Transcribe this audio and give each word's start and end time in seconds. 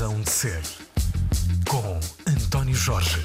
Razão 0.00 0.18
de 0.22 0.30
Ser, 0.30 0.62
com 1.68 2.00
António 2.26 2.74
Jorge. 2.74 3.22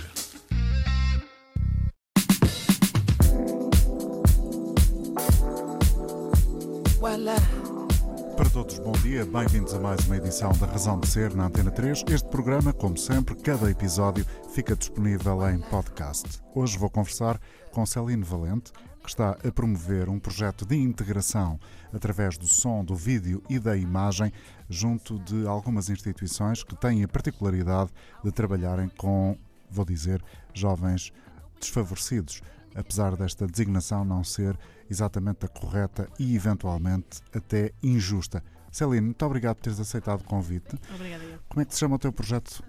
Para 8.35 8.49
todos, 8.49 8.78
bom 8.79 8.92
dia, 8.92 9.25
bem-vindos 9.25 9.74
a 9.74 9.79
mais 9.79 10.06
uma 10.06 10.17
edição 10.17 10.51
da 10.51 10.65
Razão 10.65 10.99
de 10.99 11.07
Ser 11.07 11.33
na 11.33 11.46
Antena 11.46 11.71
3. 11.71 12.03
Este 12.10 12.28
programa, 12.28 12.74
como 12.74 12.97
sempre, 12.97 13.35
cada 13.35 13.71
episódio 13.71 14.26
fica 14.53 14.76
disponível 14.76 15.49
em 15.49 15.62
podcast. 15.62 16.41
Hoje 16.53 16.77
vou 16.77 16.89
conversar 16.89 17.39
com 17.71 17.85
Celine 17.85 18.23
Valente, 18.23 18.73
que 19.05 19.12
está 19.12 19.31
a 19.31 19.52
promover 19.52 20.09
um 20.09 20.20
projeto 20.20 20.66
de 20.66 20.76
integração 20.76 21.59
através 21.93 22.38
do 22.38 22.48
som, 22.48 22.84
do 22.84 22.95
vídeo 22.95 23.41
e 23.48 23.59
da 23.59 23.77
imagem 23.77 24.31
junto 24.70 25.20
de 25.20 25.48
algumas 25.48 25.89
instituições 25.89 26.63
que 26.63 26.75
têm 26.75 27.03
a 27.03 27.07
particularidade 27.07 27.91
de 28.23 28.31
trabalharem 28.31 28.89
com, 28.89 29.38
vou 29.70 29.85
dizer, 29.85 30.23
jovens 30.53 31.13
desfavorecidos, 31.59 32.41
apesar 32.73 33.15
desta 33.15 33.48
designação 33.48 34.03
não 34.03 34.23
ser 34.23 34.57
exatamente 34.89 35.45
a 35.45 35.48
correta 35.48 36.09
e 36.20 36.35
eventualmente 36.35 37.21
até 37.34 37.71
injusta. 37.81 38.43
Celine, 38.71 39.01
muito 39.01 39.26
obrigado 39.26 39.55
por 39.55 39.63
teres 39.63 39.79
aceitado 39.79 40.21
o 40.21 40.26
convite. 40.26 40.76
Obrigada. 40.93 41.23
Como 41.48 41.62
é 41.62 41.65
que 41.65 41.73
se 41.73 41.79
chama 41.79 41.95
o 41.95 41.99
teu 41.99 42.12
projeto? 42.12 42.63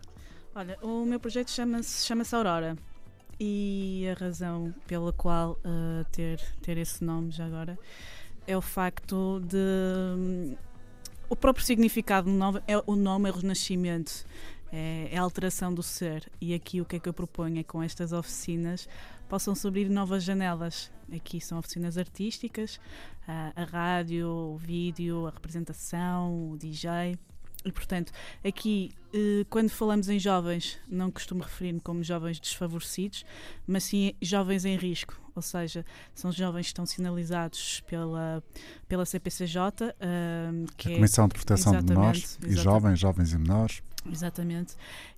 Olha, 0.55 0.79
o 0.83 1.05
meu 1.05 1.19
projeto 1.19 1.51
chama-se 1.51 2.07
chama 2.07 2.23
Aurora 2.33 2.77
e 3.39 4.07
a 4.11 4.19
razão 4.19 4.75
pela 4.87 5.13
qual 5.13 5.53
uh, 5.53 6.05
ter, 6.11 6.41
ter 6.63 6.79
esse 6.79 7.05
nome 7.05 7.31
já 7.31 7.47
agora 7.47 7.79
é 8.47 8.57
o 8.57 8.63
facto 8.63 9.41
de. 9.41 9.57
Um, 10.17 10.57
o 11.29 11.35
próprio 11.35 11.65
significado 11.65 12.31
do 12.31 12.37
nome 12.37 12.63
é 12.69 12.81
o 12.87 12.95
nome 12.95 13.29
é 13.29 13.33
o 13.33 13.37
renascimento, 13.37 14.25
é, 14.73 15.09
é, 15.11 15.19
a 15.19 15.23
alteração 15.23 15.75
do 15.75 15.83
ser. 15.83 16.31
E 16.41 16.55
aqui 16.55 16.81
o 16.81 16.85
que 16.85 16.97
é 16.97 17.01
que 17.01 17.09
eu 17.09 17.13
proponho 17.13 17.59
é 17.59 17.65
com 17.65 17.83
estas 17.83 18.13
oficinas 18.13 18.89
possam 19.29 19.55
se 19.55 19.67
abrir 19.67 19.89
novas 19.89 20.23
janelas. 20.23 20.91
Aqui 21.13 21.41
são 21.41 21.59
oficinas 21.59 21.99
artísticas, 21.99 22.81
a, 23.27 23.53
a 23.57 23.65
rádio, 23.65 24.29
o 24.29 24.57
vídeo, 24.57 25.27
a 25.27 25.31
representação, 25.31 26.53
o 26.53 26.57
DJ. 26.57 27.19
E, 27.67 27.73
portanto, 27.73 28.13
aqui, 28.45 28.93
eh, 29.13 29.45
quando 29.51 29.71
falamos 29.71 30.09
em 30.09 30.21
jovens, 30.21 30.79
não 30.89 31.11
costumo 31.11 31.43
referir-me 31.43 31.81
como 31.81 32.01
jovens 32.05 32.39
desfavorecidos, 32.39 33.25
mas 33.67 33.83
sim 33.83 34.15
jovens 34.23 34.65
em 34.65 34.77
risco, 34.77 35.21
ou 35.35 35.43
seja, 35.43 35.85
são 36.15 36.31
jovens 36.31 36.67
que 36.67 36.69
estão 36.69 36.87
sinalizados 36.87 37.83
pela, 37.89 38.41
pela 38.87 39.05
CPCJ, 39.05 39.95
que 40.77 40.89
a 40.89 40.93
é, 40.93 40.95
Comissão 40.95 41.27
de 41.27 41.35
Proteção 41.35 41.83
de 41.83 41.93
Menores 41.93 42.39
e 42.47 42.55
Jovens, 42.55 43.01
Jovens 43.01 43.33
e 43.33 43.39
Menores. 43.39 43.83
Exatamente. 44.09 44.77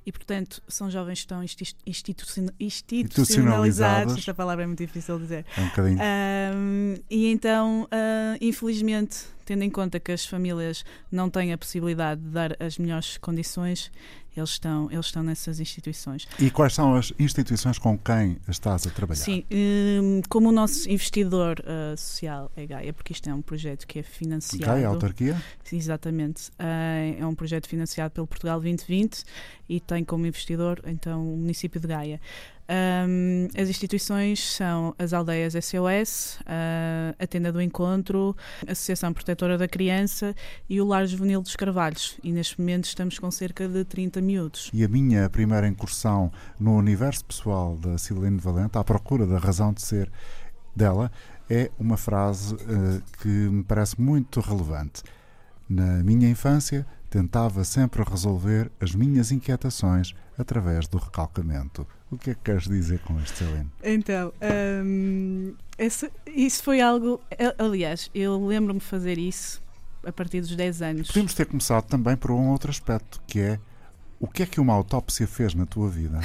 E, 0.09 0.13
portanto, 0.13 0.63
são 0.67 0.91
jovens 0.91 1.17
que 1.17 1.21
estão 1.21 1.45
institucionalizados. 1.87 2.57
institucionalizados. 2.91 4.17
Esta 4.17 4.33
palavra 4.33 4.65
é 4.65 4.67
muito 4.67 4.79
difícil 4.79 5.17
de 5.17 5.23
dizer. 5.25 5.47
É 5.55 5.61
um 5.61 5.69
bocadinho. 5.69 5.99
Um, 6.01 6.95
e 7.11 7.27
então, 7.27 7.83
uh, 7.83 8.39
infelizmente, 8.41 9.27
tendo 9.45 9.65
em 9.65 9.71
conta 9.71 10.01
que 10.01 10.11
as 10.11 10.25
famílias 10.25 10.83
não 11.13 11.29
têm 11.29 11.53
a 11.53 11.59
possibilidade 11.59 12.23
de 12.23 12.29
dar 12.29 12.57
as 12.59 12.79
melhores 12.79 13.19
condições, 13.19 13.91
eles 14.39 14.51
estão, 14.51 14.91
eles 14.91 15.07
estão 15.07 15.23
nessas 15.23 15.61
instituições. 15.61 16.27
E 16.39 16.51
quais 16.51 16.75
são 16.75 16.95
as 16.95 17.13
instituições 17.19 17.79
com 17.79 17.99
quem 17.99 18.39
estás 18.49 18.87
a 18.87 18.91
trabalhar? 18.91 19.21
Sim, 19.21 19.45
um, 19.51 20.23
como 20.29 20.49
o 20.49 20.53
nosso 20.53 20.89
investidor 20.89 21.61
uh, 21.61 21.97
social 21.97 22.51
é 22.57 22.67
Gaia, 22.67 22.93
porque 22.93 23.13
isto 23.13 23.29
é 23.29 23.35
um 23.35 23.43
projeto 23.43 23.87
que 23.87 23.99
é 23.99 24.03
financiado. 24.03 24.65
Gaia, 24.65 24.89
autarquia? 24.89 25.43
Exatamente. 25.73 26.49
Uh, 26.51 27.21
é 27.21 27.27
um 27.27 27.35
projeto 27.35 27.67
financiado 27.67 28.13
pelo 28.13 28.27
Portugal 28.27 28.61
2020 28.61 29.25
e 29.69 29.81
tem 29.81 29.98
como 30.05 30.27
investidor 30.27 30.81
então 30.87 31.23
o 31.23 31.37
município 31.37 31.81
de 31.81 31.87
Gaia. 31.87 32.21
Um, 32.71 33.49
as 33.59 33.71
instituições 33.71 34.57
são 34.57 34.95
as 34.99 35.15
aldeias 35.15 35.55
SOS, 35.55 36.39
uh, 36.41 37.17
a 37.19 37.27
Tenda 37.27 37.51
do 37.51 37.63
Encontro, 37.63 38.37
a 38.67 38.73
Associação 38.73 39.11
Protetora 39.11 39.57
da 39.57 39.67
Criança 39.67 40.35
e 40.69 40.79
o 40.79 40.85
Lar 40.85 41.07
Juvenil 41.07 41.41
dos 41.41 41.57
Carvalhos. 41.57 42.19
E 42.23 42.31
neste 42.31 42.61
momento 42.61 42.85
estamos 42.85 43.19
com 43.19 43.31
cerca 43.31 43.67
de 43.67 43.85
30 43.85 44.21
miúdos. 44.21 44.71
E 44.75 44.85
a 44.85 44.89
minha 44.89 45.31
primeira 45.31 45.67
incursão 45.67 46.31
no 46.61 46.77
universo 46.77 47.25
pessoal 47.25 47.75
da 47.79 47.97
Silene 47.97 48.39
Valente, 48.39 48.77
à 48.77 48.85
procura 48.85 49.27
da 49.27 49.39
razão 49.39 49.73
de 49.73 49.81
ser 49.81 50.13
dela, 50.77 51.11
é 51.49 51.71
uma 51.79 51.97
frase 51.97 52.55
uh, 52.55 53.03
que 53.23 53.29
me 53.29 53.65
parece 53.65 53.99
muito 53.99 54.41
relevante. 54.41 55.03
Na 55.67 56.03
minha 56.03 56.29
infância, 56.29 56.87
tentava 57.09 57.65
sempre 57.65 58.03
resolver 58.03 58.71
as 58.81 58.95
minhas 58.95 59.33
inquietações 59.33 60.15
através 60.37 60.87
do 60.87 60.99
recalcamento. 60.99 61.87
O 62.11 62.17
que 62.17 62.31
é 62.31 62.35
que 62.35 62.41
queres 62.43 62.65
dizer 62.65 63.01
com 63.01 63.19
este, 63.21 63.45
Helene? 63.45 63.71
Então, 63.83 64.33
um, 64.85 65.55
esse, 65.77 66.11
isso 66.27 66.63
foi 66.63 66.81
algo. 66.81 67.21
Aliás, 67.59 68.11
eu 68.15 68.47
lembro-me 68.47 68.81
fazer 68.81 69.19
isso 69.19 69.63
a 70.05 70.13
partir 70.13 70.41
dos 70.41 70.55
10 70.55 70.83
anos. 70.83 71.09
Podemos 71.09 71.35
ter 71.35 71.47
começado 71.47 71.85
também 71.85 72.17
por 72.17 72.31
um 72.31 72.49
outro 72.49 72.71
aspecto, 72.71 73.21
que 73.27 73.41
é 73.41 73.61
o 74.21 74.27
que 74.27 74.43
é 74.43 74.47
que 74.47 74.61
uma 74.61 74.73
autópsia 74.73 75.27
fez 75.27 75.55
na 75.55 75.65
tua 75.65 75.89
vida? 75.89 76.19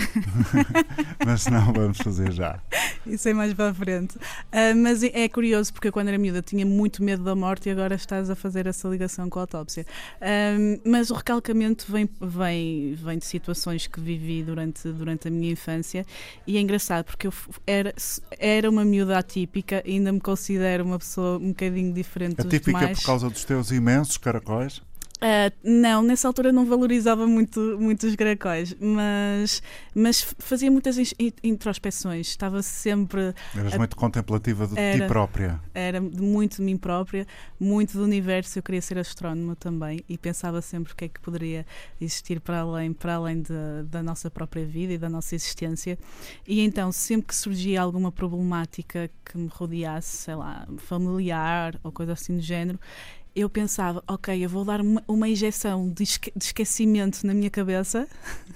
mas 1.25 1.45
não 1.45 1.71
vamos 1.71 1.99
fazer 1.99 2.31
já. 2.31 2.59
Isso 3.05 3.29
é 3.29 3.33
mais 3.33 3.53
para 3.53 3.69
a 3.69 3.73
frente. 3.73 4.15
Uh, 4.17 4.75
mas 4.81 5.03
é 5.03 5.29
curioso 5.29 5.71
porque 5.71 5.91
quando 5.91 6.07
era 6.07 6.17
miúda 6.17 6.41
tinha 6.41 6.65
muito 6.65 7.03
medo 7.03 7.23
da 7.23 7.35
morte 7.35 7.69
e 7.69 7.71
agora 7.71 7.93
estás 7.95 8.29
a 8.29 8.35
fazer 8.35 8.65
essa 8.65 8.87
ligação 8.87 9.29
com 9.29 9.37
a 9.39 9.43
autópsia. 9.43 9.85
Uh, 10.19 10.81
mas 10.89 11.11
o 11.11 11.13
recalcamento 11.13 11.85
vem, 11.91 12.09
vem, 12.19 12.95
vem 12.95 13.17
de 13.19 13.25
situações 13.25 13.85
que 13.85 13.99
vivi 13.99 14.43
durante, 14.43 14.87
durante 14.91 15.27
a 15.27 15.31
minha 15.31 15.51
infância 15.51 16.05
e 16.47 16.57
é 16.57 16.61
engraçado 16.61 17.05
porque 17.05 17.27
eu 17.27 17.33
era, 17.67 17.93
era 18.39 18.69
uma 18.69 18.83
miúda 18.83 19.19
atípica 19.19 19.83
e 19.85 19.93
ainda 19.93 20.11
me 20.11 20.19
considero 20.19 20.83
uma 20.83 20.97
pessoa 20.97 21.37
um 21.37 21.49
bocadinho 21.49 21.93
diferente 21.93 22.41
atípica 22.41 22.57
dos 22.57 22.65
demais. 22.65 22.83
Atípica 22.85 23.01
por 23.01 23.05
causa 23.05 23.29
dos 23.29 23.43
teus 23.43 23.69
imensos 23.71 24.17
caracóis? 24.17 24.81
Uh, 25.23 25.55
não, 25.63 26.01
nessa 26.01 26.27
altura 26.27 26.51
não 26.51 26.65
valorizava 26.65 27.25
muito, 27.25 27.77
muito 27.79 28.05
os 28.05 28.13
caracóis, 28.13 28.75
mas, 28.77 29.63
mas 29.95 30.35
fazia 30.37 30.69
muitas 30.69 30.97
introspeções, 31.41 32.27
estava 32.27 32.61
sempre. 32.61 33.33
Eras 33.55 33.73
a, 33.73 33.77
muito 33.77 33.95
contemplativa 33.95 34.67
de 34.67 34.77
era, 34.77 34.99
ti 34.99 35.07
própria. 35.07 35.61
Era 35.73 36.01
muito 36.01 36.57
de 36.57 36.63
mim 36.63 36.75
própria, 36.75 37.25
muito 37.57 37.97
do 37.97 38.03
universo. 38.03 38.59
Eu 38.59 38.63
queria 38.63 38.81
ser 38.81 38.97
astrónoma 38.97 39.55
também 39.55 40.03
e 40.09 40.17
pensava 40.17 40.61
sempre 40.61 40.91
o 40.91 40.95
que 40.95 41.05
é 41.05 41.07
que 41.07 41.21
poderia 41.21 41.65
existir 42.01 42.41
para 42.41 42.59
além, 42.59 42.91
para 42.91 43.15
além 43.15 43.41
de, 43.41 43.53
da 43.85 44.03
nossa 44.03 44.29
própria 44.29 44.65
vida 44.65 44.91
e 44.91 44.97
da 44.97 45.07
nossa 45.07 45.35
existência. 45.35 45.97
E 46.45 46.59
então, 46.59 46.91
sempre 46.91 47.27
que 47.27 47.35
surgia 47.35 47.81
alguma 47.81 48.11
problemática 48.11 49.09
que 49.23 49.37
me 49.37 49.47
rodeasse, 49.47 50.17
sei 50.17 50.35
lá, 50.35 50.67
familiar 50.79 51.79
ou 51.81 51.93
coisa 51.93 52.11
assim 52.11 52.35
do 52.35 52.41
género, 52.41 52.77
eu 53.35 53.49
pensava, 53.49 54.03
ok, 54.07 54.43
eu 54.43 54.49
vou 54.49 54.63
dar 54.63 54.81
uma, 54.81 55.03
uma 55.07 55.27
injeção 55.27 55.89
de, 55.89 56.03
esque, 56.03 56.31
de, 56.35 56.45
esquecimento 56.45 57.25
na 57.25 57.33
minha 57.33 57.49
cabeça. 57.49 58.07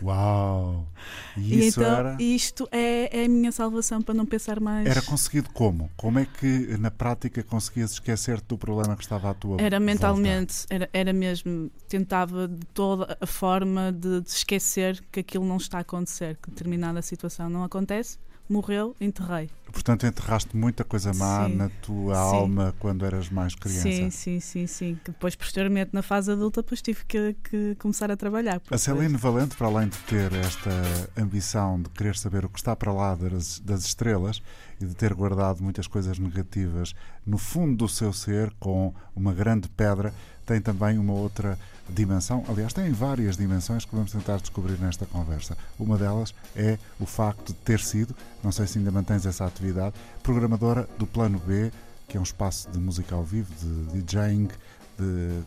Uau! 0.01 0.87
E, 1.37 1.53
e 1.53 1.67
então 1.67 1.83
era... 1.83 2.17
isto 2.19 2.67
é, 2.71 3.21
é, 3.21 3.25
a 3.25 3.29
minha 3.29 3.51
salvação 3.51 4.01
para 4.01 4.15
não 4.15 4.25
pensar 4.25 4.59
mais. 4.59 4.87
Era 4.87 5.03
conseguido 5.03 5.49
como? 5.51 5.87
Como 5.95 6.17
é 6.17 6.25
que 6.25 6.75
na 6.79 6.89
prática 6.89 7.43
conseguias 7.43 7.91
esquecer-te 7.91 8.47
do 8.47 8.57
problema 8.57 8.95
que 8.95 9.03
estava 9.03 9.29
à 9.29 9.33
tua 9.35 9.61
Era 9.61 9.79
mentalmente, 9.79 10.65
era, 10.67 10.89
era 10.91 11.13
mesmo, 11.13 11.69
tentava 11.87 12.47
de 12.47 12.65
toda 12.73 13.15
a 13.21 13.25
forma 13.27 13.91
de, 13.91 14.21
de 14.21 14.29
esquecer 14.29 15.03
que 15.11 15.19
aquilo 15.19 15.45
não 15.45 15.57
está 15.57 15.77
a 15.77 15.81
acontecer, 15.81 16.37
que 16.41 16.49
determinada 16.49 17.03
situação 17.03 17.47
não 17.49 17.63
acontece 17.63 18.17
morreu, 18.49 18.95
enterrei. 18.99 19.49
Portanto, 19.71 20.05
enterraste 20.07 20.55
muita 20.55 20.83
coisa 20.83 21.13
má 21.13 21.45
sim, 21.45 21.55
na 21.55 21.69
tua 21.81 22.15
sim. 22.15 22.19
alma 22.19 22.73
quando 22.79 23.05
eras 23.05 23.29
mais 23.29 23.53
criança. 23.53 23.83
Sim, 23.83 24.09
sim, 24.09 24.39
sim, 24.39 24.67
sim. 24.67 24.99
Que 25.03 25.11
depois, 25.11 25.35
posteriormente, 25.35 25.91
na 25.93 26.01
fase 26.01 26.31
adulta, 26.31 26.61
depois 26.61 26.81
tive 26.81 27.05
que, 27.05 27.35
que 27.43 27.75
começar 27.75 28.09
a 28.09 28.17
trabalhar. 28.17 28.61
A 28.71 28.77
Celine 28.77 29.17
Valente, 29.17 29.55
para 29.55 29.67
além 29.67 29.89
de 29.89 29.97
ter 29.99 30.33
esta 30.33 30.71
ambição 31.17 31.81
de 31.81 31.89
querer 31.89 32.15
saber 32.15 32.45
o 32.45 32.49
que 32.49 32.57
está 32.57 32.75
para 32.75 32.91
lá 32.91 33.13
das, 33.15 33.59
das 33.59 33.83
estrelas 33.83 34.41
e 34.79 34.85
de 34.85 34.95
ter 34.95 35.13
guardado 35.13 35.61
muitas 35.61 35.87
coisas 35.87 36.17
negativas 36.17 36.93
no 37.25 37.37
fundo 37.37 37.75
do 37.75 37.89
seu 37.89 38.13
ser, 38.13 38.53
com 38.59 38.93
uma 39.15 39.33
grande 39.33 39.67
pedra, 39.69 40.13
tem 40.45 40.61
também 40.61 40.97
uma 40.97 41.13
outra 41.13 41.59
dimensão. 41.89 42.43
Aliás, 42.47 42.73
tem 42.73 42.91
várias 42.91 43.37
dimensões 43.37 43.85
que 43.85 43.95
vamos 43.95 44.11
tentar 44.11 44.37
descobrir 44.37 44.79
nesta 44.79 45.05
conversa. 45.05 45.57
Uma 45.79 45.97
delas 45.97 46.33
é 46.55 46.77
o 46.99 47.05
facto 47.05 47.47
de 47.47 47.53
ter 47.53 47.79
sido, 47.79 48.15
não 48.43 48.51
sei 48.51 48.67
se 48.67 48.77
ainda 48.77 48.91
mantens 48.91 49.25
essa 49.25 49.45
atividade, 49.45 49.95
programadora 50.23 50.87
do 50.97 51.05
Plano 51.07 51.39
B, 51.45 51.71
que 52.07 52.17
é 52.17 52.19
um 52.19 52.23
espaço 52.23 52.69
de 52.71 52.79
música 52.79 53.15
ao 53.15 53.23
vivo, 53.23 53.53
de 53.55 54.01
DJing, 54.01 54.49
de, 54.97 55.41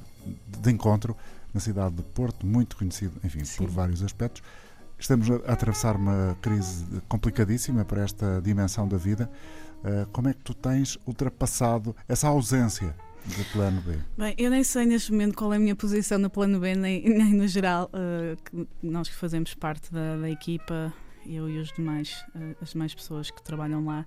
de 0.61 0.71
encontro 0.71 1.17
na 1.53 1.61
cidade 1.61 1.97
de 1.97 2.03
Porto, 2.03 2.47
muito 2.47 2.77
conhecido, 2.77 3.13
enfim, 3.25 3.45
Sim. 3.45 3.59
por 3.59 3.69
vários 3.71 4.03
aspectos. 4.03 4.43
Estamos 4.99 5.31
a 5.31 5.53
atravessar 5.53 5.97
uma 5.97 6.37
crise 6.43 6.85
complicadíssima 7.09 7.85
para 7.85 8.03
esta 8.03 8.41
dimensão 8.43 8.87
da 8.87 8.99
vida. 8.99 9.31
Uh, 9.83 10.07
como 10.13 10.29
é 10.29 10.35
que 10.35 10.41
tu 10.41 10.53
tens 10.53 10.99
ultrapassado 11.07 11.97
essa 12.07 12.29
ausência 12.29 12.95
de 13.27 13.45
plano 13.53 13.81
B? 13.83 13.99
Bem, 14.17 14.35
eu 14.39 14.51
nem 14.51 14.65
sei 14.65 14.87
neste 14.87 15.13
momento 15.13 15.37
qual 15.37 15.53
é 15.53 15.57
a 15.57 15.61
minha 15.61 15.77
posição 15.77 16.19
no 16.19 16.31
plano 16.31 16.59
B, 16.59 16.75
nem, 16.75 17.03
nem 17.09 17.35
no 17.35 17.47
geral. 17.47 17.91
Uh, 17.93 18.37
que 18.43 18.69
nós 18.83 19.09
que 19.09 19.15
fazemos 19.15 19.55
parte 19.55 19.93
da, 19.93 20.17
da 20.17 20.31
equipa, 20.31 20.93
eu 21.27 21.49
e 21.49 21.59
os 21.59 21.73
demais, 21.73 22.25
uh, 22.35 22.57
as 22.61 22.71
demais 22.71 22.95
pessoas 22.95 23.31
que 23.31 23.43
trabalham 23.43 23.85
lá, 23.85 24.07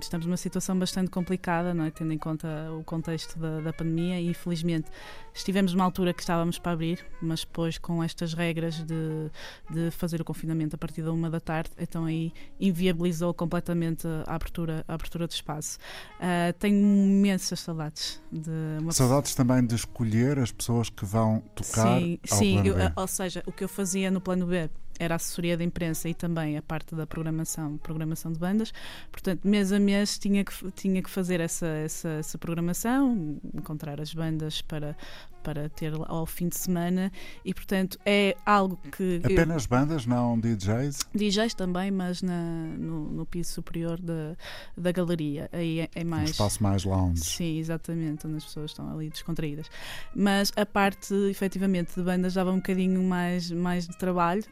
estamos 0.00 0.26
numa 0.26 0.36
situação 0.36 0.76
bastante 0.78 1.10
complicada, 1.10 1.72
não 1.72 1.84
é? 1.84 1.90
tendo 1.90 2.12
em 2.12 2.18
conta 2.18 2.48
o 2.78 2.82
contexto 2.82 3.38
da, 3.38 3.60
da, 3.60 3.72
pandemia 3.72 4.20
e 4.20 4.28
infelizmente 4.28 4.90
estivemos 5.32 5.72
numa 5.72 5.84
altura 5.84 6.12
que 6.12 6.20
estávamos 6.20 6.58
para 6.58 6.72
abrir, 6.72 7.04
mas 7.20 7.40
depois 7.40 7.78
com 7.78 8.02
estas 8.02 8.34
regras 8.34 8.82
de, 8.82 9.30
de 9.70 9.90
fazer 9.92 10.20
o 10.20 10.24
confinamento 10.24 10.74
a 10.74 10.78
partir 10.78 11.02
da 11.02 11.12
uma 11.12 11.30
da 11.30 11.38
tarde, 11.38 11.70
então 11.78 12.04
aí 12.04 12.32
inviabilizou 12.60 13.32
completamente 13.32 14.06
a 14.26 14.34
abertura, 14.34 14.84
a 14.88 14.94
abertura 14.94 15.28
de 15.28 15.34
espaço. 15.34 15.78
Uh, 16.18 16.52
tenho 16.58 16.76
imensas 16.76 17.60
saudades 17.60 18.20
de 18.30 18.52
Saudades 18.90 19.34
também 19.34 19.64
de 19.64 19.74
escolher 19.74 20.38
as 20.38 20.50
pessoas 20.50 20.88
que 20.90 21.04
vão 21.04 21.40
tocar 21.54 21.98
sim, 21.98 22.18
ao 22.30 22.38
sim, 22.38 22.54
plano 22.54 22.68
eu, 22.68 22.74
B. 22.74 22.92
ou 22.96 23.06
seja, 23.06 23.42
o 23.46 23.52
que 23.52 23.64
eu 23.64 23.68
fazia 23.68 24.10
no 24.10 24.20
plano 24.20 24.46
B 24.46 24.68
era 24.98 25.14
a 25.14 25.16
assessoria 25.16 25.56
da 25.56 25.64
imprensa 25.64 26.08
e 26.08 26.14
também 26.14 26.56
a 26.56 26.62
parte 26.62 26.94
da 26.94 27.06
programação, 27.06 27.76
programação 27.78 28.32
de 28.32 28.38
bandas. 28.38 28.72
Portanto, 29.12 29.46
mês 29.46 29.70
a 29.70 29.78
mês 29.78 30.18
tinha 30.18 30.42
que, 30.42 30.72
tinha 30.72 31.02
que 31.02 31.10
fazer 31.10 31.38
essa, 31.38 31.66
essa, 31.66 32.08
essa 32.08 32.38
programação, 32.38 33.38
encontrar 33.54 34.00
as 34.00 34.12
bandas 34.12 34.62
para, 34.62 34.96
para 35.42 35.68
ter 35.68 35.92
ao 36.06 36.26
fim 36.26 36.48
de 36.48 36.56
semana 36.56 37.10
e, 37.44 37.52
portanto, 37.52 37.98
é 38.04 38.36
algo 38.44 38.78
que. 38.96 39.20
Apenas 39.24 39.64
eu, 39.64 39.68
bandas, 39.68 40.06
não 40.06 40.38
DJs? 40.38 41.06
DJs 41.14 41.54
também, 41.54 41.90
mas 41.90 42.22
na, 42.22 42.42
no, 42.78 43.10
no 43.10 43.26
piso 43.26 43.52
superior 43.52 44.00
da, 44.00 44.36
da 44.76 44.92
galeria. 44.92 45.48
Aí 45.52 45.80
é, 45.80 45.88
é 45.94 46.04
mais. 46.04 46.30
Um 46.30 46.32
espaço 46.32 46.62
mais 46.62 46.84
lounge. 46.84 47.24
Sim, 47.24 47.58
exatamente, 47.58 48.26
onde 48.26 48.36
as 48.36 48.44
pessoas 48.44 48.70
estão 48.70 48.90
ali 48.90 49.10
descontraídas. 49.10 49.70
Mas 50.14 50.52
a 50.56 50.64
parte, 50.64 51.14
efetivamente, 51.30 51.94
de 51.94 52.02
bandas 52.02 52.34
dava 52.34 52.50
um 52.50 52.56
bocadinho 52.56 53.02
mais, 53.02 53.50
mais 53.50 53.86
de 53.86 53.96
trabalho 53.96 54.44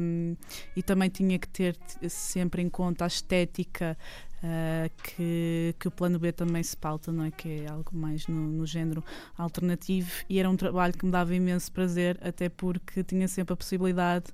um, 0.00 0.36
e 0.74 0.82
também 0.82 1.08
tinha 1.08 1.38
que 1.38 1.48
ter 1.48 1.76
sempre 2.08 2.62
em 2.62 2.68
conta 2.68 3.04
a 3.04 3.06
estética 3.06 3.96
uh, 4.44 4.90
que, 5.02 5.74
que 5.78 5.88
o 5.88 5.90
plano 5.90 6.18
B 6.18 6.30
também 6.30 6.62
se 6.62 6.76
pauta, 6.76 7.10
não 7.10 7.24
é? 7.24 7.30
Que 7.30 7.62
é 7.62 7.68
algo 7.68 7.90
mais 7.96 8.26
no, 8.26 8.40
no 8.40 8.66
género 8.66 9.02
alternativo 9.36 10.10
e 10.28 10.38
era 10.38 10.48
um 10.48 10.56
trabalho 10.56 10.92
que 10.92 11.04
me 11.04 11.10
dava 11.10 11.34
imenso 11.34 11.72
prazer, 11.72 12.18
até 12.22 12.48
porque 12.48 13.02
tinha 13.02 13.26
sempre 13.26 13.54
a 13.54 13.56
possibilidade 13.56 14.26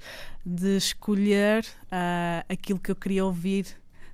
de 0.45 0.77
escolher 0.77 1.65
uh, 1.85 2.45
aquilo 2.49 2.79
que 2.79 2.91
eu 2.91 2.97
queria 2.97 3.25
ouvir 3.25 3.67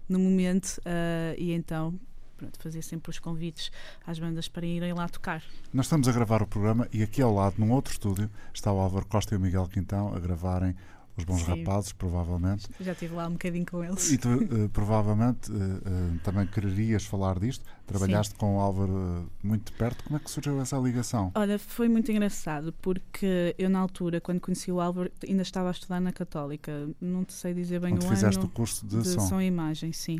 no 0.08 0.18
momento 0.18 0.78
uh, 0.78 1.34
e 1.36 1.52
então 1.52 1.98
pronto, 2.36 2.58
fazia 2.60 2.82
sempre 2.82 3.10
os 3.10 3.18
convites 3.18 3.70
às 4.06 4.18
bandas 4.18 4.48
para 4.48 4.66
irem 4.66 4.92
lá 4.92 5.08
tocar. 5.08 5.42
Nós 5.72 5.86
estamos 5.86 6.06
a 6.06 6.12
gravar 6.12 6.42
o 6.42 6.46
programa 6.46 6.86
e 6.92 7.02
aqui 7.02 7.22
ao 7.22 7.34
lado, 7.34 7.54
num 7.58 7.72
outro 7.72 7.92
estúdio, 7.92 8.30
está 8.52 8.72
o 8.72 8.78
Álvaro 8.78 9.06
Costa 9.06 9.34
e 9.34 9.38
o 9.38 9.40
Miguel 9.40 9.66
Quintão 9.68 10.14
a 10.14 10.20
gravarem 10.20 10.76
os 11.16 11.24
bons 11.24 11.42
Sim. 11.42 11.64
rapazes, 11.64 11.92
provavelmente. 11.92 12.68
Já 12.80 12.92
estive 12.92 13.14
lá 13.14 13.26
um 13.26 13.32
bocadinho 13.32 13.64
com 13.64 13.82
eles. 13.82 14.12
E 14.12 14.18
tu, 14.18 14.28
uh, 14.28 14.68
provavelmente, 14.68 15.50
uh, 15.50 15.54
uh, 15.54 16.18
também 16.22 16.46
quererias 16.46 17.04
falar 17.04 17.38
disto. 17.38 17.64
Trabalhaste 17.86 18.32
Sim. 18.32 18.38
com 18.38 18.56
o 18.56 18.60
Álvaro 18.60 19.30
muito 19.42 19.72
de 19.72 19.78
perto. 19.78 20.04
Como 20.04 20.16
é 20.16 20.20
que 20.20 20.30
surgiu 20.30 20.60
essa 20.60 20.76
ligação? 20.76 21.32
Olha, 21.34 21.58
foi 21.58 21.88
muito 21.88 22.10
engraçado, 22.12 22.72
porque 22.82 23.54
eu, 23.58 23.70
na 23.70 23.78
altura, 23.78 24.20
quando 24.20 24.40
conheci 24.40 24.70
o 24.70 24.80
Álvaro, 24.80 25.10
ainda 25.26 25.42
estava 25.42 25.68
a 25.68 25.70
estudar 25.70 26.00
na 26.00 26.12
Católica. 26.12 26.88
Não 27.00 27.24
te 27.24 27.32
sei 27.32 27.54
dizer 27.54 27.80
bem 27.80 27.94
Onde 27.94 28.04
o 28.04 28.08
fizeste 28.08 28.38
ano. 28.38 28.48
o 28.48 28.50
curso 28.50 28.86
de, 28.86 29.00
de 29.00 29.08
som. 29.08 29.20
som 29.20 29.40
e 29.40 29.46
imagem, 29.46 29.92
sim. 29.92 30.18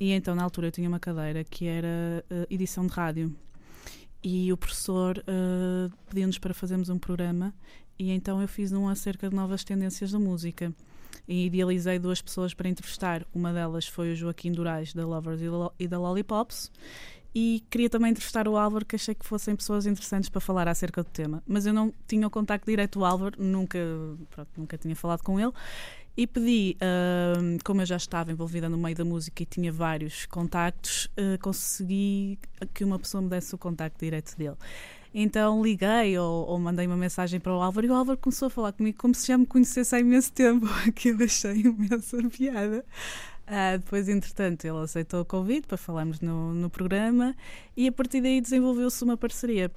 e 0.00 0.12
então, 0.12 0.34
na 0.34 0.42
altura, 0.42 0.68
eu 0.68 0.72
tinha 0.72 0.88
uma 0.88 1.00
cadeira 1.00 1.44
que 1.44 1.66
era 1.66 2.24
edição 2.48 2.86
de 2.86 2.92
rádio. 2.92 3.34
E 4.22 4.52
o 4.52 4.56
professor 4.56 5.22
pediu-nos 6.08 6.38
para 6.38 6.54
fazermos 6.54 6.88
um 6.88 6.98
programa 6.98 7.54
e 7.98 8.10
então 8.10 8.40
eu 8.40 8.48
fiz 8.48 8.72
um 8.72 8.88
acerca 8.88 9.28
de 9.28 9.34
novas 9.34 9.64
tendências 9.64 10.12
da 10.12 10.18
música. 10.18 10.72
E 11.28 11.46
idealizei 11.46 11.98
duas 11.98 12.22
pessoas 12.22 12.54
para 12.54 12.68
entrevistar. 12.68 13.26
Uma 13.34 13.52
delas 13.52 13.86
foi 13.86 14.12
o 14.12 14.14
Joaquim 14.14 14.52
Durais, 14.52 14.92
da 14.92 15.04
Lovers 15.04 15.40
e 15.78 15.88
da 15.88 15.98
Lollipops. 15.98 16.70
E 17.34 17.62
queria 17.68 17.90
também 17.90 18.12
entrevistar 18.12 18.48
o 18.48 18.56
Álvaro, 18.56 18.86
que 18.86 18.96
achei 18.96 19.14
que 19.14 19.26
fossem 19.26 19.54
pessoas 19.54 19.84
interessantes 19.84 20.30
para 20.30 20.40
falar 20.40 20.68
acerca 20.68 21.02
do 21.02 21.10
tema. 21.10 21.42
Mas 21.46 21.66
eu 21.66 21.72
não 21.74 21.92
tinha 22.08 22.26
o 22.26 22.30
contacto 22.30 22.64
direto 22.64 22.98
do 22.98 23.04
Álvaro, 23.04 23.36
nunca, 23.42 23.78
pronto, 24.30 24.48
nunca 24.56 24.78
tinha 24.78 24.96
falado 24.96 25.22
com 25.22 25.38
ele. 25.38 25.52
E 26.16 26.26
pedi, 26.26 26.78
uh, 26.80 27.62
como 27.62 27.82
eu 27.82 27.86
já 27.86 27.96
estava 27.96 28.32
envolvida 28.32 28.70
no 28.70 28.78
meio 28.78 28.96
da 28.96 29.04
música 29.04 29.42
e 29.42 29.46
tinha 29.46 29.70
vários 29.70 30.24
contactos, 30.24 31.10
uh, 31.18 31.38
consegui 31.42 32.38
que 32.72 32.82
uma 32.84 32.98
pessoa 32.98 33.20
me 33.20 33.28
desse 33.28 33.54
o 33.54 33.58
contacto 33.58 34.02
direto 34.02 34.34
dele. 34.34 34.56
Então 35.18 35.62
liguei 35.62 36.18
ou, 36.18 36.46
ou, 36.46 36.58
mandei 36.58 36.86
uma 36.86 36.96
mensagem 36.96 37.40
para 37.40 37.56
o 37.56 37.62
Álvaro 37.62 37.86
e 37.86 37.90
o 37.90 37.94
Álvaro 37.94 38.18
começou 38.18 38.48
a 38.48 38.50
falar 38.50 38.72
comigo 38.72 38.98
como 38.98 39.14
se 39.14 39.26
já 39.26 39.38
me 39.38 39.46
conhecesse 39.46 39.96
há 39.96 39.98
imenso 39.98 40.30
tempo, 40.30 40.66
que 40.94 41.08
eu 41.08 41.16
achei 41.24 41.62
imensa 41.62 42.18
piada. 42.28 42.84
Uh, 43.46 43.78
depois, 43.78 44.10
entretanto, 44.10 44.66
ele 44.66 44.76
aceitou 44.76 45.22
o 45.22 45.24
convite 45.24 45.66
para 45.66 45.78
falarmos 45.78 46.20
no, 46.20 46.52
no 46.52 46.68
programa 46.68 47.34
e 47.74 47.88
a 47.88 47.92
partir 47.92 48.20
daí 48.20 48.42
desenvolveu-se 48.42 49.02
uma 49.02 49.16
parceria. 49.16 49.72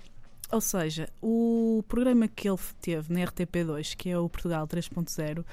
Ou 0.51 0.59
seja, 0.59 1.07
o 1.21 1.85
programa 1.87 2.27
que 2.27 2.49
ele 2.49 2.59
teve 2.81 3.13
na 3.13 3.21
RTP2, 3.21 3.95
que 3.95 4.09
é 4.09 4.19
o 4.19 4.27
Portugal 4.27 4.67
3.0, 4.67 5.45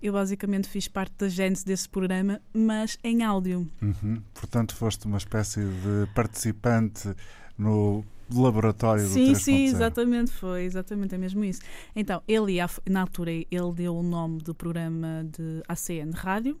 eu 0.00 0.12
basicamente 0.12 0.68
fiz 0.68 0.86
parte 0.86 1.12
da 1.18 1.28
gênese 1.28 1.64
desse 1.64 1.88
programa, 1.88 2.40
mas 2.52 2.96
em 3.02 3.24
áudio. 3.24 3.68
Uhum. 3.82 4.22
Portanto, 4.32 4.76
foste 4.76 5.06
uma 5.06 5.18
espécie 5.18 5.58
de 5.58 6.06
participante 6.14 7.12
no 7.58 8.04
laboratório 8.32 9.06
sim, 9.06 9.32
do 9.32 9.38
Sim, 9.38 9.64
exatamente, 9.64 10.30
foi 10.30 10.64
exatamente 10.64 11.14
é 11.14 11.18
mesmo 11.18 11.44
isso. 11.44 11.60
Então, 11.94 12.22
ele, 12.26 12.56
na 12.88 13.02
altura, 13.02 13.30
ele 13.32 13.72
deu 13.74 13.96
o 13.96 14.02
nome 14.02 14.38
do 14.38 14.54
programa 14.54 15.26
de 15.30 15.62
ACN 15.68 16.12
Rádio, 16.12 16.58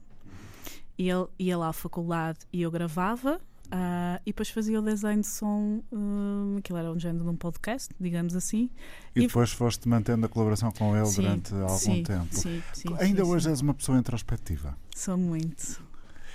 ele 0.98 1.26
ia 1.38 1.58
lá 1.58 1.68
à 1.68 1.72
faculdade 1.72 2.40
e 2.52 2.62
eu 2.62 2.70
gravava, 2.70 3.40
Uh, 3.66 4.20
e 4.24 4.30
depois 4.30 4.50
fazia 4.50 4.78
o 4.78 4.82
design 4.82 5.22
de 5.22 5.26
som, 5.26 5.82
uh, 5.90 6.58
aquilo 6.58 6.78
era 6.78 6.92
um 6.92 6.98
género 6.98 7.24
de 7.24 7.30
um 7.30 7.36
podcast, 7.36 7.92
digamos 7.98 8.36
assim. 8.36 8.70
E, 9.16 9.20
e 9.20 9.26
depois 9.26 9.50
foste 9.50 9.88
mantendo 9.88 10.26
a 10.26 10.28
colaboração 10.28 10.70
com 10.70 10.94
ele 10.94 11.06
sim, 11.06 11.22
durante 11.22 11.54
algum 11.54 11.76
sim, 11.76 12.02
tempo. 12.02 12.28
Sim, 12.30 12.62
sim, 12.72 12.88
Ainda 13.00 13.24
hoje 13.24 13.48
és 13.48 13.62
uma 13.62 13.74
pessoa 13.74 13.98
introspectiva. 13.98 14.76
Sou 14.94 15.16
muito, 15.16 15.82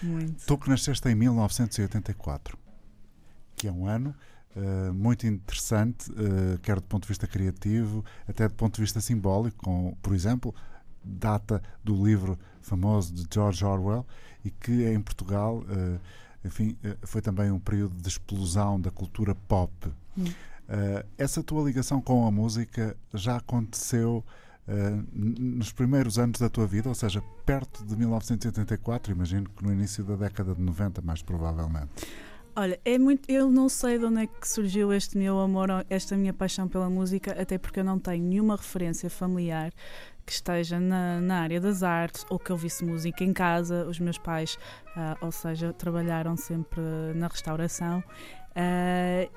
muito. 0.02 0.46
Tu 0.46 0.58
que 0.58 0.70
nasceste 0.70 1.08
em 1.08 1.16
1984, 1.16 2.58
que 3.56 3.68
é 3.68 3.72
um 3.72 3.86
ano 3.86 4.14
Uh, 4.56 4.92
muito 4.92 5.28
interessante, 5.28 6.10
uh, 6.12 6.58
quer 6.64 6.78
do 6.78 6.82
ponto 6.82 7.04
de 7.04 7.10
vista 7.10 7.28
criativo, 7.28 8.04
até 8.28 8.48
do 8.48 8.56
ponto 8.56 8.76
de 8.76 8.82
vista 8.82 9.00
simbólico, 9.00 9.64
com, 9.64 9.96
por 10.02 10.14
exemplo, 10.14 10.56
data 11.04 11.62
do 11.84 11.94
livro 12.04 12.38
famoso 12.60 13.14
de 13.14 13.28
George 13.32 13.64
Orwell 13.64 14.06
e 14.44 14.50
que 14.50 14.86
em 14.88 15.00
Portugal, 15.00 15.60
uh, 15.60 16.00
enfim, 16.44 16.76
foi 17.04 17.22
também 17.22 17.52
um 17.52 17.60
período 17.60 17.96
de 17.96 18.08
explosão 18.08 18.82
da 18.82 18.90
cultura 18.90 19.36
pop. 19.36 19.72
Hum. 20.18 20.26
essa 21.18 21.42
tua 21.44 21.64
ligação 21.64 22.02
com 22.02 22.26
a 22.28 22.32
música 22.32 22.98
já 23.14 23.38
aconteceu 23.38 24.24
nos 25.14 25.72
primeiros 25.72 26.20
anos 26.20 26.40
da 26.40 26.50
tua 26.50 26.68
vida, 26.68 26.90
ou 26.90 26.96
seja, 26.96 27.24
perto 27.46 27.84
de 27.86 27.96
1984, 27.96 29.12
imagino 29.12 29.50
que 29.50 29.64
no 29.64 29.72
início 29.72 30.04
da 30.04 30.16
década 30.16 30.54
de 30.54 30.62
90, 30.62 31.02
mais 31.02 31.22
provavelmente. 31.22 31.90
Olha, 32.60 32.78
é 32.84 32.98
muito. 32.98 33.32
Eu 33.32 33.50
não 33.50 33.70
sei 33.70 33.98
de 33.98 34.04
onde 34.04 34.24
é 34.24 34.28
que 34.28 34.46
surgiu 34.46 34.92
este 34.92 35.18
meu 35.18 35.40
amor, 35.40 35.70
esta 35.90 36.18
minha 36.18 36.34
paixão 36.34 36.68
pela 36.68 36.90
música, 36.90 37.32
até 37.42 37.58
porque 37.58 37.80
eu 37.80 37.86
não 37.86 37.98
tenho 37.98 38.22
nenhuma 38.22 38.58
referência 38.58 39.10
familiar 39.10 39.72
que 40.26 40.34
esteja 40.34 40.78
na, 40.78 41.22
na 41.22 41.40
área 41.40 41.62
das 41.62 41.84
artes 41.84 42.26
ou 42.30 42.38
que 42.38 42.52
ouvisse 42.52 42.84
música 42.84 43.24
em 43.24 43.32
casa. 43.32 43.86
Os 43.86 43.98
meus 43.98 44.18
pais, 44.18 44.60
uh, 44.88 45.26
ou 45.26 45.32
seja, 45.32 45.72
trabalharam 45.72 46.36
sempre 46.36 46.82
na 47.16 47.30
restauração. 47.30 48.04
Uh, 48.50 49.32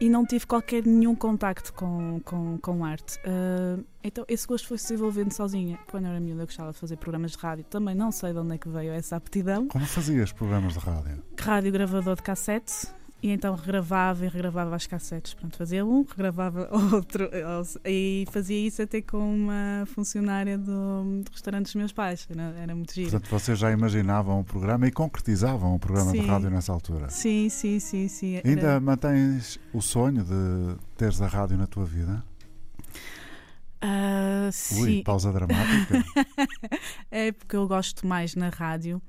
e 0.00 0.08
não 0.08 0.24
tive 0.24 0.46
qualquer 0.46 0.84
nenhum 0.84 1.14
contacto 1.14 1.72
com, 1.72 2.20
com, 2.24 2.58
com 2.58 2.84
arte. 2.84 3.18
Uh, 3.18 3.84
então 4.02 4.24
esse 4.28 4.46
gosto 4.46 4.68
foi 4.68 4.78
se 4.78 4.88
desenvolvendo 4.88 5.32
sozinha. 5.32 5.78
Quando 5.90 6.04
eu 6.04 6.10
era 6.10 6.20
miúda 6.20 6.42
eu 6.42 6.46
gostava 6.46 6.72
de 6.72 6.78
fazer 6.78 6.96
programas 6.96 7.32
de 7.32 7.38
rádio. 7.38 7.64
Também 7.64 7.94
não 7.94 8.12
sei 8.12 8.32
de 8.32 8.38
onde 8.38 8.54
é 8.54 8.58
que 8.58 8.68
veio 8.68 8.92
essa 8.92 9.16
aptidão. 9.16 9.68
Como 9.68 9.86
fazias 9.86 10.32
programas 10.32 10.74
de 10.74 10.78
rádio? 10.78 11.22
Rádio 11.38 11.72
gravador 11.72 12.16
de 12.16 12.22
cassete 12.22 12.88
e 13.26 13.30
então 13.30 13.56
regravava 13.56 14.24
e 14.24 14.28
regravava 14.28 14.76
as 14.76 14.86
cassetes. 14.86 15.34
Pronto, 15.34 15.56
fazia 15.56 15.84
um, 15.84 16.04
regravava 16.08 16.68
outro. 16.94 17.28
E 17.84 18.24
fazia 18.30 18.68
isso 18.68 18.80
até 18.80 19.02
com 19.02 19.18
uma 19.18 19.84
funcionária 19.86 20.56
do, 20.56 21.22
do 21.24 21.30
restaurante 21.32 21.64
dos 21.64 21.74
meus 21.74 21.92
pais. 21.92 22.24
Era, 22.30 22.54
era 22.56 22.72
muito 22.72 22.94
giro. 22.94 23.10
Portanto, 23.10 23.28
vocês 23.28 23.58
já 23.58 23.72
imaginavam 23.72 24.38
o 24.38 24.44
programa 24.44 24.86
e 24.86 24.92
concretizavam 24.92 25.74
o 25.74 25.78
programa 25.78 26.12
sim. 26.12 26.20
de 26.20 26.26
rádio 26.26 26.50
nessa 26.50 26.72
altura? 26.72 27.10
Sim, 27.10 27.48
sim, 27.48 27.80
sim. 27.80 28.06
sim. 28.06 28.36
Era... 28.36 28.48
Ainda 28.48 28.78
mantens 28.78 29.58
o 29.72 29.82
sonho 29.82 30.22
de 30.22 30.76
teres 30.96 31.20
a 31.20 31.26
rádio 31.26 31.58
na 31.58 31.66
tua 31.66 31.84
vida? 31.84 32.22
Uh, 33.82 34.80
Ui, 34.82 35.02
pausa 35.02 35.32
dramática. 35.32 36.04
é 37.10 37.32
porque 37.32 37.56
eu 37.56 37.66
gosto 37.66 38.06
mais 38.06 38.36
na 38.36 38.50
rádio 38.50 39.02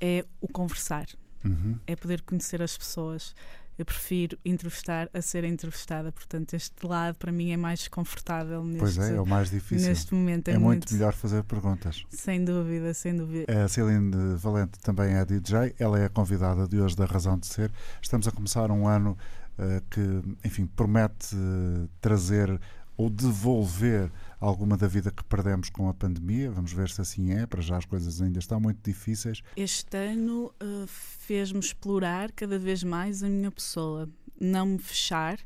é 0.00 0.24
o 0.40 0.48
conversar 0.48 1.06
Uhum. 1.44 1.78
É 1.86 1.94
poder 1.96 2.22
conhecer 2.22 2.62
as 2.62 2.76
pessoas. 2.76 3.34
eu 3.76 3.84
prefiro 3.84 4.38
entrevistar 4.44 5.10
a 5.12 5.20
ser 5.20 5.42
entrevistada. 5.42 6.12
Portanto, 6.12 6.54
este 6.54 6.86
lado 6.86 7.16
para 7.16 7.32
mim 7.32 7.50
é 7.50 7.56
mais 7.56 7.88
confortável 7.88 8.62
neste, 8.64 8.78
Pois 8.78 8.98
é, 8.98 9.16
é 9.16 9.20
o 9.20 9.26
mais 9.26 9.50
difícil. 9.50 9.88
neste 9.88 10.14
momento. 10.14 10.46
É, 10.48 10.52
É 10.52 10.58
muito 10.58 10.92
melhor 10.94 11.12
fazer 11.12 11.42
perguntas. 11.42 12.04
Sem 12.08 12.44
dúvida, 12.44 12.94
sem 12.94 13.16
dúvida. 13.16 13.64
A 13.64 13.68
Celine 13.68 14.36
Valente 14.36 14.78
também 14.78 15.14
é 15.14 15.24
DJ, 15.24 15.74
ela 15.76 15.98
é 15.98 16.04
a 16.04 16.08
convidada 16.08 16.68
de 16.68 16.80
hoje 16.80 16.94
da 16.94 17.04
Razão 17.04 17.36
de 17.36 17.48
Ser. 17.48 17.72
Estamos 18.00 18.28
a 18.28 18.30
começar 18.30 18.70
um 18.70 18.86
ano 18.86 19.18
eh, 19.58 19.82
que, 19.90 20.22
enfim, 20.44 20.66
promete 20.66 21.34
eh, 21.34 21.88
trazer 22.00 22.60
ou 22.96 23.10
devolver 23.10 24.08
alguma 24.48 24.76
da 24.76 24.86
vida 24.86 25.10
que 25.10 25.24
perdemos 25.24 25.70
com 25.70 25.88
a 25.88 25.94
pandemia. 25.94 26.50
Vamos 26.50 26.72
ver 26.72 26.88
se 26.90 27.00
assim 27.00 27.32
é. 27.32 27.46
Para 27.46 27.62
já 27.62 27.76
as 27.76 27.84
coisas 27.84 28.20
ainda 28.20 28.38
estão 28.38 28.60
muito 28.60 28.80
difíceis. 28.82 29.42
Este 29.56 29.96
ano 29.96 30.52
uh, 30.62 30.86
fez-me 30.86 31.60
explorar 31.60 32.30
cada 32.32 32.58
vez 32.58 32.82
mais 32.82 33.22
a 33.22 33.28
minha 33.28 33.50
pessoa, 33.50 34.08
não 34.40 34.66
me 34.66 34.78
fechar. 34.78 35.38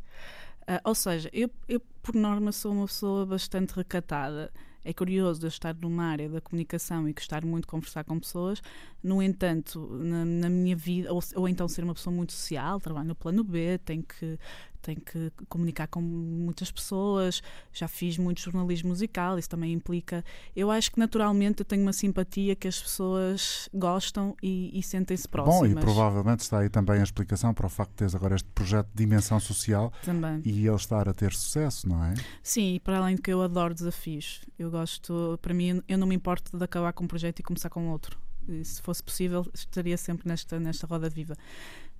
Uh, 0.62 0.80
ou 0.84 0.94
seja, 0.94 1.30
eu, 1.32 1.50
eu, 1.68 1.80
por 2.02 2.14
norma, 2.14 2.52
sou 2.52 2.72
uma 2.72 2.86
pessoa 2.86 3.24
bastante 3.24 3.74
recatada. 3.74 4.52
É 4.84 4.92
curioso 4.92 5.44
eu 5.44 5.48
estar 5.48 5.74
numa 5.74 6.04
área 6.04 6.28
da 6.28 6.40
comunicação 6.40 7.08
e 7.08 7.12
gostar 7.12 7.44
muito 7.44 7.64
de 7.64 7.68
conversar 7.68 8.04
com 8.04 8.18
pessoas, 8.18 8.62
no 9.02 9.22
entanto, 9.22 9.86
na, 10.00 10.24
na 10.24 10.48
minha 10.48 10.74
vida, 10.74 11.12
ou, 11.12 11.22
ou, 11.34 11.48
então 11.48 11.68
ser 11.68 11.84
uma 11.84 11.94
pessoa 11.94 12.14
muito 12.14 12.32
social, 12.32 12.80
trabalho 12.80 13.08
no 13.08 13.14
plano 13.14 13.44
B, 13.44 13.78
tenho 13.84 14.02
que 14.02 14.38
tenho 14.82 15.00
que 15.00 15.32
comunicar 15.48 15.86
com 15.88 16.00
muitas 16.00 16.70
pessoas, 16.70 17.42
já 17.72 17.88
fiz 17.88 18.18
muito 18.18 18.40
jornalismo 18.40 18.90
musical, 18.90 19.38
isso 19.38 19.48
também 19.48 19.72
implica. 19.72 20.24
Eu 20.54 20.70
acho 20.70 20.92
que 20.92 20.98
naturalmente 20.98 21.60
eu 21.60 21.64
tenho 21.64 21.82
uma 21.82 21.92
simpatia 21.92 22.54
que 22.54 22.68
as 22.68 22.80
pessoas 22.80 23.68
gostam 23.72 24.36
e, 24.42 24.76
e 24.78 24.82
sentem-se 24.82 25.28
próximas. 25.28 25.72
Bom, 25.72 25.80
e 25.80 25.82
provavelmente 25.82 26.40
está 26.40 26.60
aí 26.60 26.68
também 26.68 27.00
a 27.00 27.02
explicação 27.02 27.52
para 27.52 27.66
o 27.66 27.70
facto 27.70 27.90
de 27.90 27.96
teres 27.96 28.14
agora 28.14 28.34
este 28.34 28.48
projeto 28.50 28.88
de 28.88 28.96
dimensão 28.96 29.38
social 29.40 29.92
também. 30.04 30.40
e 30.44 30.66
ele 30.66 30.76
estar 30.76 31.08
a 31.08 31.14
ter 31.14 31.32
sucesso, 31.32 31.88
não 31.88 32.04
é? 32.04 32.14
Sim, 32.42 32.74
e 32.74 32.80
para 32.80 32.98
além 32.98 33.16
de 33.16 33.22
que 33.22 33.32
eu 33.32 33.42
adoro 33.42 33.74
desafios. 33.74 34.40
Eu 34.58 34.70
gosto, 34.70 35.38
para 35.42 35.54
mim, 35.54 35.82
eu 35.88 35.98
não 35.98 36.06
me 36.06 36.14
importo 36.14 36.56
de 36.56 36.64
acabar 36.64 36.92
com 36.92 37.04
um 37.04 37.08
projeto 37.08 37.40
e 37.40 37.42
começar 37.42 37.70
com 37.70 37.88
outro. 37.88 38.18
E 38.48 38.64
se 38.64 38.80
fosse 38.80 39.02
possível, 39.02 39.46
estaria 39.52 39.96
sempre 39.96 40.26
nesta, 40.26 40.58
nesta 40.58 40.86
roda 40.86 41.08
viva. 41.10 41.36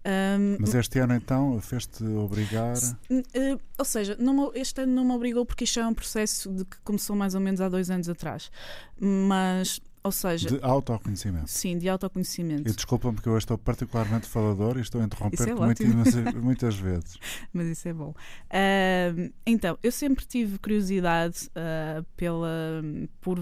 Um, 0.08 0.56
Mas 0.58 0.74
este 0.74 0.98
ano 1.00 1.14
então 1.14 1.60
fez-te 1.60 2.02
obrigar? 2.02 2.78
Uh, 3.10 3.60
ou 3.76 3.84
seja, 3.84 4.16
não, 4.18 4.50
este 4.54 4.80
ano 4.80 4.94
não 4.94 5.04
me 5.04 5.12
obrigou 5.12 5.44
porque 5.44 5.64
isto 5.64 5.78
é 5.78 5.86
um 5.86 5.92
processo 5.92 6.50
de 6.50 6.64
que 6.64 6.78
começou 6.82 7.14
mais 7.14 7.34
ou 7.34 7.40
menos 7.42 7.60
há 7.60 7.68
dois 7.68 7.90
anos 7.90 8.08
atrás. 8.08 8.50
Mas 8.98 9.80
ou 10.02 10.12
seja, 10.12 10.48
de 10.48 10.58
autoconhecimento. 10.62 11.50
Sim, 11.50 11.76
de 11.76 11.88
autoconhecimento. 11.88 12.66
E 12.66 12.72
desculpa-me 12.72 13.16
porque 13.16 13.28
eu 13.28 13.36
estou 13.36 13.58
particularmente 13.58 14.26
falador 14.26 14.78
e 14.78 14.80
estou 14.80 15.02
a 15.02 15.04
interromper-te 15.04 15.50
é 15.50 15.54
muitas, 15.54 16.14
muitas 16.42 16.74
vezes. 16.76 17.18
Mas 17.52 17.66
isso 17.66 17.88
é 17.88 17.92
bom. 17.92 18.10
Uh, 18.10 19.30
então, 19.44 19.78
eu 19.82 19.92
sempre 19.92 20.24
tive 20.24 20.58
curiosidade 20.58 21.48
uh, 21.48 22.02
pela. 22.16 22.82
por 23.20 23.38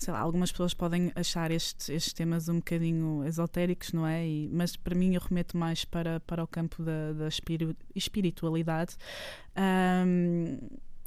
sei 0.00 0.14
lá, 0.14 0.20
algumas 0.20 0.50
pessoas 0.50 0.72
podem 0.72 1.12
achar 1.14 1.50
estes, 1.50 1.90
estes 1.90 2.14
temas 2.14 2.48
um 2.48 2.56
bocadinho 2.56 3.22
esotéricos, 3.26 3.92
não 3.92 4.06
é? 4.06 4.26
E, 4.26 4.48
mas 4.50 4.74
para 4.74 4.94
mim 4.94 5.14
eu 5.14 5.20
remeto 5.20 5.58
mais 5.58 5.84
para, 5.84 6.18
para 6.20 6.42
o 6.42 6.46
campo 6.46 6.82
da, 6.82 7.12
da 7.12 7.28
espiritualidade. 7.94 8.96
Um, 9.54 10.58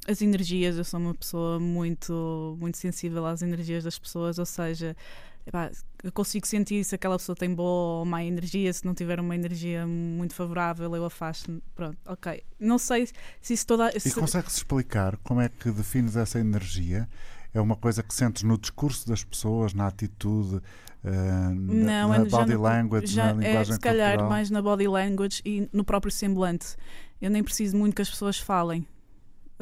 as 0.06 0.22
energias, 0.22 0.78
eu 0.78 0.84
sou 0.84 1.00
uma 1.00 1.14
pessoa 1.14 1.58
muito, 1.58 2.56
muito 2.60 2.78
sensível 2.78 3.26
às 3.26 3.42
energias 3.42 3.82
das 3.82 3.98
pessoas, 3.98 4.38
ou 4.38 4.46
seja, 4.46 4.96
epá, 5.44 5.72
eu 6.04 6.12
consigo 6.12 6.46
sentir 6.46 6.84
se 6.84 6.94
aquela 6.94 7.16
pessoa 7.16 7.34
tem 7.34 7.52
boa 7.52 7.98
ou 7.98 8.04
má 8.04 8.22
energia, 8.22 8.72
se 8.72 8.84
não 8.84 8.94
tiver 8.94 9.18
uma 9.18 9.34
energia 9.34 9.88
muito 9.88 10.34
favorável, 10.34 10.94
eu 10.94 11.04
afasto. 11.04 11.60
Pronto, 11.74 11.98
ok. 12.06 12.44
Não 12.60 12.78
sei 12.78 13.08
se 13.40 13.54
isso 13.54 13.66
toda. 13.66 13.90
Se... 13.98 14.08
E 14.08 14.12
consegue-se 14.12 14.58
explicar 14.58 15.16
como 15.16 15.40
é 15.40 15.48
que 15.48 15.72
defines 15.72 16.14
essa 16.14 16.38
energia? 16.38 17.08
É 17.54 17.60
uma 17.60 17.76
coisa 17.76 18.02
que 18.02 18.12
sentes 18.12 18.42
no 18.42 18.58
discurso 18.58 19.08
das 19.08 19.22
pessoas, 19.22 19.72
na 19.72 19.86
atitude, 19.86 20.56
uh, 20.56 21.54
não, 21.54 22.08
na, 22.08 22.18
na 22.18 22.24
body 22.24 22.56
language, 22.56 23.06
já 23.06 23.26
na 23.26 23.32
linguagem 23.34 23.72
é, 23.72 23.74
se 23.74 23.80
calhar 23.80 24.10
corporal. 24.10 24.30
mais 24.30 24.50
na 24.50 24.60
body 24.60 24.88
language 24.88 25.40
e 25.44 25.68
no 25.72 25.84
próprio 25.84 26.10
semblante. 26.10 26.76
Eu 27.22 27.30
nem 27.30 27.42
preciso 27.42 27.76
muito 27.76 27.94
que 27.94 28.02
as 28.02 28.10
pessoas 28.10 28.38
falem. 28.38 28.84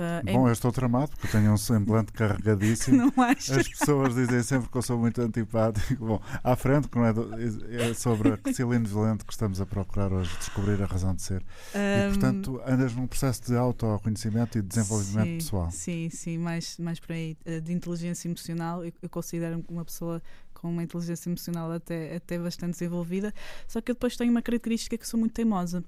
Uh, 0.03 0.33
Bom, 0.33 0.49
eu 0.49 0.53
estou 0.53 0.73
tramado 0.73 1.13
porque 1.13 1.29
tenho 1.29 1.53
um 1.53 1.57
semblante 1.57 2.13
carregadíssimo. 2.15 2.97
Não 2.97 3.25
acho. 3.25 3.59
As 3.59 3.69
pessoas 3.69 4.15
dizem 4.15 4.43
sempre 4.43 4.69
que 4.69 4.77
eu 4.77 4.83
sou 4.83 4.99
muito 4.99 5.21
antipático. 5.21 6.05
Bom, 6.05 6.21
à 6.43 6.57
frente, 6.57 6.89
que 6.89 6.97
não 6.97 7.07
é, 7.07 7.13
do, 7.13 7.31
é 7.35 7.95
sobre 7.95 8.31
a 8.31 8.53
Cilindro 8.53 8.91
Violento 8.91 9.25
que 9.25 9.33
estamos 9.33 9.61
a 9.61 9.67
procurar 9.67 10.13
hoje 10.13 10.37
descobrir 10.39 10.83
a 10.83 10.87
razão 10.87 11.15
de 11.15 11.23
ser. 11.23 11.43
Um, 11.75 11.79
e, 11.79 12.09
portanto, 12.09 12.61
andas 12.67 12.95
num 12.95 13.07
processo 13.07 13.43
de 13.45 13.57
autoconhecimento 13.57 14.59
e 14.59 14.63
de 14.63 14.69
desenvolvimento 14.69 15.27
sim, 15.27 15.39
pessoal. 15.39 15.71
Sim, 15.71 16.11
sim, 16.11 16.39
mais, 16.39 16.79
mais 16.79 16.99
por 16.99 17.13
aí. 17.13 17.37
Eh, 17.45 17.61
de 17.61 17.73
inteligência 17.73 18.29
emocional, 18.29 18.85
eu, 18.85 18.93
eu 19.03 19.09
considero 19.09 19.65
uma 19.69 19.85
pessoa 19.85 20.23
com 20.55 20.71
uma 20.71 20.83
inteligência 20.83 21.29
emocional 21.29 21.71
até, 21.73 22.17
até 22.17 22.39
bastante 22.39 22.73
desenvolvida. 22.73 23.35
Só 23.67 23.81
que 23.81 23.91
eu 23.91 23.95
depois 23.95 24.17
tenho 24.17 24.31
uma 24.31 24.43
característica 24.43 24.97
que 24.97 25.07
sou 25.07 25.19
muito 25.19 25.33
teimosa. 25.33 25.85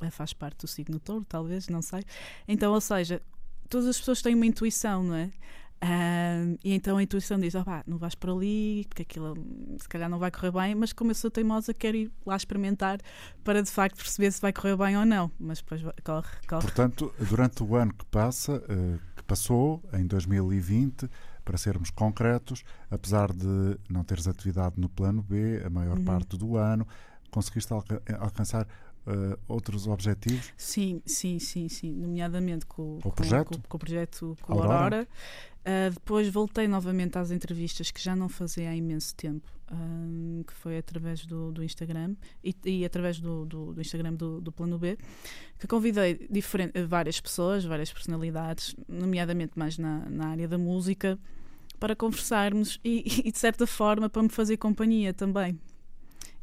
Eh, 0.00 0.10
faz 0.10 0.32
parte 0.32 0.58
do 0.58 0.66
signo 0.66 0.98
touro, 0.98 1.24
talvez, 1.24 1.68
não 1.68 1.82
sei. 1.82 2.04
Então, 2.46 2.72
ou 2.72 2.80
seja, 2.80 3.22
todas 3.68 3.86
as 3.86 3.98
pessoas 3.98 4.22
têm 4.22 4.34
uma 4.34 4.46
intuição, 4.46 5.02
não 5.02 5.14
é? 5.14 5.30
Um, 5.84 6.56
e 6.64 6.72
então 6.72 6.96
a 6.96 7.02
intuição 7.02 7.38
diz: 7.38 7.54
oh, 7.54 7.64
pá, 7.64 7.84
não 7.86 7.98
vais 7.98 8.14
por 8.14 8.30
ali, 8.30 8.86
porque 8.88 9.02
aquilo 9.02 9.34
se 9.78 9.88
calhar 9.88 10.08
não 10.08 10.18
vai 10.18 10.30
correr 10.30 10.50
bem, 10.50 10.74
mas 10.74 10.94
como 10.94 11.10
eu 11.10 11.14
sou 11.14 11.30
teimosa, 11.30 11.74
quero 11.74 11.96
ir 11.96 12.12
lá 12.24 12.34
experimentar 12.36 13.00
para 13.42 13.62
de 13.62 13.70
facto 13.70 13.96
perceber 13.96 14.32
se 14.32 14.40
vai 14.40 14.50
correr 14.50 14.76
bem 14.76 14.96
ou 14.96 15.04
não. 15.04 15.30
Mas 15.38 15.58
depois 15.58 15.82
corre, 16.02 16.28
corre. 16.48 16.62
Portanto, 16.62 17.12
durante 17.28 17.62
o 17.62 17.76
ano 17.76 17.92
que 17.92 18.06
passa, 18.06 18.56
uh, 18.56 18.98
que 19.14 19.22
passou, 19.24 19.82
em 19.92 20.06
2020, 20.06 21.08
para 21.44 21.58
sermos 21.58 21.90
concretos, 21.90 22.64
apesar 22.90 23.30
de 23.30 23.78
não 23.90 24.02
teres 24.04 24.26
atividade 24.26 24.80
no 24.80 24.88
plano 24.88 25.22
B 25.22 25.62
a 25.66 25.68
maior 25.68 25.98
uhum. 25.98 26.04
parte 26.04 26.38
do 26.38 26.56
ano, 26.56 26.86
conseguiste 27.30 27.72
alca 27.72 28.00
alcançar 28.18 28.66
Uh, 29.06 29.38
outros 29.46 29.86
objetivos? 29.86 30.52
Sim, 30.56 31.02
sim, 31.04 31.38
sim, 31.38 31.68
sim. 31.68 31.92
Nomeadamente 31.92 32.64
com, 32.64 32.98
com 33.02 33.08
o 33.08 33.12
projeto, 33.12 33.48
com, 33.48 33.68
com 33.68 33.76
o 33.76 33.80
projeto 33.80 34.36
com 34.40 34.52
Aurora. 34.54 34.74
Aurora. 34.74 35.08
Uh, 35.64 35.90
depois 35.92 36.28
voltei 36.28 36.68
novamente 36.68 37.18
às 37.18 37.30
entrevistas 37.30 37.90
que 37.90 38.02
já 38.02 38.14
não 38.14 38.28
fazia 38.28 38.68
há 38.68 38.76
imenso 38.76 39.14
tempo, 39.14 39.50
um, 39.72 40.42
que 40.46 40.52
foi 40.52 40.76
através 40.76 41.24
do, 41.24 41.52
do 41.52 41.64
Instagram 41.64 42.16
e, 42.42 42.54
e 42.64 42.84
através 42.84 43.18
do, 43.18 43.46
do, 43.46 43.72
do 43.72 43.80
Instagram 43.80 44.14
do, 44.14 44.42
do, 44.42 44.52
Plano 44.52 44.78
B, 44.78 44.98
que 45.58 45.66
convidei 45.66 46.28
várias 46.86 47.18
pessoas, 47.20 47.64
várias 47.64 47.90
personalidades, 47.90 48.76
nomeadamente 48.86 49.58
mais 49.58 49.78
na, 49.78 50.00
na 50.08 50.28
área 50.28 50.46
da 50.46 50.58
música, 50.58 51.18
para 51.80 51.96
conversarmos 51.96 52.78
e, 52.84 53.22
e 53.28 53.32
de 53.32 53.38
certa 53.38 53.66
forma 53.66 54.08
para 54.08 54.22
me 54.22 54.28
fazer 54.28 54.58
companhia 54.58 55.14
também 55.14 55.58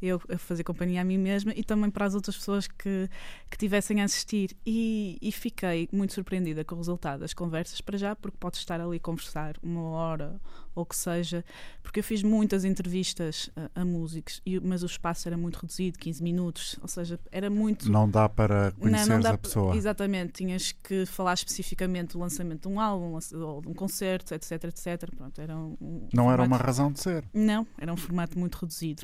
eu 0.02 0.20
a 0.28 0.36
fazer 0.36 0.64
companhia 0.64 1.00
a 1.00 1.04
mim 1.04 1.18
mesma 1.18 1.52
e 1.54 1.62
também 1.62 1.90
para 1.90 2.04
as 2.04 2.14
outras 2.14 2.36
pessoas 2.36 2.66
que, 2.66 3.08
que 3.48 3.56
tivessem 3.56 4.00
a 4.00 4.04
assistir. 4.04 4.56
E, 4.66 5.16
e 5.22 5.30
fiquei 5.30 5.88
muito 5.92 6.12
surpreendida 6.12 6.64
com 6.64 6.74
o 6.74 6.78
resultado 6.78 7.20
das 7.20 7.32
conversas, 7.32 7.80
para 7.80 7.96
já, 7.96 8.16
porque 8.16 8.36
pode 8.38 8.56
estar 8.56 8.80
ali 8.80 8.96
a 8.96 9.00
conversar 9.00 9.56
uma 9.62 9.82
hora 9.90 10.40
ou 10.74 10.86
que 10.86 10.96
seja, 10.96 11.44
porque 11.82 12.00
eu 12.00 12.04
fiz 12.04 12.22
muitas 12.22 12.64
entrevistas 12.64 13.50
a, 13.54 13.82
a 13.82 13.84
músicos, 13.84 14.40
e, 14.44 14.58
mas 14.58 14.82
o 14.82 14.86
espaço 14.86 15.28
era 15.28 15.36
muito 15.36 15.56
reduzido 15.56 15.98
15 15.98 16.22
minutos, 16.22 16.78
ou 16.80 16.88
seja, 16.88 17.20
era 17.30 17.50
muito. 17.50 17.90
Não 17.90 18.08
dá 18.08 18.28
para 18.28 18.72
conhecer 18.72 19.08
não, 19.08 19.16
não 19.16 19.22
dá, 19.22 19.30
a 19.30 19.38
pessoa. 19.38 19.76
Exatamente, 19.76 20.32
tinhas 20.32 20.72
que 20.72 21.04
falar 21.06 21.34
especificamente 21.34 22.12
do 22.12 22.18
lançamento 22.18 22.68
de 22.68 22.74
um 22.74 22.80
álbum 22.80 23.18
ou 23.34 23.60
de 23.60 23.68
um 23.68 23.74
concerto, 23.74 24.34
etc. 24.34 24.64
etc. 24.64 25.10
Pronto, 25.14 25.40
era 25.40 25.56
um, 25.56 25.76
um 25.80 26.08
não 26.12 26.24
formato... 26.24 26.32
era 26.32 26.42
uma 26.42 26.56
razão 26.56 26.90
de 26.90 27.00
ser. 27.00 27.24
Não, 27.34 27.66
era 27.78 27.92
um 27.92 27.96
formato 27.96 28.38
muito 28.38 28.56
reduzido 28.56 29.02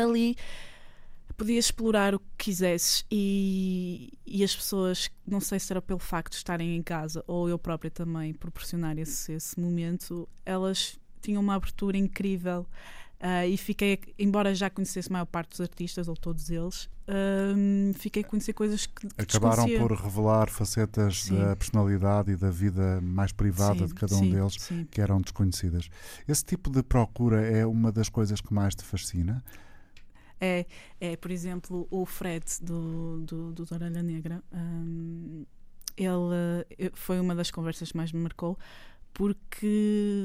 ali 0.00 0.36
podias 1.40 1.66
explorar 1.66 2.14
o 2.14 2.18
que 2.18 2.26
quisesses 2.36 3.04
e, 3.10 4.12
e 4.26 4.44
as 4.44 4.54
pessoas, 4.54 5.10
não 5.26 5.40
sei 5.40 5.58
se 5.58 5.72
era 5.72 5.80
pelo 5.80 5.98
facto 5.98 6.32
de 6.32 6.36
estarem 6.36 6.76
em 6.76 6.82
casa 6.82 7.24
ou 7.26 7.48
eu 7.48 7.58
própria 7.58 7.90
também 7.90 8.34
proporcionar 8.34 8.98
esse, 8.98 9.32
esse 9.32 9.58
momento, 9.58 10.28
elas 10.44 10.98
tinham 11.22 11.40
uma 11.40 11.54
abertura 11.54 11.96
incrível 11.96 12.66
uh, 13.20 13.48
e 13.48 13.56
fiquei, 13.56 13.98
embora 14.18 14.54
já 14.54 14.68
conhecesse 14.68 15.08
a 15.08 15.12
maior 15.14 15.24
parte 15.24 15.50
dos 15.50 15.62
artistas 15.62 16.08
ou 16.08 16.14
todos 16.14 16.50
eles, 16.50 16.84
uh, 17.08 17.94
fiquei 17.94 18.22
a 18.22 18.26
conhecer 18.26 18.52
coisas 18.52 18.84
que, 18.84 19.08
acabaram 19.16 19.66
por 19.78 19.92
revelar 19.92 20.50
facetas 20.50 21.22
sim. 21.22 21.38
da 21.38 21.56
personalidade 21.56 22.32
e 22.32 22.36
da 22.36 22.50
vida 22.50 23.00
mais 23.00 23.32
privada 23.32 23.80
sim, 23.80 23.86
de 23.86 23.94
cada 23.94 24.14
um 24.14 24.18
sim, 24.18 24.30
deles 24.30 24.56
que 24.90 25.00
eram 25.00 25.22
desconhecidas. 25.22 25.88
Esse 26.28 26.44
tipo 26.44 26.70
de 26.70 26.82
procura 26.82 27.40
é 27.40 27.64
uma 27.64 27.90
das 27.90 28.10
coisas 28.10 28.42
que 28.42 28.52
mais 28.52 28.74
te 28.74 28.82
fascina? 28.82 29.42
É, 30.40 30.66
é, 31.00 31.16
por 31.16 31.30
exemplo, 31.30 31.86
o 31.90 32.06
Fred 32.06 32.44
do, 32.62 33.20
do, 33.22 33.52
do 33.52 33.66
Orelha 33.70 34.02
Negra. 34.02 34.42
Um, 34.52 35.44
ele 35.96 36.64
foi 36.94 37.20
uma 37.20 37.34
das 37.34 37.50
conversas 37.50 37.90
que 37.90 37.96
mais 37.96 38.10
me 38.10 38.20
marcou 38.20 38.58
porque 39.12 39.66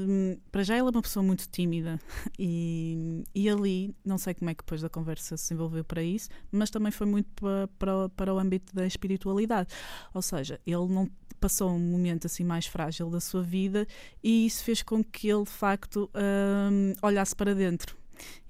hum, 0.08 0.38
para 0.50 0.62
já 0.62 0.76
ela 0.76 0.88
é 0.88 0.92
uma 0.92 1.02
pessoa 1.02 1.22
muito 1.22 1.48
tímida 1.48 1.98
e, 2.38 3.24
e 3.34 3.48
ali, 3.48 3.94
não 4.04 4.18
sei 4.18 4.34
como 4.34 4.50
é 4.50 4.54
que 4.54 4.62
depois 4.62 4.80
da 4.80 4.88
conversa 4.88 5.36
se 5.36 5.44
desenvolveu 5.44 5.84
para 5.84 6.02
isso, 6.02 6.28
mas 6.50 6.70
também 6.70 6.92
foi 6.92 7.06
muito 7.06 7.28
para, 7.34 7.68
para, 7.78 8.08
para 8.10 8.34
o 8.34 8.38
âmbito 8.38 8.74
da 8.74 8.86
espiritualidade. 8.86 9.68
Ou 10.14 10.22
seja, 10.22 10.60
ele 10.66 10.86
não 10.86 11.10
passou 11.40 11.70
um 11.70 11.78
momento 11.78 12.26
assim 12.26 12.44
mais 12.44 12.66
frágil 12.66 13.10
da 13.10 13.20
sua 13.20 13.42
vida 13.42 13.86
e 14.22 14.46
isso 14.46 14.64
fez 14.64 14.82
com 14.82 15.04
que 15.04 15.28
ele 15.28 15.44
de 15.44 15.50
facto 15.50 16.10
hum, 16.14 16.92
olhasse 17.02 17.34
para 17.34 17.54
dentro. 17.54 17.96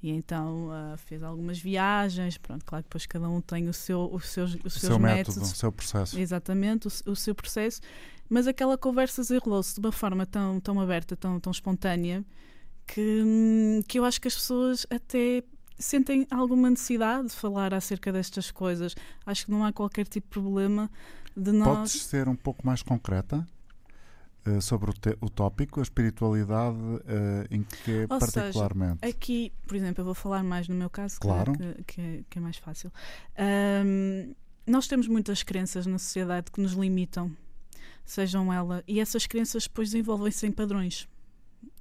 E 0.03 0.11
então 0.11 0.69
uh, 0.69 0.97
fez 0.99 1.23
algumas 1.23 1.59
viagens, 1.59 2.39
pronto, 2.39 2.65
claro 2.65 2.83
que 2.85 2.89
depois 2.89 3.07
cada 3.07 3.29
um 3.29 3.41
tem 3.41 3.69
o 3.69 3.73
seu, 3.73 4.09
os 4.13 4.29
seus, 4.29 4.55
os 4.55 4.77
O 4.77 4.79
seus 4.79 4.83
seu 4.83 4.99
métodos. 4.99 5.37
método, 5.37 5.53
o 5.53 5.57
seu 5.57 5.73
processo. 5.73 6.19
Exatamente, 6.19 6.89
o, 6.89 7.13
o 7.13 7.17
seu 7.17 7.35
processo. 7.35 7.81
Mas 8.29 8.47
aquela 8.47 8.77
conversa 8.77 9.23
desenrolou-se 9.23 9.75
de 9.75 9.81
uma 9.81 9.93
forma 9.93 10.27
tão, 10.27 10.61
tão 10.61 10.81
aberta, 10.81 11.17
tão, 11.17 11.39
tão 11.39 11.51
espontânea, 11.51 12.25
que, 12.87 13.23
hum, 13.25 13.81
que 13.87 13.99
eu 13.99 14.05
acho 14.05 14.21
que 14.21 14.29
as 14.29 14.35
pessoas 14.35 14.87
até 14.91 15.43
sentem 15.79 16.27
alguma 16.31 16.71
necessidade 16.71 17.29
de 17.29 17.35
falar 17.35 17.75
acerca 17.75 18.13
destas 18.13 18.51
coisas. 18.51 18.95
Acho 19.25 19.47
que 19.47 19.51
não 19.51 19.65
há 19.65 19.73
qualquer 19.73 20.07
tipo 20.07 20.27
de 20.27 20.31
problema 20.31 20.91
de 21.37 21.53
nós. 21.53 21.93
Podes 21.93 22.03
ser 22.03 22.29
um 22.29 22.37
pouco 22.37 22.67
mais 22.67 22.83
concreta 22.83 23.47
eh, 24.47 24.61
sobre 24.61 24.91
o, 24.91 24.93
te- 24.95 25.17
o 25.21 25.29
tópico, 25.29 25.81
a 25.81 25.83
espiritualidade, 25.83 26.79
eh, 27.07 27.47
em 27.51 27.63
que 27.63 28.07
Ou 28.09 28.21
seja, 28.21 28.33
particularmente? 28.33 29.05
Aqui, 29.07 29.53
por 29.67 29.77
exemplo, 29.77 30.01
eu 30.01 30.05
vou 30.05 30.15
falar 30.15 30.43
mais 30.43 30.69
no 30.69 30.75
meu 30.75 30.89
caso, 30.91 31.19
calhar, 31.21 31.45
Claro. 31.45 31.59
que, 31.59 31.85
que, 31.85 32.01
é- 32.01 32.25
que 32.31 32.39
é 32.39 32.41
mais 32.41 32.57
fácil. 32.57 32.93
Ahm, 33.37 34.35
nós 34.67 34.87
temos 34.89 35.07
muitas 35.09 35.43
crenças 35.43 35.87
na 35.87 35.99
sociedade 35.99 36.51
que 36.51 36.61
nos 36.61 36.73
limitam, 36.73 37.31
sejam 38.05 38.53
ela, 38.53 38.83
e 38.87 39.01
essas 39.01 39.27
crenças 39.27 39.65
depois 39.65 39.91
desenvolvem-se 39.91 40.47
em 40.47 40.51
padrões, 40.53 41.09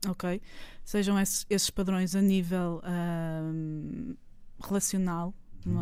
ok? 0.08 0.42
Sejam 0.84 1.20
esses, 1.20 1.46
esses 1.50 1.70
padrões 1.70 2.16
a 2.16 2.22
nível 2.22 2.82
ahm, 2.84 4.14
relacional, 4.64 5.34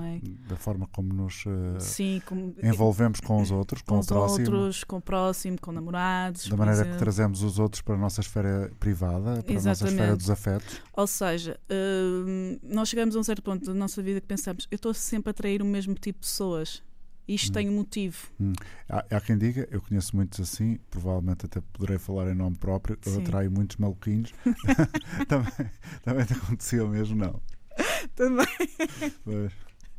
é? 0.03 0.21
Da 0.47 0.55
forma 0.55 0.87
como 0.87 1.13
nos 1.13 1.43
eh, 1.45 1.79
Sim, 1.79 2.21
como, 2.25 2.55
envolvemos 2.63 3.19
com 3.19 3.41
os 3.41 3.51
outros, 3.51 3.81
com, 3.81 3.87
com 3.89 3.95
o 3.95 3.99
os 3.99 4.05
próximo, 4.07 4.55
outros, 4.55 4.83
com 4.83 4.97
o 4.97 5.01
próximo, 5.01 5.57
com 5.61 5.71
namorados. 5.71 6.47
da 6.47 6.55
maneira 6.57 6.85
que 6.85 6.97
trazemos 6.97 7.43
os 7.43 7.59
outros 7.59 7.81
para 7.81 7.95
a 7.95 7.97
nossa 7.97 8.21
esfera 8.21 8.71
privada, 8.79 9.43
para 9.43 9.51
a 9.51 9.55
nossa 9.55 9.71
esfera 9.71 9.91
Exatamente. 9.91 10.17
dos 10.17 10.29
afetos. 10.29 10.81
Ou 10.93 11.07
seja, 11.07 11.59
hum, 11.69 12.57
nós 12.63 12.87
chegamos 12.89 13.15
a 13.15 13.19
um 13.19 13.23
certo 13.23 13.41
ponto 13.41 13.65
da 13.65 13.73
nossa 13.73 14.01
vida 14.01 14.21
que 14.21 14.27
pensamos, 14.27 14.67
eu 14.71 14.75
estou 14.75 14.93
sempre 14.93 15.29
a 15.29 15.31
atrair 15.31 15.61
o 15.61 15.65
mesmo 15.65 15.93
tipo 15.95 16.19
de 16.19 16.27
pessoas. 16.27 16.81
Isto 17.25 17.51
Hum. 17.51 17.53
tem 17.53 17.69
um 17.69 17.75
motivo. 17.77 18.17
Há, 18.89 19.05
há 19.15 19.21
quem 19.21 19.37
diga, 19.37 19.65
eu 19.71 19.81
conheço 19.81 20.13
muitos 20.13 20.41
assim, 20.41 20.77
provavelmente 20.91 21.45
até 21.45 21.61
poderei 21.71 21.97
falar 21.97 22.29
em 22.29 22.35
nome 22.35 22.57
próprio, 22.57 22.97
eu 23.05 23.11
Sim. 23.13 23.21
atraio 23.21 23.49
muitos 23.49 23.77
maluquinhos. 23.77 24.33
também, 25.29 25.51
também 26.03 26.25
te 26.25 26.33
aconteceu 26.33 26.87
mesmo, 26.89 27.15
não. 27.15 27.41
Também. 28.13 28.45
Mas, 29.25 29.51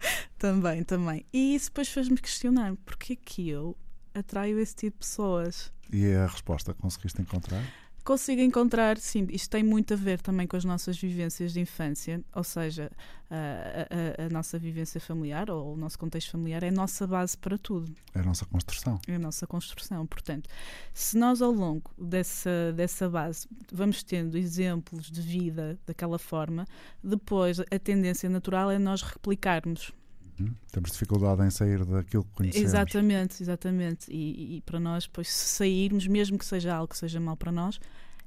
Também, 0.38 0.82
também. 0.82 1.24
E 1.32 1.54
isso 1.54 1.70
depois 1.70 1.88
fez-me 1.88 2.18
questionar, 2.18 2.74
porque 2.84 3.14
é 3.14 3.16
que 3.16 3.48
eu 3.48 3.76
atraio 4.14 4.58
esse 4.58 4.74
tipo 4.74 4.98
de 4.98 5.06
pessoas? 5.06 5.72
e 5.92 6.12
a 6.12 6.26
resposta 6.26 6.74
conseguiste 6.74 7.20
encontrar? 7.20 7.62
Consigo 8.04 8.42
encontrar, 8.42 8.98
sim, 8.98 9.26
isto 9.30 9.48
tem 9.50 9.62
muito 9.62 9.94
a 9.94 9.96
ver 9.96 10.20
também 10.20 10.46
com 10.46 10.56
as 10.56 10.64
nossas 10.64 10.98
vivências 10.98 11.54
de 11.54 11.60
infância, 11.60 12.22
ou 12.34 12.44
seja, 12.44 12.90
a, 13.30 13.34
a- 13.34 14.26
a- 14.26 14.28
nossa 14.28 14.58
vivência 14.58 15.00
familiar 15.00 15.48
ou 15.50 15.72
o 15.72 15.76
nosso 15.76 15.98
contexto 15.98 16.32
familiar 16.32 16.62
é 16.62 16.68
a 16.68 16.72
nossa 16.72 17.06
base 17.06 17.36
para 17.38 17.56
tudo. 17.56 17.90
É 18.14 18.18
a 18.20 18.22
nossa 18.22 18.44
construção. 18.44 19.00
é 19.08 19.14
a 19.14 19.18
nossa 19.18 19.46
construção. 19.46 20.06
Portanto, 20.06 20.50
se 20.92 21.16
nós 21.16 21.40
ao 21.40 21.50
longo 21.50 21.90
dessa, 21.96 22.74
dessa 22.76 23.08
base 23.08 23.48
vamos 23.72 24.02
tendo 24.02 24.36
exemplos 24.36 25.10
de 25.10 25.22
vida 25.22 25.78
daquela 25.86 26.18
forma, 26.18 26.66
depois 27.02 27.58
a 27.58 27.78
tendência 27.78 28.28
natural 28.28 28.70
é 28.70 28.78
nós 28.78 29.00
replicarmos. 29.00 29.92
Hum? 30.40 30.52
Temos 30.72 30.90
dificuldade 30.90 31.42
em 31.42 31.50
sair 31.50 31.84
daquilo 31.84 32.24
que 32.24 32.32
conhecemos. 32.32 32.68
Exatamente, 32.68 33.42
exatamente. 33.42 34.10
E, 34.10 34.56
e 34.56 34.60
para 34.62 34.80
nós, 34.80 35.04
depois, 35.04 35.30
se 35.30 35.56
sairmos, 35.56 36.06
mesmo 36.06 36.38
que 36.38 36.44
seja 36.44 36.74
algo 36.74 36.88
que 36.88 36.98
seja 36.98 37.20
mau 37.20 37.36
para 37.36 37.52
nós, 37.52 37.78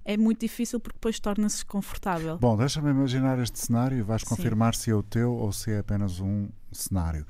é 0.05 0.15
muito 0.15 0.39
difícil 0.39 0.79
porque 0.79 0.95
depois 0.95 1.19
torna-se 1.19 1.57
desconfortável. 1.57 2.37
Bom, 2.37 2.55
deixa-me 2.55 2.89
imaginar 2.89 3.37
este 3.39 3.59
cenário 3.59 3.97
e 3.97 4.01
vais 4.01 4.21
Sim. 4.21 4.29
confirmar 4.29 4.73
se 4.73 4.89
é 4.89 4.95
o 4.95 5.03
teu 5.03 5.33
ou 5.33 5.51
se 5.51 5.71
é 5.71 5.79
apenas 5.79 6.21
um 6.21 6.47
cenário. 6.71 7.25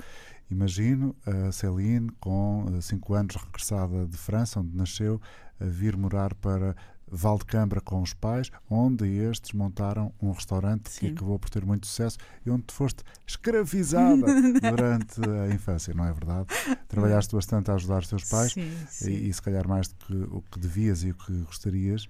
Imagino 0.49 1.15
a 1.25 1.51
Céline, 1.51 2.09
com 2.19 2.65
5 2.79 3.13
anos, 3.15 3.35
regressada 3.35 4.05
de 4.05 4.15
França, 4.15 4.59
onde 4.59 4.77
nasceu, 4.77 5.19
a 5.59 5.65
vir 5.65 5.97
morar 5.97 6.33
para 6.35 6.75
Valdecambra 7.09 7.79
com 7.79 8.01
os 8.01 8.13
pais, 8.13 8.51
onde 8.69 9.07
estes 9.07 9.53
montaram 9.53 10.13
um 10.21 10.31
restaurante 10.31 10.89
que 10.89 11.07
Sim. 11.07 11.11
acabou 11.11 11.39
por 11.39 11.49
ter 11.49 11.65
muito 11.65 11.87
sucesso 11.87 12.17
e 12.45 12.49
onde 12.49 12.63
tu 12.63 12.73
foste 12.73 13.03
escravizada 13.25 14.25
durante 14.61 15.21
a 15.21 15.53
infância, 15.53 15.93
não 15.93 16.05
é 16.05 16.11
verdade? 16.11 16.47
Trabalhaste 16.87 17.35
bastante 17.35 17.71
a 17.71 17.75
ajudar 17.75 17.99
os 17.99 18.07
teus 18.07 18.23
pais 18.23 18.53
Sim, 18.53 18.71
sim. 18.89 19.11
e, 19.11 19.29
e 19.29 19.33
se 19.33 19.41
calhar 19.41 19.67
mais 19.67 19.87
do 19.87 19.95
que 19.95 20.13
o 20.13 20.43
que 20.51 20.59
devias 20.59 21.03
e 21.03 21.11
o 21.11 21.15
que 21.15 21.31
gostarias. 21.43 22.07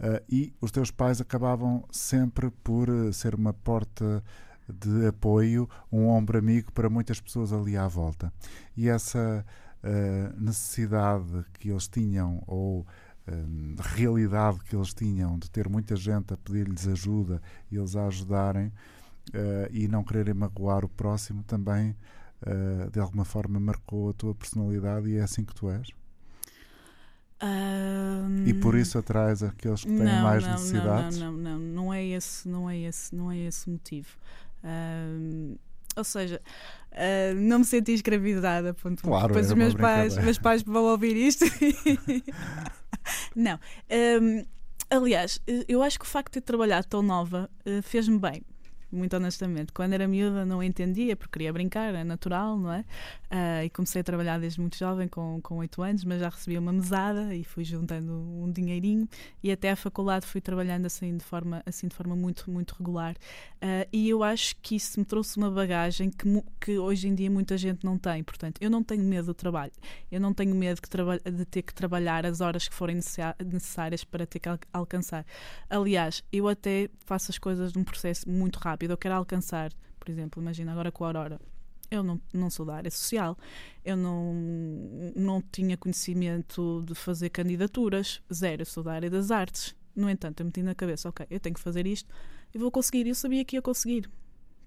Ah, 0.00 0.22
e 0.28 0.52
os 0.60 0.70
teus 0.70 0.90
pais 0.90 1.20
acabavam 1.20 1.84
sempre 1.90 2.50
por 2.50 2.88
eh, 2.88 3.12
ser 3.12 3.34
uma 3.34 3.52
porta 3.52 4.22
de 4.68 5.06
apoio, 5.06 5.68
um 5.90 6.06
ombro 6.08 6.38
amigo 6.38 6.72
para 6.72 6.88
muitas 6.90 7.20
pessoas 7.20 7.52
ali 7.52 7.76
à 7.76 7.88
volta. 7.88 8.32
E 8.76 8.88
essa 8.88 9.44
ah, 9.82 10.32
necessidade 10.38 11.44
que 11.58 11.70
eles 11.70 11.88
tinham, 11.88 12.42
ou 12.46 12.86
hum, 13.30 13.76
realidade 13.78 14.58
que 14.64 14.74
eles 14.74 14.92
tinham, 14.94 15.38
de 15.38 15.50
ter 15.50 15.68
muita 15.68 15.96
gente 15.96 16.32
a 16.32 16.36
pedir-lhes 16.36 16.86
ajuda 16.86 17.40
e 17.70 17.76
eles 17.76 17.96
a 17.96 18.06
ajudarem 18.06 18.72
ah, 19.34 19.68
e 19.70 19.88
não 19.88 20.02
quererem 20.02 20.34
magoar 20.34 20.84
o 20.84 20.88
próximo, 20.88 21.42
também 21.44 21.94
ah, 22.46 22.88
de 22.90 23.00
alguma 23.00 23.24
forma 23.24 23.58
marcou 23.60 24.10
a 24.10 24.12
tua 24.12 24.34
personalidade 24.34 25.08
e 25.08 25.16
é 25.16 25.22
assim 25.22 25.44
que 25.44 25.54
tu 25.54 25.70
és? 25.70 25.88
E 28.46 28.54
por 28.54 28.74
isso 28.74 28.98
atrás 28.98 29.44
aqueles 29.44 29.84
que 29.84 29.90
têm 29.90 29.98
não, 29.98 30.22
mais 30.22 30.42
não, 30.42 30.52
necessidades? 30.52 31.18
Não, 31.18 31.32
não, 31.32 31.38
não, 31.38 31.58
não 31.58 31.94
é 31.94 32.04
esse, 32.04 32.48
não 32.48 32.68
é 32.68 32.76
esse, 32.78 33.14
não 33.14 33.30
é 33.30 33.38
esse 33.38 33.70
motivo. 33.70 34.08
Ahm, 34.64 35.54
ou 35.94 36.04
seja, 36.04 36.40
ah, 36.92 37.34
não 37.36 37.60
me 37.60 37.64
senti 37.64 37.92
escravizada. 37.92 38.74
Ponto. 38.74 39.02
Claro, 39.02 39.28
Depois 39.28 39.46
era 39.46 39.54
os 39.54 39.58
meus 39.58 39.74
pais, 39.74 40.18
meus 40.18 40.38
pais 40.38 40.62
vão 40.62 40.84
ouvir 40.84 41.16
isto. 41.16 41.44
não. 43.34 43.58
Ahm, 43.90 44.44
aliás, 44.90 45.40
eu 45.66 45.82
acho 45.82 45.98
que 45.98 46.04
o 46.04 46.08
facto 46.08 46.34
de 46.34 46.40
ter 46.40 46.46
trabalhado 46.46 46.86
tão 46.86 47.02
nova 47.02 47.50
eh, 47.64 47.82
fez-me 47.82 48.18
bem. 48.18 48.42
Muito 48.90 49.14
honestamente, 49.16 49.70
quando 49.70 49.92
era 49.92 50.08
miúda 50.08 50.46
não 50.46 50.62
entendia 50.62 51.14
porque 51.14 51.32
queria 51.32 51.52
brincar, 51.52 51.94
é 51.94 52.04
natural, 52.04 52.56
não 52.56 52.72
é? 52.72 52.84
Ah, 53.30 53.62
e 53.62 53.68
comecei 53.68 54.00
a 54.00 54.04
trabalhar 54.04 54.38
desde 54.40 54.58
muito 54.58 54.76
jovem, 54.78 55.06
com, 55.06 55.38
com 55.42 55.56
8 55.58 55.82
anos, 55.82 56.02
mas 56.02 56.18
já 56.20 56.30
recebia 56.30 56.58
uma 56.58 56.72
mesada 56.72 57.34
e 57.34 57.44
fui 57.44 57.62
juntando 57.62 58.10
um 58.12 58.50
dinheirinho 58.50 59.06
e 59.42 59.52
até 59.52 59.70
à 59.70 59.76
faculdade 59.76 60.26
fui 60.26 60.40
trabalhando 60.40 60.86
assim 60.86 61.14
de 61.14 61.22
forma, 61.24 61.62
assim 61.66 61.88
de 61.88 61.94
forma 61.94 62.16
muito, 62.16 62.50
muito 62.50 62.74
regular. 62.78 63.14
Ah, 63.60 63.86
e 63.92 64.08
eu 64.08 64.22
acho 64.22 64.56
que 64.62 64.76
isso 64.76 64.98
me 64.98 65.04
trouxe 65.04 65.36
uma 65.36 65.50
bagagem 65.50 66.08
que, 66.10 66.24
que 66.58 66.78
hoje 66.78 67.06
em 67.08 67.14
dia 67.14 67.30
muita 67.30 67.58
gente 67.58 67.84
não 67.84 67.98
tem. 67.98 68.22
Portanto, 68.24 68.58
eu 68.62 68.70
não 68.70 68.82
tenho 68.82 69.04
medo 69.04 69.26
do 69.26 69.34
trabalho, 69.34 69.72
eu 70.10 70.20
não 70.20 70.32
tenho 70.32 70.54
medo 70.54 70.80
traba- 70.88 71.18
de 71.18 71.44
ter 71.44 71.60
que 71.62 71.74
trabalhar 71.74 72.24
as 72.24 72.40
horas 72.40 72.66
que 72.66 72.74
forem 72.74 72.96
necessárias 72.96 74.04
para 74.04 74.26
ter 74.26 74.38
que 74.38 74.48
al- 74.48 74.58
alcançar. 74.72 75.26
Aliás, 75.68 76.24
eu 76.32 76.48
até 76.48 76.88
faço 77.04 77.30
as 77.30 77.38
coisas 77.38 77.72
num 77.74 77.84
processo 77.84 78.28
muito 78.28 78.56
rápido. 78.58 78.92
Eu 78.92 78.96
quero 78.96 79.14
alcançar, 79.16 79.70
por 80.00 80.08
exemplo, 80.10 80.40
imagina 80.42 80.72
agora 80.72 80.90
com 80.90 81.04
a 81.04 81.08
Aurora. 81.08 81.38
Eu 81.90 82.02
não, 82.02 82.20
não 82.34 82.50
sou 82.50 82.66
da 82.66 82.74
área 82.76 82.90
social, 82.90 83.36
eu 83.84 83.96
não, 83.96 84.34
não 85.16 85.42
tinha 85.50 85.76
conhecimento 85.76 86.82
de 86.86 86.94
fazer 86.94 87.30
candidaturas, 87.30 88.20
zero, 88.32 88.62
eu 88.62 88.66
sou 88.66 88.82
da 88.82 88.92
área 88.92 89.08
das 89.08 89.30
artes. 89.30 89.74
No 89.96 90.08
entanto, 90.08 90.40
eu 90.40 90.46
meti 90.46 90.62
na 90.62 90.74
cabeça, 90.74 91.08
ok, 91.08 91.26
eu 91.30 91.40
tenho 91.40 91.54
que 91.54 91.60
fazer 91.60 91.86
isto 91.86 92.08
e 92.54 92.58
vou 92.58 92.70
conseguir. 92.70 93.06
Eu 93.06 93.14
sabia 93.14 93.44
que 93.44 93.56
ia 93.56 93.62
conseguir. 93.62 94.08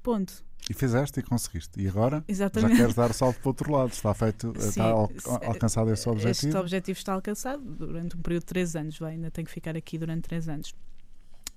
Ponto. 0.03 0.43
E 0.69 0.73
fizeste 0.73 1.19
e 1.19 1.23
conseguiste. 1.23 1.79
E 1.79 1.88
agora 1.88 2.17
já 2.17 2.23
Exatamente. 2.27 2.75
queres 2.75 2.95
dar 2.95 3.12
o 3.12 3.13
salto 3.13 3.38
para 3.39 3.45
o 3.45 3.49
outro 3.49 3.71
lado. 3.71 3.91
Está 3.91 4.13
feito, 4.13 4.53
Sim, 4.60 4.69
está 4.69 4.84
al- 4.86 5.12
alcançado 5.45 5.91
esse 5.91 6.10
objetivo. 6.10 6.47
Este 6.49 6.57
objetivo 6.57 6.97
está 6.97 7.13
alcançado 7.13 7.62
durante 7.63 8.17
um 8.17 8.21
período 8.21 8.41
de 8.41 8.47
três 8.47 8.75
anos, 8.75 8.97
vai, 8.99 9.13
ainda 9.13 9.29
tenho 9.31 9.45
que 9.45 9.53
ficar 9.53 9.77
aqui 9.77 9.97
durante 9.97 10.23
três 10.23 10.49
anos. 10.49 10.73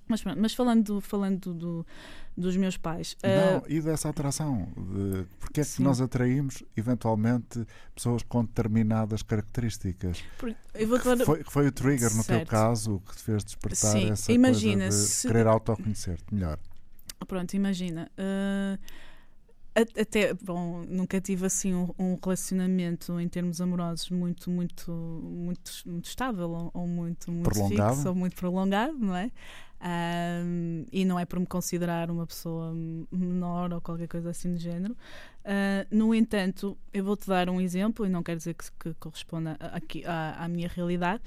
Mas, 0.07 0.21
pronto, 0.21 0.39
mas 0.39 0.53
falando, 0.53 0.83
do- 0.83 1.01
falando 1.01 1.53
do- 1.53 1.85
dos 2.37 2.55
meus 2.57 2.77
pais, 2.77 3.15
Não, 3.23 3.57
ah, 3.57 3.63
e 3.67 3.81
dessa 3.81 4.09
atração? 4.09 4.67
De, 4.77 5.25
porque 5.39 5.61
é 5.61 5.63
que 5.63 5.69
Sim. 5.69 5.83
nós 5.83 5.99
atraímos, 5.99 6.61
eventualmente, 6.77 7.65
pessoas 7.95 8.21
com 8.23 8.43
determinadas 8.45 9.23
características? 9.23 10.23
por- 10.37 10.53
dar- 11.17 11.25
foi, 11.25 11.43
foi 11.43 11.67
o 11.67 11.71
trigger, 11.71 12.09
no 12.15 12.23
teu 12.23 12.37
Certo. 12.37 12.49
caso, 12.49 13.01
que 13.07 13.15
te 13.17 13.23
fez 13.23 13.43
despertar 13.43 13.91
Sim, 13.93 14.11
essa 14.11 14.31
imagina, 14.31 14.83
coisa 14.83 14.97
de 15.03 15.09
se- 15.09 15.27
querer 15.27 15.47
autoconhecer-te 15.47 16.33
melhor? 16.33 16.59
Pronto, 17.27 17.53
imagina. 17.55 18.11
ah, 18.17 18.77
até, 19.99 20.33
bom, 20.33 20.85
nunca 20.87 21.19
tive 21.19 21.45
assim 21.45 21.73
um, 21.73 21.89
um, 21.99 22.17
relacionamento 22.23 23.19
em 23.19 23.27
termos 23.27 23.59
amorosos 23.59 24.09
muito, 24.09 24.49
muito, 24.49 24.89
muito, 24.91 25.71
muito 25.85 26.05
estável 26.05 26.49
ou, 26.49 26.71
ou 26.73 26.87
muito, 26.87 27.29
muito 27.29 27.43
prolongado. 27.49 27.95
fixo 27.95 28.09
ou 28.09 28.15
muito 28.15 28.35
prolongado, 28.37 28.97
não 28.97 29.13
é? 29.15 29.29
Um, 29.81 30.85
e 30.91 31.05
não 31.05 31.19
é 31.19 31.25
por 31.25 31.39
me 31.39 31.45
considerar 31.45 32.09
uma 32.09 32.25
pessoa 32.25 32.73
menor 33.11 33.71
ou 33.73 33.81
qualquer 33.81 34.07
coisa 34.07 34.29
assim 34.31 34.53
do 34.53 34.59
género. 34.59 34.93
Uh, 35.43 35.95
no 35.95 36.13
entanto, 36.15 36.77
eu 36.93 37.03
vou-te 37.03 37.27
dar 37.27 37.49
um 37.49 37.61
exemplo, 37.61 38.05
e 38.05 38.09
não 38.09 38.23
quer 38.23 38.35
dizer 38.35 38.55
que, 38.55 38.65
que 38.79 38.93
corresponda 38.95 39.57
aqui 39.59 40.03
à, 40.05 40.43
à 40.43 40.47
minha 40.47 40.67
realidade, 40.67 41.21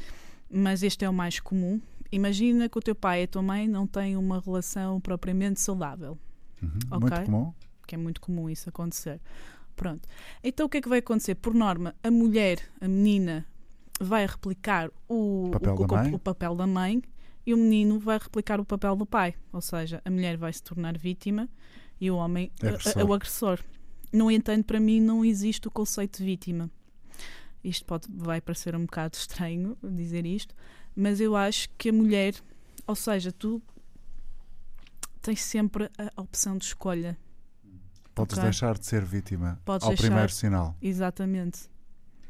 mas 0.51 0.83
este 0.83 1.05
é 1.05 1.09
o 1.09 1.13
mais 1.13 1.39
comum. 1.39 1.81
Imagina 2.11 2.69
que 2.69 2.79
o 2.79 2.81
teu 2.81 2.95
pai 2.95 3.21
e 3.21 3.25
a 3.25 3.29
tua 3.29 3.43
mãe 3.43 3.69
não 3.69 3.87
têm 3.87 4.17
uma 4.17 4.41
relação 4.41 5.01
propriamente 5.01 5.61
saudável. 5.61 6.19
Uhum, 6.63 6.79
okay? 6.91 6.99
Muito 6.99 7.25
comum 7.27 7.55
que 7.89 7.95
é 7.95 7.99
muito 7.99 8.21
comum 8.21 8.49
isso 8.49 8.69
acontecer. 8.69 9.19
Pronto. 9.75 10.07
Então 10.45 10.67
o 10.67 10.69
que 10.69 10.77
é 10.77 10.81
que 10.81 10.89
vai 10.89 10.99
acontecer? 10.99 11.35
Por 11.35 11.55
norma, 11.55 11.95
a 12.03 12.11
mulher, 12.11 12.61
a 12.81 12.87
menina, 12.87 13.47
vai 13.99 14.27
replicar 14.27 14.91
o 15.09 15.49
papel, 15.53 15.75
o, 15.75 15.87
da, 15.87 15.97
mãe. 15.97 16.15
o 16.15 16.19
papel 16.19 16.55
da 16.55 16.67
mãe 16.67 17.03
e 17.49 17.55
o 17.55 17.57
menino 17.57 17.99
vai 17.99 18.19
replicar 18.19 18.61
o 18.61 18.65
papel 18.65 18.95
do 18.95 19.07
pai. 19.07 19.35
Ou 19.51 19.63
seja, 19.63 20.03
a 20.05 20.11
mulher 20.11 20.37
vai 20.37 20.53
se 20.53 20.63
tornar 20.63 20.99
vítima 20.99 21.49
e 21.99 22.11
o 22.11 22.17
homem 22.17 22.53
agressor. 22.63 22.93
É 22.95 23.03
o 23.03 23.15
agressor. 23.15 23.59
No 24.13 24.31
entanto, 24.31 24.67
para 24.67 24.79
mim 24.79 25.01
não 25.01 25.25
existe 25.25 25.67
o 25.67 25.71
conceito 25.71 26.19
de 26.19 26.25
vítima. 26.25 26.71
Isto 27.65 27.87
pode, 27.87 28.07
vai 28.11 28.39
parecer 28.43 28.77
um 28.77 28.83
bocado 28.83 29.17
estranho 29.17 29.79
dizer 29.83 30.27
isto, 30.27 30.55
mas 30.95 31.23
eu 31.23 31.35
acho 31.35 31.71
que 31.79 31.89
a 31.89 31.93
mulher, 31.93 32.35
ou 32.87 32.95
seja, 32.95 33.33
tu 33.33 33.63
tens 35.23 35.41
sempre 35.41 35.91
a 35.97 36.21
opção 36.21 36.59
de 36.59 36.67
escolha 36.67 37.17
Podes 38.15 38.37
okay. 38.37 38.51
deixar 38.51 38.77
de 38.77 38.85
ser 38.85 39.03
vítima 39.07 39.59
Podes 39.65 39.85
ao 39.85 39.91
deixar... 39.95 40.03
primeiro 40.03 40.33
sinal. 40.33 40.77
Exatamente. 40.83 41.71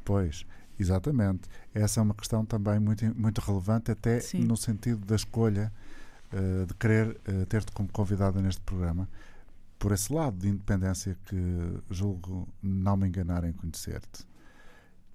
Pois, 0.04 0.46
exatamente. 0.78 1.48
Essa 1.74 2.00
é 2.00 2.02
uma 2.02 2.14
questão 2.14 2.44
também 2.44 2.78
muito, 2.78 3.04
muito 3.18 3.40
relevante, 3.40 3.90
até 3.90 4.20
Sim. 4.20 4.44
no 4.44 4.56
sentido 4.56 5.04
da 5.04 5.16
escolha 5.16 5.72
uh, 6.32 6.66
de 6.66 6.74
querer 6.74 7.08
uh, 7.28 7.46
ter-te 7.46 7.72
como 7.72 7.88
convidada 7.90 8.40
neste 8.40 8.60
programa, 8.60 9.08
por 9.78 9.92
esse 9.92 10.12
lado 10.12 10.38
de 10.38 10.48
independência 10.48 11.16
que 11.26 11.82
julgo 11.90 12.48
não 12.62 12.96
me 12.96 13.08
enganar 13.08 13.44
em 13.44 13.52
conhecer-te. 13.52 14.26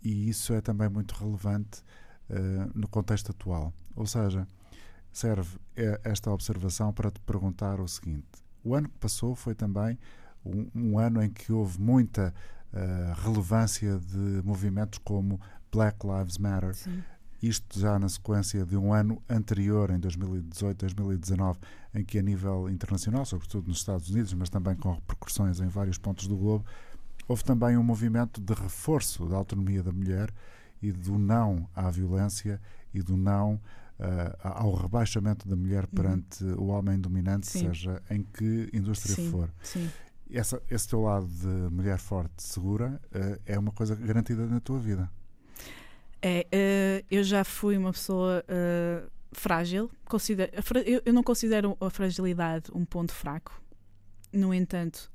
E 0.02 0.30
isso 0.30 0.54
é 0.54 0.62
também 0.62 0.90
muito 0.90 1.14
relevante 1.14 1.82
uh, 2.30 2.72
no 2.74 2.88
contexto 2.88 3.32
atual. 3.32 3.74
Ou 3.96 4.06
seja, 4.06 4.48
serve 5.12 5.58
esta 6.04 6.32
observação 6.32 6.92
para 6.92 7.12
te 7.12 7.20
perguntar 7.22 7.80
o 7.80 7.88
seguinte: 7.88 8.28
o 8.64 8.74
ano 8.74 8.90
que 8.90 8.98
passou 8.98 9.36
foi 9.36 9.54
também 9.54 9.98
um, 10.46 10.68
um 10.76 11.00
ano 11.00 11.22
em 11.22 11.30
que 11.30 11.52
houve 11.52 11.80
muita 11.80 12.34
relevância 13.24 14.00
de 14.00 14.42
movimentos 14.44 15.00
como 15.04 15.40
Black 15.72 16.06
Lives 16.06 16.38
Matter. 16.38 16.76
Sim. 16.76 17.04
Isto 17.42 17.78
já 17.78 18.00
na 18.00 18.08
sequência 18.08 18.66
de 18.66 18.78
um 18.78 18.94
ano 18.94 19.22
anterior, 19.30 19.90
em 19.90 20.00
2018, 20.00 20.78
2019, 20.78 21.60
em 21.94 22.06
que 22.06 22.18
a 22.18 22.22
nível 22.22 22.70
internacional, 22.70 23.26
sobretudo 23.26 23.68
nos 23.68 23.80
Estados 23.80 24.10
Unidos, 24.10 24.34
mas 24.34 24.50
também 24.50 24.76
com 24.76 24.94
repercussões 24.94 25.60
em 25.60 25.68
vários 25.68 25.98
pontos 25.98 26.26
do 26.26 26.38
globo, 26.38 26.66
houve 27.28 27.44
também 27.44 27.76
um 27.76 27.84
movimento 27.84 28.40
de 28.40 28.54
reforço 28.54 29.26
da 29.26 29.36
autonomia 29.36 29.84
da 29.84 29.92
mulher 29.92 30.34
e 30.82 30.92
do 30.92 31.18
não 31.18 31.68
à 31.76 31.90
violência 31.90 32.62
e 32.94 33.02
do 33.02 33.18
não 33.18 33.56
uh, 34.00 34.38
ao 34.42 34.74
rebaixamento 34.74 35.46
da 35.46 35.56
mulher 35.58 35.84
uhum. 35.84 35.90
perante 35.90 36.44
uhum. 36.46 36.62
o 36.62 36.68
homem 36.68 36.98
dominante, 36.98 37.48
Sim. 37.48 37.68
seja 37.68 38.02
em 38.10 38.24
que 38.24 38.70
indústria 38.72 39.16
Sim. 39.16 39.30
for. 39.30 39.50
Sim 39.62 39.90
essa, 40.34 40.62
esse 40.70 40.88
teu 40.88 41.02
lado 41.02 41.28
de 41.28 41.48
mulher 41.48 42.00
forte, 42.00 42.42
segura, 42.42 43.00
uh, 43.16 43.42
é 43.46 43.58
uma 43.58 43.72
coisa 43.72 43.96
garantida 43.96 44.46
na 44.48 44.60
tua 44.60 44.80
vida. 44.80 45.10
É, 46.22 46.48
uh, 47.02 47.06
eu 47.12 47.24
já 47.24 47.44
fui 47.44 47.78
uma 47.78 47.92
pessoa 47.92 48.44
uh, 48.48 49.12
frágil. 49.32 49.92
Considero, 50.06 50.52
eu, 51.06 51.14
não 51.14 51.22
considero 51.22 51.78
a 51.80 51.90
fragilidade 51.90 52.72
um 52.74 52.84
ponto 52.84 53.14
fraco. 53.14 53.62
No 54.32 54.52
entanto, 54.52 55.12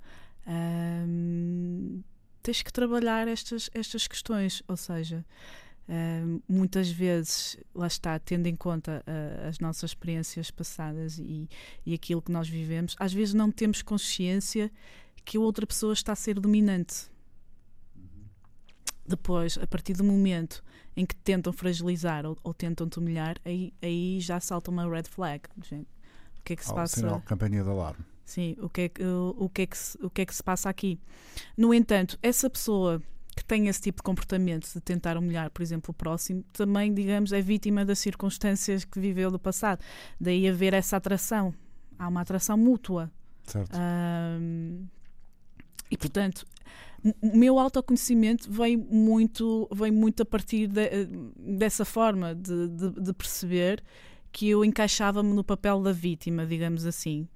ehm, 0.47 2.01
tens 2.41 2.63
que 2.63 2.73
trabalhar 2.73 3.27
estas, 3.27 3.69
estas 3.75 4.07
questões. 4.07 4.63
Ou 4.69 4.77
seja, 4.77 5.25
ehm, 5.89 6.39
muitas 6.49 6.89
vezes, 6.89 7.57
lá 7.75 7.89
está, 7.89 8.17
tendo 8.21 8.47
em 8.47 8.55
conta 8.55 9.03
as 9.49 9.59
nossas 9.59 9.91
experiências 9.91 10.53
passadas 10.53 11.19
e, 11.19 11.49
e 11.85 11.95
aquilo 11.95 12.23
que 12.23 12.31
nós 12.31 12.49
vivemos, 12.49 12.95
às 12.97 13.13
vezes 13.13 13.35
não 13.35 13.51
temos 13.51 13.83
consciência 13.83 14.71
que 15.25 15.37
a 15.37 15.41
outra 15.41 15.67
pessoa 15.67 15.93
está 15.93 16.13
a 16.13 16.17
ser 16.17 16.39
dominante. 16.39 17.11
Depois, 19.07 19.59
a 19.59 19.67
partir 19.67 19.95
do 19.95 20.05
momento 20.05 20.63
em 20.95 21.07
que 21.07 21.15
tentam 21.15 21.53
fragilizar 21.53 22.27
ou, 22.27 22.37
ou 22.43 22.53
tentam 22.53 22.89
te 22.89 22.99
humilhar, 22.99 23.37
aí, 23.45 23.73
aí 23.81 24.21
já 24.21 24.39
salta 24.41 24.71
uma 24.71 24.89
red 24.89 25.05
flag. 25.05 25.43
Gente. 25.63 25.89
O 26.41 26.43
que 26.45 26.53
é 26.53 26.57
que 26.57 26.65
se 26.65 26.73
oh, 26.73 26.75
passa? 26.75 26.97
Sinal, 26.97 27.21
campanha 27.23 27.63
de 27.63 27.69
alarme. 27.69 28.05
Sim, 28.25 28.57
o 28.61 28.69
que, 28.69 28.83
é 28.83 28.89
que, 28.91 29.03
o, 29.03 29.35
o, 29.39 29.49
que 29.49 29.63
é 29.63 29.67
que 29.67 29.79
se, 29.79 29.99
o 30.03 30.11
que 30.11 30.21
é 30.21 30.27
que 30.27 30.35
se 30.35 30.43
passa 30.43 30.69
aqui? 30.69 31.01
No 31.57 31.73
entanto, 31.73 32.19
essa 32.23 32.51
pessoa 32.51 33.03
que 33.35 33.45
tem 33.45 33.69
esse 33.69 33.81
tipo 33.81 33.99
de 33.99 34.03
comportamento 34.03 34.71
de 34.71 34.81
tentar 34.81 35.17
humilhar, 35.17 35.51
por 35.51 35.63
exemplo, 35.63 35.93
o 35.93 35.95
próximo, 35.95 36.45
também, 36.53 36.93
digamos, 36.93 37.33
é 37.33 37.41
vítima 37.41 37.85
das 37.85 38.01
circunstâncias 38.01 38.85
que 38.85 39.01
viveu 39.01 39.31
do 39.31 39.39
passado. 39.39 39.83
Daí 40.21 40.47
haver 40.47 40.75
essa 40.75 40.97
atração. 40.97 41.55
Há 41.99 42.09
uma 42.09 42.21
atração 42.21 42.57
mútua. 42.59 43.11
Certo. 43.45 43.75
Um, 43.75 44.87
e, 45.91 45.97
portanto, 45.97 46.47
o 47.21 47.37
meu 47.37 47.59
autoconhecimento 47.59 48.51
veio 48.51 48.79
muito, 48.79 49.69
veio 49.73 49.93
muito 49.93 50.23
a 50.23 50.27
partir 50.27 50.67
de, 50.67 51.07
dessa 51.37 51.85
forma 51.85 52.35
de, 52.35 52.69
de, 52.69 52.91
de, 52.91 53.13
perceber 53.13 53.83
que 54.33 54.49
eu 54.49 54.65
encaixava-me 54.65 55.33
no 55.33 55.45
papel 55.45 55.81
da 55.81 55.93
vítima, 55.93 56.45
digamos 56.45 56.85
assim. 56.85 57.29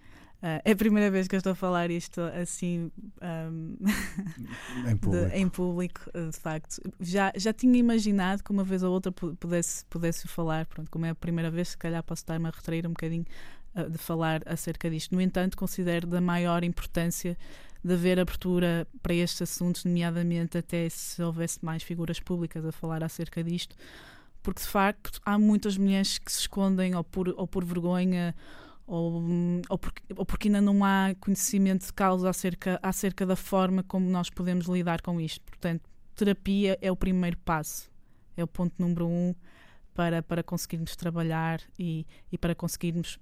Uh, 0.42 0.58
é 0.64 0.72
a 0.72 0.76
primeira 0.76 1.08
vez 1.08 1.28
que 1.28 1.36
eu 1.36 1.38
estou 1.38 1.52
a 1.52 1.54
falar 1.54 1.88
isto 1.88 2.20
assim 2.20 2.90
um, 3.22 3.76
em, 4.90 4.96
público. 4.96 5.28
de, 5.28 5.36
em 5.36 5.48
público, 5.48 6.00
de 6.12 6.36
facto. 6.36 6.80
Já, 6.98 7.32
já 7.36 7.52
tinha 7.52 7.78
imaginado 7.78 8.42
que 8.42 8.50
uma 8.50 8.64
vez 8.64 8.82
ou 8.82 8.92
outra 8.92 9.12
pudesse, 9.12 9.84
pudesse 9.86 10.26
falar, 10.26 10.66
pronto, 10.66 10.90
como 10.90 11.06
é 11.06 11.10
a 11.10 11.14
primeira 11.14 11.48
vez, 11.48 11.68
se 11.68 11.78
calhar 11.78 12.02
posso 12.02 12.22
estar-me 12.22 12.48
a 12.48 12.50
retrair 12.50 12.84
um 12.84 12.90
bocadinho 12.90 13.24
uh, 13.76 13.88
de 13.88 13.98
falar 13.98 14.42
acerca 14.44 14.90
disto. 14.90 15.14
No 15.14 15.20
entanto, 15.20 15.56
considero 15.56 16.08
da 16.08 16.20
maior 16.20 16.64
importância 16.64 17.38
de 17.84 17.94
haver 17.94 18.18
abertura 18.18 18.86
para 19.02 19.14
estes 19.14 19.42
assuntos, 19.42 19.84
nomeadamente 19.84 20.56
até 20.56 20.88
se 20.88 21.22
houvesse 21.22 21.64
mais 21.64 21.82
figuras 21.82 22.20
públicas 22.20 22.64
a 22.64 22.72
falar 22.72 23.02
acerca 23.02 23.42
disto, 23.42 23.74
porque 24.42 24.60
de 24.60 24.68
facto 24.68 25.20
há 25.24 25.38
muitas 25.38 25.76
mulheres 25.76 26.18
que 26.18 26.30
se 26.30 26.40
escondem 26.40 26.94
ou 26.94 27.02
por, 27.02 27.28
ou 27.36 27.46
por 27.46 27.64
vergonha 27.64 28.34
ou, 28.86 29.22
ou, 29.68 29.78
porque, 29.78 30.02
ou 30.16 30.26
porque 30.26 30.48
ainda 30.48 30.60
não 30.60 30.84
há 30.84 31.14
conhecimento 31.20 31.86
de 31.86 31.92
causa 31.92 32.28
acerca, 32.28 32.78
acerca 32.82 33.24
da 33.24 33.36
forma 33.36 33.82
como 33.82 34.08
nós 34.08 34.28
podemos 34.28 34.66
lidar 34.66 35.00
com 35.00 35.20
isto. 35.20 35.40
Portanto, 35.42 35.82
terapia 36.14 36.78
é 36.80 36.90
o 36.90 36.96
primeiro 36.96 37.38
passo, 37.38 37.90
é 38.36 38.42
o 38.42 38.46
ponto 38.46 38.74
número 38.78 39.06
um 39.06 39.34
para, 39.94 40.22
para 40.22 40.42
conseguirmos 40.42 40.96
trabalhar 40.96 41.60
e, 41.78 42.06
e 42.30 42.38
para 42.38 42.54
conseguirmos 42.54 43.18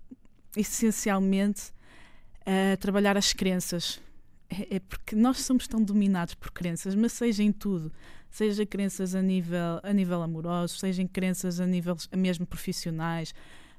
essencialmente 0.57 1.73
uh, 2.41 2.77
trabalhar 2.79 3.17
as 3.17 3.33
crenças 3.33 4.01
é, 4.51 4.77
é 4.77 4.81
porque 4.81 5.15
nós 5.15 5.39
somos 5.39 5.67
tão 5.69 5.83
dominados 5.83 6.35
por 6.35 6.51
crenças, 6.51 6.95
mas 6.95 7.13
seja 7.13 7.43
em 7.43 7.53
tudo, 7.53 7.93
seja 8.29 8.67
crenças 8.67 9.15
a 9.15 9.23
nível, 9.23 9.81
a 9.83 9.93
nível 9.93 10.23
amoroso, 10.23 10.77
seja 10.77 11.01
em 11.03 11.07
crenças 11.07 11.61
a 11.61 11.67
nível 11.67 11.97
mesmo 12.17 12.45
profissionais, 12.45 13.33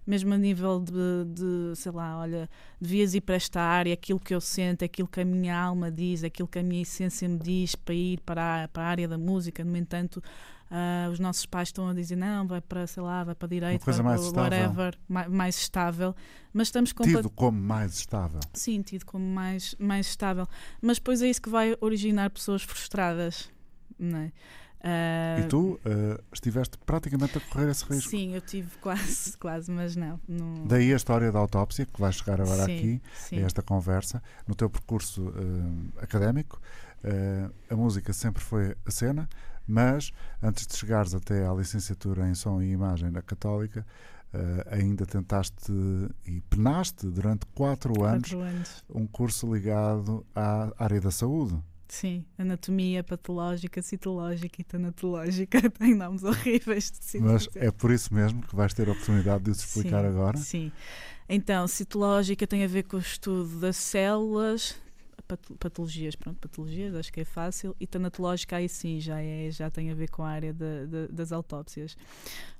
mesmo 0.08 0.34
a 0.34 0.38
nível 0.38 0.80
de, 0.80 1.26
de, 1.26 1.76
sei 1.76 1.92
lá, 1.92 2.20
olha, 2.20 2.50
devias 2.80 3.14
ir 3.14 3.22
para 3.22 3.36
esta 3.36 3.62
área, 3.62 3.94
aquilo 3.94 4.20
que 4.20 4.34
eu 4.34 4.42
sinto, 4.42 4.84
aquilo 4.84 5.08
que 5.08 5.22
a 5.22 5.26
minha 5.26 5.56
alma 5.56 5.92
diz, 5.92 6.24
aquilo 6.24 6.48
que 6.48 6.58
a 6.58 6.64
minha 6.64 6.82
essência 6.82 7.28
me 7.30 7.38
diz 7.38 7.76
para 7.76 7.94
ir 7.94 8.20
para 8.22 8.68
para 8.70 8.84
a 8.84 8.88
área 8.88 9.08
da 9.08 9.18
música. 9.18 9.64
No 9.64 9.78
entanto, 9.78 10.24
uh, 10.72 11.12
os 11.12 11.20
nossos 11.20 11.46
pais 11.46 11.68
estão 11.68 11.90
a 11.90 11.94
dizer 11.94 12.16
não, 12.16 12.48
vai 12.48 12.62
para, 12.62 12.88
sei 12.88 13.04
lá, 13.04 13.24
vai 13.24 13.36
para 13.36 13.46
a 13.46 13.50
direita, 13.50 13.92
vai 13.92 14.02
mais 14.02 14.32
para 14.32 14.42
whatever, 14.42 14.98
mais, 15.08 15.28
mais, 15.28 15.58
estável. 15.58 16.16
Mas 16.54 16.68
estamos 16.70 16.94
Tido 16.94 17.30
como 17.30 17.60
mais 17.60 17.94
estável. 17.96 18.40
Sim, 18.54 18.82
tido 18.82 19.06
como 19.06 19.26
mais, 19.26 19.76
mais 19.78 20.08
estável. 20.08 20.48
Mas 20.82 20.98
depois 20.98 21.22
é 21.22 21.30
isso 21.30 21.42
que 21.42 21.50
vai 21.50 21.76
originar 21.82 22.30
pessoas 22.30 22.64
frustradas, 22.64 23.50
não 24.00 24.20
é? 24.20 24.32
Uh, 24.84 25.42
e 25.42 25.48
tu 25.48 25.80
uh, 25.86 26.24
estiveste 26.34 26.76
praticamente 26.80 27.38
a 27.38 27.42
correr 27.42 27.70
esse 27.70 27.86
risco. 27.86 28.10
Sim, 28.10 28.34
eu 28.34 28.42
tive 28.42 28.76
quase, 28.80 29.38
quase, 29.38 29.70
mas 29.70 29.96
não, 29.96 30.20
não. 30.28 30.66
Daí 30.66 30.92
a 30.92 30.96
história 30.96 31.32
da 31.32 31.38
autópsia, 31.38 31.86
que 31.86 32.02
vai 32.02 32.12
chegar 32.12 32.42
agora 32.42 32.66
sim, 32.66 32.78
aqui, 32.78 33.02
sim. 33.14 33.38
a 33.38 33.46
esta 33.46 33.62
conversa. 33.62 34.24
No 34.48 34.56
teu 34.56 34.70
percurso 34.72 35.22
uh, 35.22 35.94
académico, 36.02 36.60
a 37.70 37.76
música 37.76 38.14
sempre 38.14 38.44
foi 38.44 38.76
a 38.86 38.92
cena, 38.92 39.28
mas 39.72 40.12
antes 40.44 40.68
de 40.68 40.76
chegares 40.76 41.14
até 41.16 41.48
à 41.48 41.54
licenciatura 41.54 42.28
em 42.28 42.36
som 42.36 42.62
e 42.62 42.72
imagem 42.72 43.10
na 43.10 43.22
Católica, 43.22 43.86
Uh, 44.34 44.64
ainda 44.72 45.06
tentaste 45.06 45.74
e 46.26 46.40
penaste 46.50 47.06
durante 47.06 47.46
quatro 47.48 48.06
anos, 48.06 48.30
Quatro 48.30 48.40
anos. 48.40 48.82
um 48.90 49.06
curso 49.06 49.54
ligado 49.54 50.26
à 50.34 50.72
área 50.82 51.02
da 51.02 51.12
saúde. 51.12 51.62
Sim, 51.90 52.24
anatomia 52.38 53.04
patológica, 53.04 53.82
citológica 53.82 54.62
e 54.62 54.64
tanatológica. 54.64 55.60
Tem 55.78 55.94
nomes 55.94 56.24
horríveis 56.24 56.90
de 56.90 57.20
Mas 57.20 57.50
é 57.56 57.70
por 57.72 57.92
isso 57.92 58.14
mesmo 58.14 58.42
que 58.42 58.56
vais 58.56 58.74
ter 58.74 58.88
a 58.88 58.94
oportunidade 58.94 59.44
de 59.44 59.52
os 59.52 59.60
explicar 59.60 60.04
sim, 60.04 60.08
agora. 60.08 60.38
Sim. 60.38 60.72
Então, 61.28 61.68
citológica 61.68 62.48
tem 62.48 62.64
a 62.64 62.68
ver 62.68 62.84
com 62.84 62.96
o 62.96 63.00
estudo 63.02 63.60
das 63.60 63.76
células, 63.76 64.78
patologias, 65.60 66.16
pronto, 66.16 66.38
patologias, 66.40 66.96
acho 66.96 67.12
que 67.14 67.22
é 67.22 67.26
fácil, 67.26 67.76
e 67.80 67.88
tanatológica 67.88 68.56
aí 68.58 68.68
sim, 68.70 69.00
já, 69.00 69.22
é, 69.22 69.50
já 69.52 69.70
tem 69.70 69.92
a 69.92 69.96
ver 69.96 70.10
com 70.10 70.24
a 70.24 70.30
área 70.30 70.54
da- 70.54 70.86
da- 70.86 71.08
das 71.12 71.32
autópsias. 71.32 71.96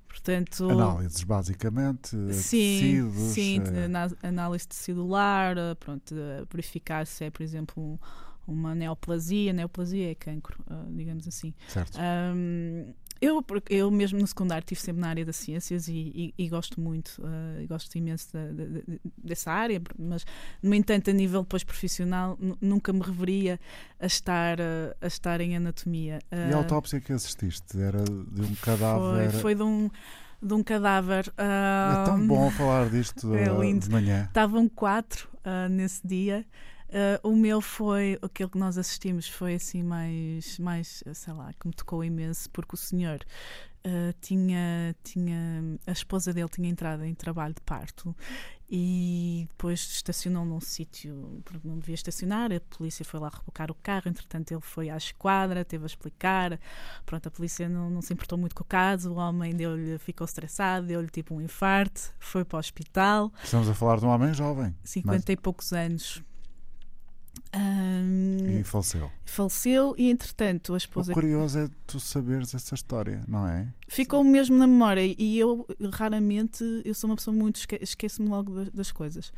Portanto, 0.08 0.70
Análises, 0.70 1.24
basicamente, 1.24 2.10
sim, 2.34 2.98
tecidos. 3.08 3.14
sim, 3.34 3.58
ana- 3.86 4.12
análise 4.22 4.68
tecidular, 4.68 5.58
eh, 5.58 5.74
pronto, 5.76 6.14
eh, 6.14 6.44
verificar 6.52 7.08
se 7.08 7.24
é, 7.24 7.32
por 7.32 7.42
exemplo, 7.42 7.82
um- 7.82 7.98
uma 8.46 8.76
neoplasia, 8.76 9.54
neoplasia 9.54 10.12
é 10.12 10.16
cancro, 10.16 10.60
digamos 10.90 11.28
assim. 11.28 11.54
certo. 11.70 11.98
Ahm, 11.98 12.94
eu, 13.22 13.46
eu 13.70 13.92
mesmo 13.92 14.20
no 14.20 14.26
secundário 14.26 14.64
estive 14.64 14.82
sempre 14.82 15.02
na 15.02 15.10
área 15.10 15.24
das 15.24 15.36
ciências 15.36 15.88
e, 15.88 15.94
e- 15.94 16.34
e 16.38 16.50
gosto 16.50 16.82
muito, 16.82 17.22
eh, 17.24 17.66
gosto 17.68 17.96
imenso 17.96 18.28
da- 18.34 18.48
da- 18.52 18.66
da- 18.66 18.82
dessa 19.24 19.52
área, 19.52 19.80
mas 20.00 20.26
no 20.64 20.74
entanto 20.74 21.10
a 21.12 21.14
nível 21.14 21.44
depois 21.44 21.64
profissional 21.64 22.36
nu- 22.40 22.58
nunca 22.60 22.92
me 22.92 23.02
reveria 23.02 23.60
a 24.00 24.06
estar, 24.08 24.60
eh, 24.60 24.96
a 25.00 25.08
estar 25.08 25.40
em 25.40 25.56
anatomia. 25.56 26.20
E 26.32 26.36
a 26.36 26.56
Ah, 26.56 26.58
autópsia 26.58 27.00
que 27.00 27.14
assististe? 27.14 27.80
Era 27.80 28.04
de 28.04 28.42
um 28.42 28.48
foi, 28.48 28.56
cadáver. 28.56 29.32
foi 29.34 29.56
de 29.56 29.64
um, 29.64 29.90
de 30.42 30.54
um 30.56 30.64
cadáver. 30.64 31.32
É 31.38 32.06
tão 32.06 32.28
bom 32.28 32.50
falar 32.50 32.90
disto 32.90 33.34
é 33.36 33.50
de 33.78 33.90
manhã. 33.90 34.26
Estavam 34.26 34.68
quatro 34.68 35.30
ah, 35.44 35.70
nesse 35.70 36.06
dia. 36.08 36.44
Ah, 36.92 37.20
o 37.24 37.36
meu 37.36 37.62
foi, 37.62 38.20
aquele 38.22 38.50
que 38.50 38.58
nós 38.58 38.78
assistimos 38.78 39.28
foi 39.28 39.56
assim 39.56 39.82
mais, 39.82 40.60
mais, 40.60 41.04
sei 41.14 41.34
lá, 41.34 41.52
que 41.54 41.68
me 41.68 41.74
tocou 41.74 42.04
imenso, 42.04 42.50
porque 42.50 42.76
o 42.76 42.78
senhor 42.78 43.26
ah, 43.84 44.14
tinha, 44.22 44.96
tinha, 45.04 45.80
a 45.88 45.92
esposa 45.92 46.34
dele 46.34 46.50
tinha 46.50 46.70
entrado 46.70 47.04
em 47.06 47.16
trabalho 47.16 47.54
de 47.54 47.62
parto 47.62 48.16
e 48.70 49.48
depois 49.50 49.80
estacionou 49.80 50.46
num 50.46 50.62
sítio 50.62 51.42
porque 51.44 51.68
não 51.68 51.78
devia 51.78 51.96
estacionar, 51.96 52.54
a 52.54 52.60
polícia 52.78 53.04
foi 53.04 53.20
lá 53.20 53.30
rebocar 53.30 53.70
o 53.72 53.76
carro, 53.76 54.04
entretanto 54.08 54.52
ele 54.52 54.62
foi 54.62 54.90
à 54.90 54.96
esquadra, 54.96 55.66
teve 55.66 55.84
a 55.84 55.88
explicar, 55.88 56.60
pronto, 57.06 57.28
a 57.28 57.32
polícia 57.32 57.68
não, 57.68 57.90
não 57.90 58.02
se 58.02 58.14
importou 58.14 58.38
muito 58.38 58.56
com 58.56 58.64
o 58.64 58.66
caso, 58.66 59.12
o 59.12 59.16
homem 59.16 59.54
deu-lhe, 59.54 59.98
ficou 59.98 60.24
estressado, 60.24 60.88
deu-lhe 60.88 61.10
tipo 61.10 61.36
um 61.36 61.42
infarto, 61.42 62.14
foi 62.20 62.46
para 62.46 62.58
o 62.58 62.60
hospital, 62.60 63.32
Estamos 63.44 63.68
a 63.68 63.74
falar 63.74 63.98
de 64.00 64.06
um 64.06 64.10
homem 64.10 64.34
jovem 64.34 64.76
50 64.84 65.32
e 65.32 65.38
poucos 65.38 65.74
anos. 65.74 66.24
Ahm, 67.54 68.60
e 68.62 68.64
faleceu. 68.64 69.12
faleceu 69.26 69.94
e 69.98 70.10
entretanto 70.10 70.72
a 70.72 70.76
O 70.76 70.78
esposa 70.78 71.14
curioso 71.14 71.60
é 71.60 71.70
tu 71.86 72.00
saberes 72.00 72.56
essa 72.56 72.76
história, 72.76 73.22
não 73.28 73.46
é? 73.46 73.68
ficou 73.90 74.24
mesmo 74.24 74.58
na 74.58 74.66
memória 74.66 75.02
e 75.18 75.38
eu 75.38 75.68
raramente 75.92 76.64
eu 76.86 76.94
sou 76.94 77.10
uma 77.10 77.18
pessoa 77.18 77.36
muito 77.36 77.58
esque 77.58 77.78
esqueço-me 77.82 78.30
logo 78.30 78.66
das, 78.72 78.92
coisas. 78.94 79.34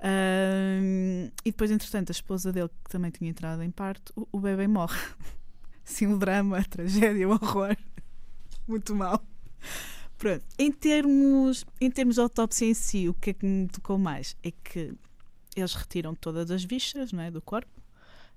Ahm, 0.00 1.30
e 1.44 1.52
depois 1.52 1.70
entretanto 1.70 2.10
a 2.10 2.12
esposa 2.12 2.52
dele 2.52 2.68
que 2.84 2.90
também 2.90 3.12
tinha 3.12 3.30
entrado 3.30 3.62
em 3.62 3.70
parto 3.70 4.12
o, 4.16 4.38
o 4.38 4.40
bebê 4.40 4.66
morre. 4.66 4.98
Sim 5.84 6.08
um 6.08 6.18
drama 6.18 6.58
a 6.58 6.64
tragédia 6.66 7.28
o 7.28 7.32
horror. 7.32 7.76
Muito 8.66 8.94
mal 8.94 9.24
pronto 10.18 10.44
em 10.56 10.70
termos 10.70 11.64
em 11.80 11.90
termos 11.90 12.14
de 12.14 12.20
autópsia 12.20 12.64
em 12.66 12.74
si 12.74 13.08
o 13.08 13.14
que 13.14 13.30
é 13.30 13.34
que 13.34 13.44
me 13.44 13.66
tocou 13.68 13.98
mais? 13.98 14.36
É 14.42 14.52
que 14.52 14.94
eles 15.56 15.74
retiram 15.74 16.14
todas 16.14 16.50
as 16.50 16.64
vísceras 16.64 17.12
não 17.12 17.22
é, 17.22 17.30
do 17.30 17.40
corpo 17.40 17.70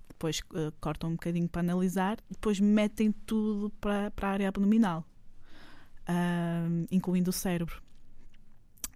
depois 0.07 0.41
eh, 0.53 0.71
cortam 0.79 1.09
um 1.09 1.13
bocadinho 1.13 1.47
para 1.47 1.61
analisar 1.61 2.17
depois 2.29 2.59
metem 2.59 3.11
tudo 3.11 3.69
para, 3.81 4.11
para 4.11 4.27
a 4.27 4.31
área 4.31 4.47
abdominal 4.49 5.05
ahm, 6.07 6.85
incluindo 6.91 7.29
o 7.29 7.33
cérebro. 7.33 7.81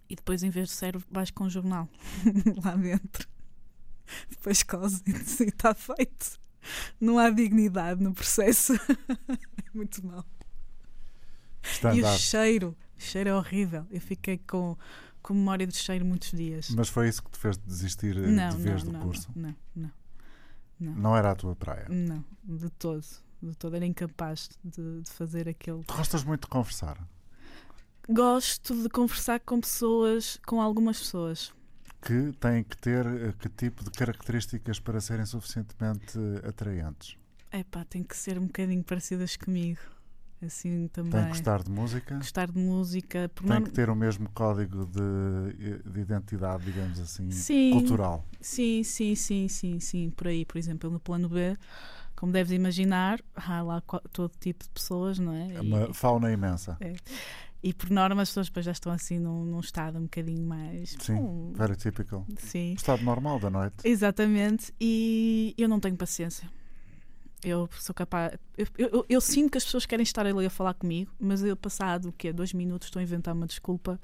E 0.08 0.16
depois, 0.16 0.42
em 0.42 0.50
vez 0.50 0.68
do 0.68 0.72
cérebro, 0.72 1.06
vais 1.10 1.30
com 1.30 1.44
o 1.44 1.50
jornal 1.50 1.88
lá 2.64 2.74
dentro. 2.74 3.28
Depois 4.28 4.62
cose-se 4.62 5.44
e 5.44 5.48
está 5.48 5.72
feito. 5.72 6.40
Não 7.00 7.18
há 7.18 7.30
dignidade 7.30 8.02
no 8.02 8.12
processo. 8.12 8.74
É 9.62 9.76
muito 9.76 10.04
mal. 10.04 10.26
E 11.94 12.02
o 12.02 12.18
cheiro, 12.18 12.76
o 12.98 13.00
cheiro 13.00 13.30
é 13.30 13.34
horrível. 13.36 13.86
Eu 13.88 14.00
fiquei 14.00 14.36
com, 14.36 14.76
com 15.22 15.34
memória 15.34 15.66
do 15.66 15.74
cheiro 15.74 16.04
muitos 16.04 16.30
dias. 16.32 16.70
Mas 16.70 16.88
foi 16.88 17.08
isso 17.08 17.22
que 17.22 17.30
te 17.30 17.38
fez 17.38 17.56
desistir 17.58 18.16
eh, 18.16 18.20
não, 18.26 18.48
de 18.50 18.56
não, 18.56 18.62
vez 18.64 18.82
do 18.82 18.92
não, 18.92 19.00
curso? 19.00 19.28
não, 19.36 19.54
não, 19.74 19.90
não, 20.78 20.94
Não 20.94 21.16
era 21.16 21.30
a 21.30 21.34
tua 21.34 21.54
praia. 21.56 21.86
não, 21.88 22.24
de 22.44 22.70
todo. 22.70 23.04
De 23.42 23.54
todo. 23.56 23.74
Era 23.76 23.86
incapaz 23.86 24.50
de, 24.64 25.00
de 25.02 25.10
fazer 25.10 25.48
aquele 25.48 25.82
Tu 25.84 25.94
gostas 25.94 26.22
muito 26.24 26.42
de 26.42 26.48
conversar. 26.48 26.98
gosto 28.08 28.82
de 28.82 28.88
conversar 28.88 29.40
com 29.40 29.60
pessoas, 29.60 30.38
com 30.46 30.60
algumas 30.60 30.98
pessoas. 30.98 31.52
Que 32.02 32.32
têm 32.40 32.64
que 32.64 32.76
ter 32.78 33.04
eh, 33.06 33.32
que 33.38 33.48
tipo 33.48 33.84
de 33.84 33.90
características 33.90 34.80
para 34.80 35.00
serem 35.00 35.26
suficientemente 35.26 36.18
eh, 36.18 36.48
atraentes? 36.48 37.16
Epá, 37.52 37.84
tem 37.84 38.02
que 38.02 38.16
ser 38.16 38.38
um 38.38 38.46
bocadinho 38.46 38.82
parecidas 38.82 39.36
comigo. 39.36 39.80
Assim 40.42 40.88
também. 40.88 41.12
Têm 41.12 41.22
que 41.24 41.28
gostar 41.30 41.62
de 41.62 41.70
música? 41.70 42.16
Gostar 42.16 42.50
de 42.50 42.58
música. 42.58 43.28
Tem 43.28 43.46
norma- 43.46 43.66
que 43.66 43.72
ter 43.72 43.90
o 43.90 43.94
mesmo 43.94 44.28
código 44.30 44.86
de, 44.86 45.82
de 45.90 46.00
identidade, 46.00 46.64
digamos 46.64 46.98
assim, 46.98 47.30
Sim. 47.30 47.72
cultural. 47.72 48.24
Sim, 48.40 48.82
sim, 48.82 49.14
sim, 49.14 49.48
sim, 49.48 49.78
sim. 49.80 50.10
Por 50.10 50.28
aí, 50.28 50.44
por 50.46 50.56
exemplo, 50.56 50.88
no 50.90 50.98
plano 50.98 51.28
B, 51.28 51.56
como 52.16 52.32
deves 52.32 52.52
imaginar, 52.52 53.20
há 53.34 53.60
lá 53.62 53.82
todo 54.12 54.32
tipo 54.40 54.64
de 54.64 54.70
pessoas, 54.70 55.18
não 55.18 55.32
é? 55.34 55.52
É 55.52 55.56
E- 55.56 55.60
uma 55.60 55.92
fauna 55.92 56.32
imensa. 56.32 56.78
E 57.62 57.74
por 57.74 57.90
norma 57.90 58.22
as 58.22 58.30
pessoas 58.30 58.46
depois 58.46 58.64
já 58.64 58.72
estão 58.72 58.90
assim 58.90 59.18
num, 59.18 59.44
num 59.44 59.60
estado 59.60 59.98
um 59.98 60.04
bocadinho 60.04 60.42
mais. 60.46 60.96
Sim, 60.98 61.16
hum, 61.18 61.52
very 61.54 61.76
typical. 61.76 62.26
sim. 62.38 62.72
Estado 62.72 63.02
normal 63.04 63.38
da 63.38 63.50
noite. 63.50 63.76
Exatamente, 63.84 64.72
e 64.80 65.54
eu 65.58 65.68
não 65.68 65.78
tenho 65.78 65.96
paciência. 65.96 66.50
Eu 67.42 67.68
sou 67.78 67.94
capaz. 67.94 68.36
Eu, 68.56 68.66
eu- 68.76 69.06
eu 69.08 69.20
sinto 69.20 69.50
que 69.52 69.58
as 69.58 69.64
pessoas 69.64 69.86
querem 69.86 70.02
estar 70.02 70.26
ali 70.26 70.44
a 70.44 70.50
falar 70.50 70.74
comigo, 70.74 71.10
mas 71.18 71.42
eu, 71.42 71.56
passado 71.56 72.08
o 72.10 72.12
quê? 72.12 72.32
Dois 72.32 72.52
minutos, 72.52 72.86
estou 72.88 73.00
a 73.00 73.02
inventar 73.02 73.34
uma 73.34 73.46
desculpa 73.46 73.98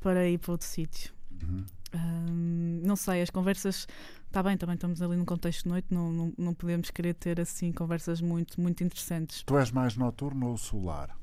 para 0.00 0.28
ir 0.28 0.38
para 0.38 0.52
outro 0.52 0.66
sítio. 0.66 1.12
Uhum. 1.42 1.64
Hum, 1.94 2.80
não 2.84 2.96
sei, 2.96 3.22
as 3.22 3.30
conversas. 3.30 3.86
Está 4.26 4.42
bem, 4.42 4.56
também 4.56 4.74
estamos 4.74 5.02
ali 5.02 5.16
num 5.16 5.24
contexto 5.24 5.64
de 5.64 5.68
noite, 5.68 5.86
não, 5.90 6.12
não, 6.12 6.32
não 6.38 6.54
podemos 6.54 6.90
querer 6.90 7.14
ter 7.14 7.40
assim 7.40 7.72
conversas 7.72 8.20
muito, 8.20 8.60
muito 8.60 8.82
interessantes. 8.84 9.42
Tu 9.42 9.56
és 9.58 9.70
mais 9.72 9.96
noturno 9.96 10.48
ou 10.48 10.56
solar? 10.56 11.16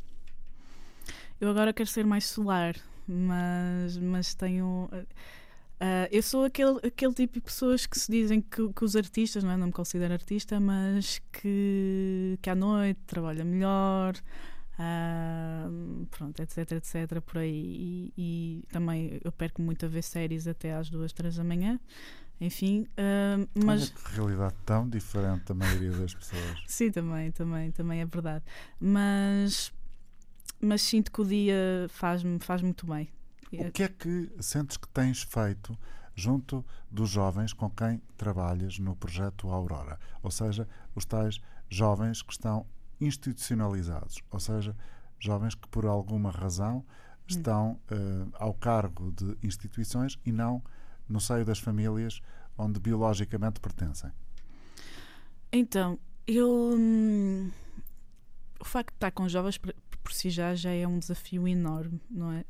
Eu 1.39 1.49
agora 1.49 1.71
quero 1.71 1.87
ser 1.89 2.05
mais 2.05 2.25
solar, 2.25 2.75
mas, 3.07 3.97
mas 3.97 4.33
tenho. 4.33 4.89
Ah, 5.79 6.07
eu 6.11 6.23
sou 6.23 6.43
aquele, 6.43 6.79
aquele 6.85 7.13
tipo 7.13 7.35
de 7.35 7.41
pessoas 7.41 7.85
que 7.85 7.99
se 7.99 8.11
dizem 8.11 8.41
que, 8.41 8.73
que 8.73 8.83
os 8.83 8.95
artistas, 8.95 9.43
não, 9.43 9.51
é? 9.51 9.57
não 9.57 9.67
me 9.67 9.73
considero 9.73 10.13
artista, 10.13 10.59
mas 10.59 11.21
que, 11.31 12.37
que 12.41 12.49
à 12.49 12.55
noite 12.55 12.99
trabalha 13.05 13.45
melhor, 13.45 14.15
ah, 14.79 15.67
pronto, 16.09 16.41
etc, 16.41 16.71
etc, 16.71 17.21
por 17.21 17.39
aí. 17.39 17.51
E, 17.51 18.13
e 18.17 18.63
também 18.71 19.19
eu 19.23 19.31
perco 19.31 19.61
muito 19.61 19.85
a 19.85 19.89
ver 19.89 20.01
séries 20.01 20.47
até 20.47 20.73
às 20.73 20.89
duas, 20.89 21.13
três 21.13 21.35
da 21.35 21.43
manhã, 21.43 21.79
enfim, 22.41 22.87
ah, 22.97 23.45
mas. 23.63 23.91
Olha 23.91 23.91
que 23.91 24.15
realidade 24.15 24.55
tão 24.65 24.89
diferente 24.89 25.45
da 25.45 25.53
maioria 25.53 25.91
das 25.91 26.13
pessoas. 26.15 26.57
Sim, 26.65 26.91
também, 26.91 27.31
também, 27.31 27.71
também 27.71 28.01
é 28.01 28.05
verdade. 28.05 28.43
Mas, 28.79 29.71
mas 30.59 30.81
sinto 30.81 31.11
que 31.11 31.21
o 31.21 31.25
dia 31.25 31.85
faz-me 31.89 32.39
faz 32.39 32.63
muito 32.63 32.87
bem. 32.87 33.07
O 33.51 33.71
que 33.71 33.83
é 33.83 33.88
que 33.88 34.31
sentes 34.39 34.77
que 34.77 34.88
tens 34.89 35.23
feito 35.23 35.77
junto 36.13 36.65
dos 36.91 37.10
jovens 37.10 37.53
com 37.53 37.69
quem 37.69 38.01
trabalhas 38.17 38.79
no 38.79 38.95
projeto 38.95 39.49
Aurora? 39.49 39.99
Ou 40.21 40.31
seja, 40.31 40.67
os 40.95 41.05
tais 41.05 41.39
jovens 41.69 42.21
que 42.21 42.33
estão 42.33 42.65
institucionalizados, 42.99 44.21
ou 44.31 44.39
seja, 44.39 44.75
jovens 45.19 45.55
que 45.55 45.67
por 45.67 45.86
alguma 45.86 46.31
razão 46.31 46.83
estão 47.27 47.79
eh, 47.89 47.95
ao 48.33 48.53
cargo 48.53 49.12
de 49.12 49.38
instituições 49.43 50.17
e 50.25 50.31
não 50.31 50.63
no 51.07 51.19
seio 51.19 51.45
das 51.45 51.60
famílias 51.60 52.21
onde 52.57 52.79
biologicamente 52.79 53.60
pertencem. 53.60 54.12
Então, 55.51 55.99
eu. 56.25 56.73
hum, 56.75 57.51
o 58.60 58.65
facto 58.65 58.89
de 58.89 58.95
estar 58.95 59.12
com 59.12 59.29
jovens 59.29 59.57
por, 59.57 59.73
por 60.03 60.12
si 60.12 60.29
já, 60.29 60.55
já 60.55 60.71
é 60.71 60.88
um 60.88 60.99
desafio 60.99 61.47
enorme, 61.47 62.01
não 62.10 62.31
é? 62.31 62.43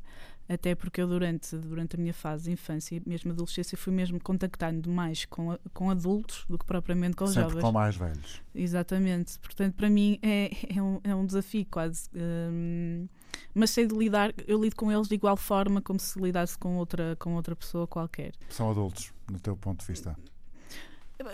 Até 0.48 0.74
porque 0.74 1.02
eu, 1.02 1.06
durante, 1.06 1.54
durante 1.56 1.96
a 1.96 1.98
minha 1.98 2.14
fase 2.14 2.44
de 2.44 2.52
infância 2.52 2.96
e 2.96 3.02
mesmo 3.06 3.32
adolescência, 3.32 3.76
fui 3.76 3.92
mesmo 3.92 4.18
contactando 4.18 4.88
mais 4.90 5.26
com, 5.26 5.52
a- 5.52 5.58
com 5.74 5.90
adultos 5.90 6.46
do 6.48 6.56
que 6.58 6.64
propriamente 6.64 7.16
com 7.16 7.26
Sempre 7.26 7.42
jovens. 7.50 7.60
com 7.62 7.72
mais 7.72 7.96
velhos. 7.96 8.42
Exatamente. 8.54 9.38
Portanto, 9.40 9.74
para 9.74 9.90
mim 9.90 10.18
é, 10.22 10.50
é, 10.74 10.82
um, 10.82 11.00
é 11.04 11.14
um 11.14 11.26
desafio 11.26 11.66
quase. 11.70 12.08
hum, 12.14 13.06
mas 13.54 13.70
sei 13.70 13.86
de 13.86 13.94
lidar, 13.94 14.32
eu 14.46 14.60
lido 14.62 14.74
com 14.76 14.90
eles 14.90 15.06
de 15.08 15.14
igual 15.16 15.36
forma 15.36 15.82
como 15.82 15.98
se 16.00 16.18
lidasse 16.20 16.56
com 16.56 16.76
outra, 16.76 17.14
com 17.18 17.34
outra 17.34 17.54
pessoa 17.54 17.86
qualquer. 17.86 18.32
São 18.48 18.70
adultos, 18.70 19.12
no 19.30 19.38
teu 19.38 19.56
ponto 19.56 19.80
de 19.80 19.86
vista. 19.86 20.16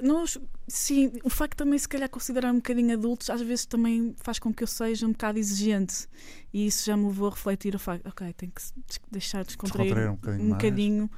Nós, 0.03 0.39
sim, 0.67 1.13
o 1.23 1.29
facto 1.29 1.59
também 1.59 1.79
se 1.79 1.87
calhar 1.89 2.09
considerar 2.09 2.51
um 2.51 2.57
bocadinho 2.57 2.95
adultos 2.95 3.29
às 3.29 3.43
vezes 3.43 3.67
também 3.67 4.15
faz 4.17 4.39
com 4.39 4.53
que 4.53 4.63
eu 4.63 4.67
seja 4.67 5.07
um 5.07 5.13
bocado 5.13 5.39
exigente 5.39 6.07
e 6.53 6.67
isso 6.67 6.87
já 6.87 6.97
me 6.97 7.05
levou 7.07 7.29
a 7.29 7.31
refletir 7.31 7.75
o 7.75 7.79
facto, 7.79 8.07
ok, 8.07 8.33
tenho 8.33 8.51
que 8.53 8.63
deixar 9.11 9.45
descontrair 9.45 9.89
Descontrair 9.89 10.11
um 10.11 10.15
bocadinho 10.15 10.45
um 10.45 10.49
mais. 10.51 10.63
bocadinho 10.63 11.11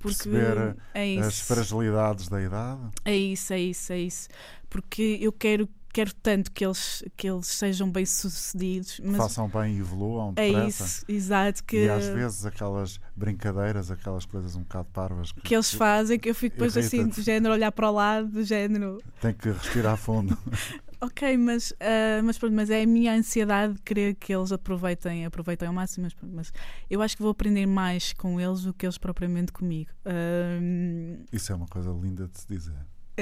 porque 0.00 0.28
Perceber 0.30 0.76
é 0.94 1.18
As 1.20 1.40
fragilidades 1.40 2.28
da 2.28 2.42
idade. 2.42 2.80
é 3.04 3.16
isso, 3.16 3.52
é 3.52 3.60
isso, 3.60 3.92
é 3.92 3.98
isso, 4.00 4.28
porque 4.68 5.18
eu 5.20 5.32
quero 5.32 5.68
quero 5.92 6.14
tanto 6.14 6.50
que 6.52 6.64
eles 6.64 7.02
que 7.16 7.28
eles 7.28 7.46
sejam 7.46 7.90
bem 7.90 8.04
sucedidos, 8.06 9.00
mas 9.02 9.16
façam 9.16 9.48
bem 9.48 9.74
e 9.76 9.78
evoluam 9.80 10.32
é 10.36 10.48
depressa. 10.48 10.84
isso, 10.84 11.04
exato 11.08 11.64
que 11.64 11.84
E 11.84 11.88
às 11.88 12.06
vezes 12.08 12.44
aquelas 12.46 13.00
brincadeiras, 13.16 13.90
aquelas 13.90 14.24
coisas 14.24 14.54
um 14.56 14.60
bocado 14.62 14.88
parvas 14.92 15.32
que, 15.32 15.40
que 15.40 15.54
eles 15.54 15.72
fazem 15.72 16.18
que 16.18 16.28
eu 16.30 16.34
fico 16.34 16.56
depois 16.56 16.76
assim 16.76 17.06
do 17.06 17.22
género 17.22 17.54
olhar 17.54 17.72
para 17.72 17.90
o 17.90 17.92
lado 17.92 18.28
do 18.28 18.42
género 18.44 18.98
tem 19.20 19.32
que 19.34 19.50
respirar 19.50 19.96
fundo. 19.96 20.36
Ok, 21.00 21.36
mas, 21.36 21.72
ah, 21.78 22.20
mas, 22.24 22.36
pronto, 22.38 22.54
mas 22.54 22.70
é 22.70 22.82
a 22.82 22.86
minha 22.86 23.14
ansiedade 23.14 23.74
de 23.74 23.82
querer 23.82 24.14
que 24.16 24.34
eles 24.34 24.50
aproveitem, 24.50 25.24
aproveitem 25.24 25.68
ao 25.68 25.72
máximo. 25.72 26.02
Mas, 26.02 26.12
pronto, 26.12 26.34
mas 26.34 26.52
eu 26.90 27.00
acho 27.00 27.16
que 27.16 27.22
vou 27.22 27.30
aprender 27.30 27.66
mais 27.66 28.12
com 28.12 28.40
eles 28.40 28.62
do 28.62 28.74
que 28.74 28.84
eles 28.84 28.98
propriamente 28.98 29.52
comigo. 29.52 29.90
Ahm, 30.04 31.24
Isso 31.32 31.52
é 31.52 31.54
uma 31.54 31.68
coisa 31.68 31.90
linda 31.92 32.26
de 32.26 32.40
se 32.40 32.48
dizer. 32.48 32.74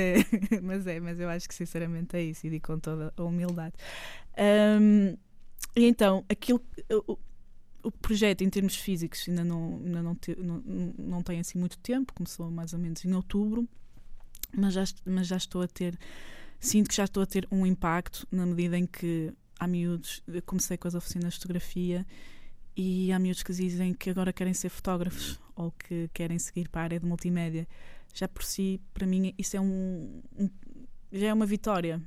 mas 0.62 0.86
é, 0.86 1.00
mas 1.00 1.18
eu 1.20 1.28
acho 1.28 1.48
que 1.48 1.54
sinceramente 1.54 2.16
é 2.16 2.22
isso 2.22 2.46
e 2.46 2.50
digo 2.50 2.66
com 2.66 2.78
toda 2.78 3.12
a 3.16 3.22
humildade. 3.22 3.74
Ahm, 4.36 5.16
e 5.76 5.86
então, 5.86 6.24
aquilo, 6.28 6.62
o, 7.08 7.18
o 7.84 7.90
projeto 7.92 8.42
em 8.42 8.50
termos 8.50 8.76
físicos 8.76 9.26
ainda 9.28 9.44
não, 9.44 9.80
ainda 9.84 10.02
não, 10.02 10.14
te- 10.14 10.36
não, 10.36 10.62
não 10.98 11.22
tem 11.22 11.40
assim 11.40 11.58
muito 11.58 11.78
tempo, 11.78 12.12
começou 12.14 12.50
mais 12.50 12.72
ou 12.72 12.78
menos 12.78 13.04
em 13.04 13.14
outubro, 13.14 13.68
mas 14.56 14.74
já, 14.74 14.84
mas 15.04 15.26
já 15.26 15.36
estou 15.36 15.62
a 15.62 15.68
ter, 15.68 15.98
sinto 16.60 16.88
que 16.90 16.96
já 16.96 17.04
estou 17.04 17.22
a 17.22 17.26
ter 17.26 17.46
um 17.50 17.66
impacto 17.66 18.26
na 18.30 18.46
medida 18.46 18.78
em 18.78 18.86
que 18.86 19.32
há 19.58 19.66
miúdos, 19.66 20.22
comecei 20.46 20.76
com 20.76 20.88
as 20.88 20.94
oficinas 20.94 21.34
de 21.34 21.40
fotografia 21.40 22.06
e 22.76 23.12
há 23.12 23.18
miúdos 23.18 23.42
que 23.42 23.52
dizem 23.52 23.94
que 23.94 24.10
agora 24.10 24.32
querem 24.32 24.54
ser 24.54 24.68
fotógrafos 24.68 25.40
ou 25.54 25.72
que 25.72 26.08
querem 26.14 26.38
seguir 26.38 26.68
para 26.68 26.82
a 26.82 26.84
área 26.84 27.00
de 27.00 27.06
multimédia. 27.06 27.66
Já 28.18 28.26
por 28.26 28.42
si, 28.44 28.80
para 28.94 29.06
mim, 29.06 29.34
isso 29.36 29.56
é 29.58 29.60
um, 29.60 30.22
um- 30.38 30.50
já 31.12 31.26
é 31.26 31.34
uma 31.34 31.44
vitória. 31.44 32.00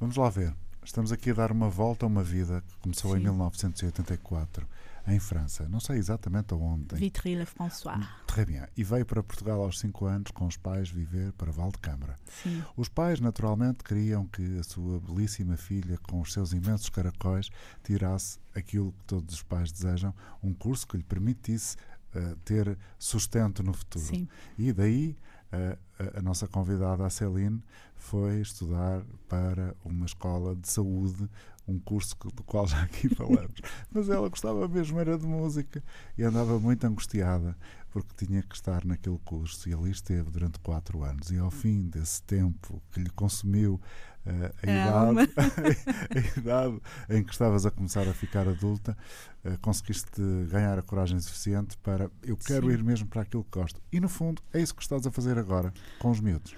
Vamos 0.00 0.16
lá 0.16 0.28
ver. 0.28 0.52
Estamos 0.84 1.12
aqui 1.12 1.30
a 1.30 1.34
dar 1.34 1.52
uma 1.52 1.68
volta 1.68 2.04
a 2.04 2.08
uma 2.08 2.22
vida 2.22 2.62
que 2.66 2.76
começou 2.78 3.12
em 3.16 3.20
Sim. 3.20 3.24
1984, 3.24 4.66
em 5.08 5.18
França. 5.20 5.68
Não 5.68 5.78
sei 5.80 5.98
exatamente 5.98 6.52
aonde. 6.52 6.94
em 6.94 6.98
Vitry-le-François. 6.98 7.98
Très 8.26 8.44
bien. 8.46 8.64
E 8.76 8.82
veio 8.84 9.04
para 9.06 9.22
Portugal 9.22 9.62
aos 9.62 9.78
5 9.78 10.04
anos 10.06 10.30
com 10.32 10.46
os 10.46 10.56
pais 10.56 10.88
viver 10.88 11.32
para 11.34 11.50
Val 11.52 11.70
de 11.70 11.78
Câmara. 11.78 12.18
Sim, 12.42 12.62
Os 12.76 12.88
pais, 12.88 13.20
naturalmente, 13.20 13.82
queriam 13.84 14.26
que 14.26 14.58
a 14.58 14.62
sua 14.64 15.00
belíssima 15.00 15.56
filha, 15.56 15.96
com 15.98 16.20
os 16.20 16.32
seus 16.32 16.52
imensos 16.52 16.88
caracóis, 16.88 17.50
tirasse 17.84 18.38
aquilo 18.54 18.92
que 18.92 19.04
todos 19.04 19.34
os 19.36 19.42
pais 19.42 19.70
desejam, 19.72 20.12
um 20.42 20.52
curso 20.52 20.86
que 20.86 20.96
lhe 20.96 21.04
permitisse 21.04 21.76
eh, 22.14 22.36
ter 22.44 22.78
sustento 22.98 23.62
no 23.62 23.72
futuro. 23.72 24.04
sim. 24.04 24.28
E 24.56 24.72
daí 24.72 25.16
a, 25.52 26.18
a 26.18 26.22
nossa 26.22 26.46
convidada, 26.46 27.04
a 27.04 27.10
Celine, 27.10 27.62
foi 27.94 28.40
estudar 28.40 29.02
para 29.28 29.74
uma 29.84 30.06
escola 30.06 30.54
de 30.54 30.68
saúde, 30.68 31.28
um 31.66 31.78
curso 31.78 32.16
do 32.34 32.42
qual 32.44 32.66
já 32.66 32.82
aqui 32.82 33.08
falamos. 33.14 33.60
Mas 33.90 34.08
ela 34.08 34.28
gostava 34.28 34.68
mesmo 34.68 35.00
era 35.00 35.18
de 35.18 35.26
música 35.26 35.82
e 36.16 36.22
andava 36.22 36.58
muito 36.58 36.84
angustiada 36.84 37.56
porque 37.90 38.26
tinha 38.26 38.42
que 38.42 38.54
estar 38.54 38.84
naquele 38.84 39.18
curso 39.24 39.68
e 39.68 39.72
ali 39.72 39.90
esteve 39.90 40.30
durante 40.30 40.58
quatro 40.60 41.02
anos. 41.02 41.30
E 41.30 41.38
ao 41.38 41.50
fim 41.50 41.88
desse 41.88 42.22
tempo 42.22 42.82
que 42.92 43.00
lhe 43.00 43.08
consumiu 43.08 43.80
eh, 44.26 44.52
a, 44.70 44.90
A 44.90 45.00
alma. 45.00 45.22
idade, 45.22 45.78
a 46.36 46.38
idade 46.40 46.80
em 47.10 47.22
que 47.24 47.32
estavas 47.32 47.64
a 47.66 47.70
começar 47.70 48.06
a 48.08 48.12
ficar 48.12 48.48
adulta, 48.48 48.96
eh, 49.44 49.56
conseguiste 49.60 50.20
ganhar 50.50 50.78
a 50.78 50.82
coragem 50.82 51.18
suficiente 51.20 51.76
para 51.78 52.10
eu 52.22 52.36
quero 52.36 52.66
Sim. 52.66 52.72
ir 52.74 52.82
mesmo 52.84 53.06
para 53.08 53.22
aquilo 53.22 53.44
que 53.44 53.58
gosto. 53.58 53.80
E 53.92 54.00
no 54.00 54.08
fundo 54.08 54.42
é 54.52 54.60
isso 54.60 54.74
que 54.74 54.82
estás 54.82 55.06
a 55.06 55.10
fazer 55.10 55.38
agora 55.38 55.72
com 55.98 56.10
os 56.10 56.20
miúdos. 56.20 56.54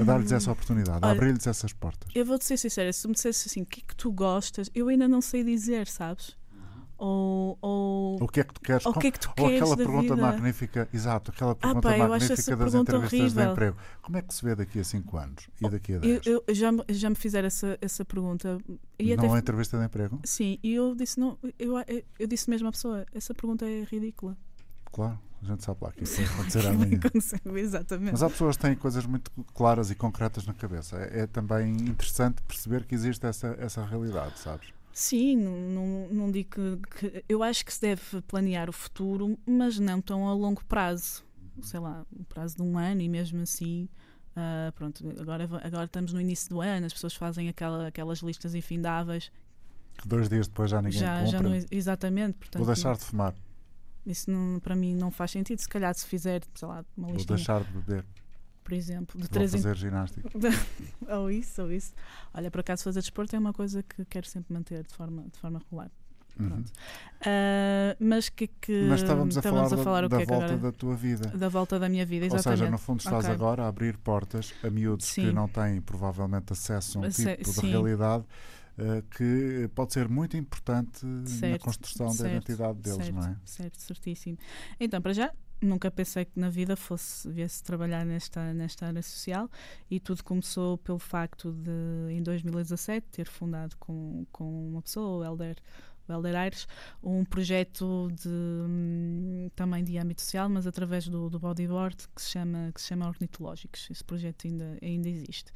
A 0.00 0.04
dar-lhes 0.04 0.32
essa 0.32 0.50
oportunidade, 0.50 1.00
a 1.04 1.08
Olha, 1.08 1.16
abrir-lhes 1.16 1.46
essas 1.46 1.72
portas. 1.72 2.08
Eu 2.14 2.24
vou-te 2.24 2.46
ser 2.46 2.56
sincera, 2.56 2.90
se 2.92 3.02
tu 3.02 3.08
me 3.08 3.14
dissesse 3.14 3.48
assim, 3.48 3.62
o 3.62 3.66
que 3.66 3.80
é 3.80 3.84
que 3.86 3.94
tu 3.94 4.10
gostas, 4.10 4.70
eu 4.74 4.88
ainda 4.88 5.06
não 5.06 5.20
sei 5.20 5.44
dizer, 5.44 5.86
sabes? 5.86 6.34
Ou, 6.98 7.56
ou, 7.62 8.16
O 8.20 8.26
que 8.26 8.40
é 8.40 8.44
que 8.44 8.52
tu 8.52 8.60
queres? 8.60 8.84
ou 8.84 8.90
o 8.92 8.98
que 8.98 9.06
é 9.06 9.10
que 9.12 9.20
tu 9.20 9.28
Ou 9.28 9.34
queres 9.36 9.54
aquela 9.62 9.76
da 9.76 9.84
pergunta 9.84 10.14
vida? 10.16 10.26
Ah, 10.26 10.32
magnífica, 10.32 10.88
exato, 10.92 11.30
aquela 11.30 11.54
pergunta 11.54 11.88
pá, 11.88 11.96
eu 11.96 12.02
acho 12.02 12.10
magnífica 12.10 12.56
das 12.56 12.58
pergunta 12.72 12.78
entrevistas 12.96 13.18
de 13.18 13.38
horrível. 13.38 13.52
emprego. 13.52 13.76
Como 14.02 14.16
é 14.18 14.22
que 14.22 14.34
se 14.34 14.44
vê 14.44 14.54
daqui 14.56 14.80
a 14.80 14.84
5 14.84 15.16
anos 15.16 15.48
e 15.60 15.68
daqui 15.68 15.92
a 15.92 15.96
Eu, 15.96 16.00
10? 16.00 16.26
eu- 16.26 16.44
já, 16.52 16.72
me- 16.72 16.84
já 16.88 17.08
me 17.08 17.14
fizeram 17.14 17.46
essa, 17.46 17.78
essa 17.80 18.04
pergunta 18.04 18.58
e 18.98 19.12
até 19.12 19.26
Não 19.28 19.36
é 19.36 19.38
entrevista 19.38 19.78
de 19.78 19.84
emprego? 19.84 20.18
sim, 20.24 20.58
e 20.60 20.74
eu 20.74 20.92
disse 20.96 21.20
não, 21.20 21.38
eu, 21.56 21.74
eu 22.18 22.26
disse 22.26 22.50
mesmo 22.50 22.66
à 22.66 22.72
pessoa, 22.72 23.06
essa 23.14 23.32
pergunta 23.32 23.64
é 23.64 23.84
ridícula. 23.84 24.36
Claro, 24.90 25.20
a 25.40 25.46
gente 25.46 25.62
sabe 25.62 25.78
lá 25.82 25.92
que 25.92 26.02
isso 26.02 26.16
vai 26.16 26.24
acontecer 26.24 26.66
amanhã. 26.66 26.98
Exatamente. 27.54 28.10
Mas 28.12 28.22
há 28.24 28.28
pessoas 28.30 28.56
que 28.56 28.62
têm 28.62 28.74
coisas 28.74 29.06
muito 29.06 29.30
claras 29.54 29.90
e 29.92 29.94
concretas 29.94 30.44
na 30.46 30.52
cabeça. 30.54 30.96
É, 30.96 31.20
é 31.20 31.26
também 31.28 31.76
interessante 31.76 32.42
perceber 32.42 32.84
que 32.84 32.94
existe 32.94 33.24
essa, 33.24 33.54
essa 33.60 33.84
realidade, 33.84 34.36
sabes? 34.40 34.68
Sim, 35.00 35.36
não, 35.36 35.56
não, 35.56 36.08
não 36.08 36.30
digo 36.32 36.50
que, 36.50 37.10
que- 37.10 37.24
Eu 37.28 37.40
acho 37.44 37.64
que 37.64 37.72
se 37.72 37.80
deve 37.80 38.20
planear 38.22 38.68
o 38.68 38.72
futuro, 38.72 39.38
mas 39.46 39.78
não 39.78 40.00
tão 40.00 40.26
a 40.28 40.34
longo 40.34 40.64
prazo. 40.64 41.24
Sei 41.62 41.78
lá, 41.78 42.04
um 42.18 42.24
prazo 42.24 42.56
de 42.56 42.62
um 42.62 42.76
ano 42.76 43.00
e 43.00 43.08
mesmo 43.08 43.40
assim. 43.42 43.88
ah, 44.34 44.72
pronto, 44.74 45.08
agora, 45.20 45.44
agora 45.62 45.84
estamos 45.84 46.12
no 46.12 46.20
início 46.20 46.48
do 46.50 46.60
ano, 46.60 46.84
as 46.86 46.92
pessoas 46.92 47.14
fazem 47.14 47.48
aquela, 47.48 47.86
aquelas 47.86 48.18
listas 48.18 48.56
infindáveis. 48.56 49.30
Que 49.98 50.08
dois 50.08 50.28
dias 50.28 50.48
depois 50.48 50.68
já 50.70 50.82
ninguém 50.82 50.98
Já, 50.98 51.14
compra. 51.24 51.30
já 51.30 51.40
não, 51.42 51.66
exatamente, 51.70 52.34
portanto, 52.36 52.64
Vou 52.64 52.74
deixar 52.74 52.96
de 52.96 53.04
fumar, 53.04 53.34
isso 54.04 54.28
não, 54.30 54.58
para 54.58 54.74
mim 54.74 54.94
não 54.96 55.12
faz 55.12 55.30
sentido. 55.30 55.60
Se 55.60 55.68
calhar, 55.68 55.94
se 55.94 56.06
fizer, 56.06 56.42
sei 56.56 56.66
lá, 56.66 56.84
uma 56.96 57.06
vou 57.06 57.16
listinha, 57.16 57.36
deixar 57.36 57.62
de 57.62 57.70
beber, 57.72 58.04
por 58.68 58.74
exemplo, 58.74 59.18
de 59.18 59.22
vou 59.26 59.30
três 59.30 59.54
em 59.54 59.56
fazer 59.62 59.76
ginástica. 59.76 60.28
ou 61.08 61.30
isso, 61.30 61.62
ou 61.62 61.72
isso. 61.72 61.94
Olha, 62.34 62.50
por 62.50 62.60
acaso 62.60 62.84
fazer 62.84 63.00
desporto 63.00 63.34
é 63.34 63.38
uma 63.38 63.52
coisa 63.54 63.82
que 63.82 64.04
quero 64.04 64.26
sempre 64.28 64.52
manter 64.52 64.84
de 64.84 64.92
forma, 64.92 65.22
de 65.32 65.38
forma 65.38 65.58
regular. 65.58 65.90
Uhum. 66.38 66.62
Ah, 67.22 67.96
mas 67.98 68.28
que, 68.28 68.46
que 68.46 68.82
Mas 68.88 69.00
estávamos 69.00 69.38
a 69.38 69.42
falar, 69.42 69.68
da, 69.70 69.76
o 70.06 70.08
da 70.10 70.16
que 70.18 70.22
é 70.22 70.26
que 70.26 70.32
volta 70.32 70.56
da 70.58 70.70
tua 70.70 70.94
vida. 70.94 71.28
Da 71.30 71.48
volta 71.48 71.78
da 71.78 71.88
minha 71.88 72.04
vida, 72.04 72.26
Ou 72.26 72.34
exatamente. 72.34 72.58
seja, 72.60 72.70
no 72.70 72.78
fundo 72.78 73.00
estás 73.00 73.24
Ok. 73.24 73.30
agora 73.34 73.64
a 73.64 73.68
abrir 73.68 73.96
portas 73.96 74.52
a 74.62 74.68
miúdos 74.68 75.06
que 75.06 75.22
Sim. 75.22 75.32
não 75.32 75.48
têm 75.48 75.80
provavelmente 75.80 76.52
acesso 76.52 76.98
a 76.98 77.00
um 77.00 77.04
Ace- 77.06 77.36
tipo 77.36 77.50
de 77.50 77.60
sim. 77.60 77.70
realidade 77.70 78.24
eh, 78.76 79.02
que 79.10 79.70
pode 79.74 79.94
ser 79.94 80.08
muito 80.10 80.36
importante 80.36 81.04
na 81.06 81.26
Certo, 81.26 81.64
construção 81.64 82.06
da 82.08 82.12
certo, 82.12 82.32
identidade 82.34 82.78
deles, 82.80 82.98
certo, 82.98 83.14
não 83.14 83.22
é? 83.24 83.36
Certo, 83.46 83.80
certíssimo. 83.80 84.38
Então, 84.78 85.00
para 85.00 85.14
já, 85.14 85.32
nunca 85.60 85.90
pensei 85.90 86.24
que 86.24 86.38
na 86.38 86.48
vida 86.48 86.76
fosse 86.76 87.28
viesse 87.30 87.62
trabalhar 87.62 88.04
nesta, 88.04 88.52
nesta 88.54 88.86
área 88.86 89.02
social 89.02 89.50
e 89.90 89.98
tudo 89.98 90.22
começou 90.22 90.78
pelo 90.78 90.98
facto 90.98 91.52
de, 91.52 92.12
em 92.12 92.22
2017, 92.22 93.06
ter 93.10 93.26
fundado 93.26 93.76
com, 93.76 94.26
com 94.30 94.68
uma 94.68 94.82
pessoa, 94.82 95.18
o 95.18 95.24
Helder, 95.24 95.56
o 96.08 96.12
Helder 96.12 96.36
Aires, 96.36 96.68
um 97.02 97.24
projeto 97.24 98.08
de, 98.12 98.28
hum, 98.28 99.50
também 99.54 99.84
de 99.84 99.98
âmbito 99.98 100.22
social, 100.22 100.48
mas 100.48 100.66
através 100.66 101.08
do, 101.08 101.28
do 101.28 101.38
bodyboard, 101.38 101.96
que 102.14 102.22
se 102.22 102.30
chama, 102.30 102.70
que 102.72 102.80
se 102.80 102.88
chama 102.88 103.08
Ornitológicos. 103.08 103.88
Esse 103.90 104.04
projeto 104.04 104.46
ainda, 104.46 104.78
ainda 104.82 105.08
existe. 105.08 105.52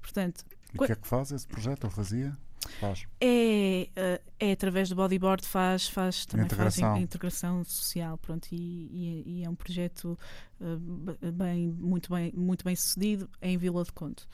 Portanto, 0.00 0.44
E 0.72 0.76
o 0.76 0.86
que 0.86 0.92
é 0.92 0.96
que 0.96 1.08
faz 1.08 1.32
esse 1.32 1.46
projeto? 1.46 1.84
Ou 1.84 1.90
fazia? 1.90 2.36
Faz. 2.80 3.06
é, 3.20 3.88
eh, 3.96 4.20
é 4.38 4.52
através 4.52 4.88
do 4.88 4.94
bodyboard 4.96 5.46
faz, 5.46 5.88
faz 5.88 6.26
também 6.26 6.46
Integração. 6.46 6.88
faz 6.88 7.00
in- 7.00 7.04
integração 7.04 7.64
social 7.64 8.16
pronto 8.18 8.48
e, 8.52 8.56
e- 8.56 9.22
e 9.40 9.44
é 9.44 9.48
um 9.48 9.54
projeto 9.54 10.18
b- 10.60 11.30
bem 11.32 11.68
muito 11.68 12.12
bem 12.12 12.32
muito 12.36 12.64
bem 12.64 12.74
sucedido 12.76 13.28
em 13.40 13.56
Vila 13.58 13.84
de 13.84 13.92
Conto 13.92 14.28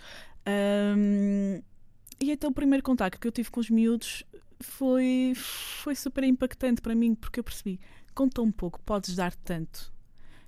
Ahm, 0.46 1.62
e 2.20 2.30
então 2.30 2.50
o 2.50 2.54
primeiro 2.54 2.82
contacto 2.82 3.20
que 3.20 3.26
eu 3.26 3.32
tive 3.32 3.50
com 3.50 3.60
os 3.60 3.70
miúdos 3.70 4.22
foi 4.60 5.32
foi 5.37 5.94
super 5.94 6.24
impactante 6.24 6.80
para 6.80 6.94
mim 6.94 7.14
porque 7.14 7.40
eu 7.40 7.44
percebi 7.44 7.80
com 8.14 8.28
tão 8.28 8.50
pouco 8.52 8.80
podes 8.82 9.14
dar 9.16 9.34
tanto 9.37 9.92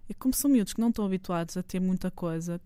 e 0.08 0.14
como 0.14 0.32
são 0.34 0.50
miúdos 0.50 0.72
que 0.72 0.80
não 0.80 0.88
estão 0.90 1.04
habituados 1.04 1.56
a 1.56 1.62
ter 1.62 1.80
muita 1.80 2.10
coisa 2.10 2.60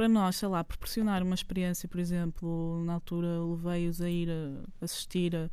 para 0.00 0.08
nós, 0.08 0.36
sei 0.36 0.48
lá, 0.48 0.64
proporcionar 0.64 1.22
uma 1.22 1.34
experiência, 1.34 1.86
por 1.86 2.00
exemplo, 2.00 2.82
na 2.86 2.94
altura 2.94 3.26
levei-os 3.44 4.00
a 4.00 4.08
ir 4.08 4.30
a 4.30 4.64
assistir 4.82 5.36
a, 5.36 5.50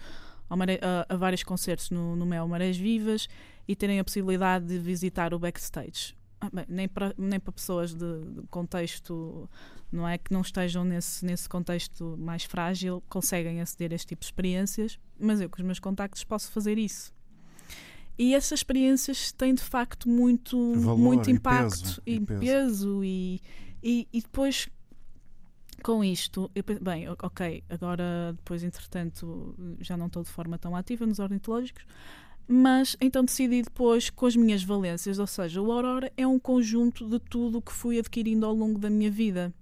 a- 0.49 1.05
a 1.13 1.17
vários 1.17 1.43
concertos 1.43 1.89
no, 1.89 2.15
no 2.15 2.25
Mel 2.25 2.47
Marés 2.47 2.77
Vivas 2.77 3.27
e 3.67 3.75
terem 3.75 3.99
a 3.99 4.05
possibilidade 4.05 4.65
de 4.65 4.79
visitar 4.79 5.33
o 5.33 5.39
backstage. 5.39 6.15
Ah, 6.39 6.49
bem, 6.53 6.63
nem 6.69 6.87
para 6.87 7.13
nem 7.17 7.41
para 7.41 7.51
pessoas 7.51 7.93
de, 7.93 8.21
de, 8.35 8.47
contexto 8.49 9.49
não 9.91 10.07
é? 10.07 10.17
Que 10.17 10.31
não 10.31 10.39
estejam 10.39 10.85
nesse 10.85 11.25
nesse 11.25 11.49
contexto 11.49 12.15
mais 12.17 12.45
frágil 12.45 13.03
conseguem 13.09 13.59
aceder 13.59 13.91
a 13.91 13.95
este 13.95 14.07
tipo 14.07 14.21
de 14.21 14.27
experiências 14.27 14.97
mas 15.19 15.41
eu 15.41 15.49
com 15.49 15.57
os 15.57 15.65
meus 15.65 15.79
contactos 15.79 16.23
posso 16.23 16.49
fazer 16.53 16.77
isso. 16.77 17.11
E 18.17 18.33
essas 18.33 18.59
experiências 18.59 19.33
têm 19.33 19.53
de 19.53 19.61
facto 19.61 20.07
muito 20.07 20.73
Valor 20.75 20.97
muito 20.97 21.29
e 21.29 21.33
impacto 21.33 21.81
peso, 21.81 22.01
e, 22.05 22.13
e 22.15 22.19
peso 22.21 23.03
e, 23.03 23.41
e, 23.81 24.07
e 24.11 24.21
depois 24.21 24.67
com 25.83 26.03
isto, 26.03 26.49
eu, 26.55 26.63
pe- 26.63 26.79
bem, 26.79 27.07
ok, 27.09 27.63
agora 27.69 28.33
depois 28.35 28.63
entretanto 28.63 29.55
já 29.79 29.95
não 29.95 30.07
estou 30.07 30.23
de 30.23 30.29
forma 30.29 30.57
tão 30.57 30.75
ativa 30.75 31.05
nos 31.05 31.19
ornitológicos, 31.19 31.85
mas 32.47 32.97
então 32.99 33.23
decidi 33.23 33.61
depois 33.61 34.09
com 34.09 34.25
as 34.25 34.35
minhas 34.35 34.63
valências, 34.63 35.19
ou 35.19 35.27
seja, 35.27 35.61
o 35.61 35.71
Aurora 35.71 36.11
é 36.17 36.25
um 36.25 36.39
conjunto 36.39 37.07
de 37.07 37.19
tudo 37.19 37.59
o 37.59 37.61
que 37.61 37.71
fui 37.71 37.99
adquirindo 37.99 38.45
ao 38.45 38.53
longo 38.53 38.79
da 38.79 38.89
minha 38.89 39.11
vida. 39.11 39.53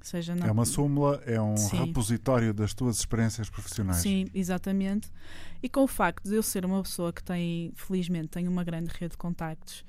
Seja, 0.00 0.34
não, 0.36 0.46
É 0.46 0.50
uma 0.52 0.64
súmula, 0.64 1.20
é 1.26 1.40
um 1.40 1.56
Sim. 1.56 1.78
repositório 1.78 2.54
das 2.54 2.72
tuas 2.74 2.98
experiências 2.98 3.50
profissionais. 3.50 4.02
Sim, 4.02 4.26
exatamente. 4.34 5.10
E 5.62 5.68
com 5.68 5.82
o 5.82 5.86
facto 5.88 6.28
de 6.28 6.34
eu 6.36 6.42
ser 6.42 6.64
uma 6.64 6.82
pessoa 6.82 7.12
que 7.12 7.22
tem, 7.24 7.72
felizmente, 7.74 8.28
tem 8.28 8.46
uma 8.46 8.62
grande 8.62 8.90
rede 8.92 9.12
de 9.12 9.16
contactos 9.16 9.84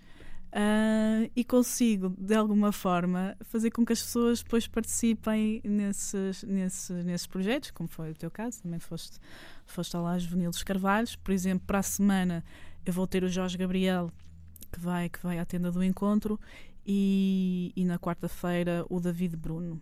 ah, 0.51 1.29
e 1.35 1.43
consigo, 1.43 2.09
de 2.17 2.35
alguma 2.35 2.71
forma, 2.71 3.35
fazer 3.41 3.71
com 3.71 3.85
que 3.85 3.93
as 3.93 4.01
pessoas 4.01 4.41
depois 4.41 4.67
participem 4.67 5.61
nesses, 5.63 6.43
nesses, 6.43 6.89
nesses 7.05 7.27
projetos, 7.27 7.71
como 7.71 7.89
foi 7.89 8.11
o 8.11 8.15
teu 8.15 8.31
caso, 8.31 8.61
também 8.61 8.79
foste, 8.79 9.19
foste 9.65 9.95
lá 9.97 10.13
a 10.13 10.19
Juvenil 10.19 10.49
dos 10.49 10.63
Carvalhos. 10.63 11.15
Por 11.15 11.31
exemplo, 11.31 11.65
para 11.65 11.79
a 11.79 11.83
semana 11.83 12.43
eu 12.85 12.93
vou 12.93 13.05
ter 13.05 13.23
o 13.23 13.29
Jorge 13.29 13.57
Gabriel, 13.57 14.11
que 14.71 14.79
vai, 14.79 15.09
que 15.09 15.21
vai 15.21 15.39
à 15.39 15.45
tenda 15.45 15.71
do 15.71 15.83
encontro, 15.83 16.39
e, 16.85 17.73
e 17.75 17.83
na 17.83 17.99
quarta-feira 17.99 18.85
o 18.89 18.99
David 18.99 19.35
Bruno. 19.35 19.81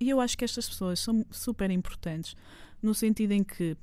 E 0.00 0.10
eu 0.10 0.20
acho 0.20 0.36
que 0.36 0.44
estas 0.44 0.68
pessoas 0.68 0.98
são 1.00 1.24
super 1.30 1.70
importantes 1.70 2.36
no 2.82 2.94
sentido 2.94 3.32
em 3.32 3.42
que, 3.42 3.76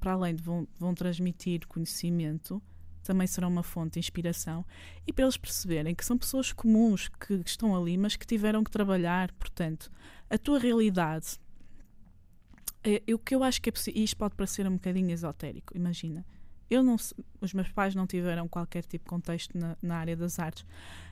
para 0.00 0.12
além 0.12 0.34
de 0.34 0.42
vão, 0.42 0.66
vão 0.78 0.94
transmitir 0.94 1.66
conhecimento, 1.66 2.62
também 3.02 3.26
serão 3.26 3.48
uma 3.48 3.62
fonte 3.62 3.94
de 3.94 3.98
inspiração 3.98 4.64
e 5.06 5.12
para 5.12 5.24
eles 5.24 5.36
perceberem 5.36 5.94
que 5.94 6.04
são 6.04 6.16
pessoas 6.16 6.52
comuns 6.52 7.08
que 7.08 7.34
estão 7.44 7.76
ali, 7.76 7.96
mas 7.96 8.16
que 8.16 8.26
tiveram 8.26 8.62
que 8.62 8.70
trabalhar. 8.70 9.32
Portanto, 9.32 9.90
a 10.30 10.38
tua 10.38 10.58
realidade. 10.58 11.40
É, 12.84 13.02
o 13.12 13.18
que 13.18 13.34
eu 13.34 13.44
acho 13.44 13.62
que 13.62 13.68
é 13.68 13.72
possível, 13.72 14.02
isto 14.02 14.16
pode 14.16 14.34
parecer 14.34 14.66
um 14.66 14.72
bocadinho 14.72 15.10
esotérico, 15.10 15.76
imagina. 15.76 16.26
Eu 16.68 16.82
não, 16.82 16.96
os 17.40 17.52
meus 17.52 17.70
pais 17.70 17.94
não 17.94 18.06
tiveram 18.06 18.48
qualquer 18.48 18.82
tipo 18.84 19.04
de 19.04 19.10
contexto 19.10 19.56
na, 19.56 19.76
na 19.80 19.96
área 19.96 20.16
das 20.16 20.38
artes. 20.38 20.64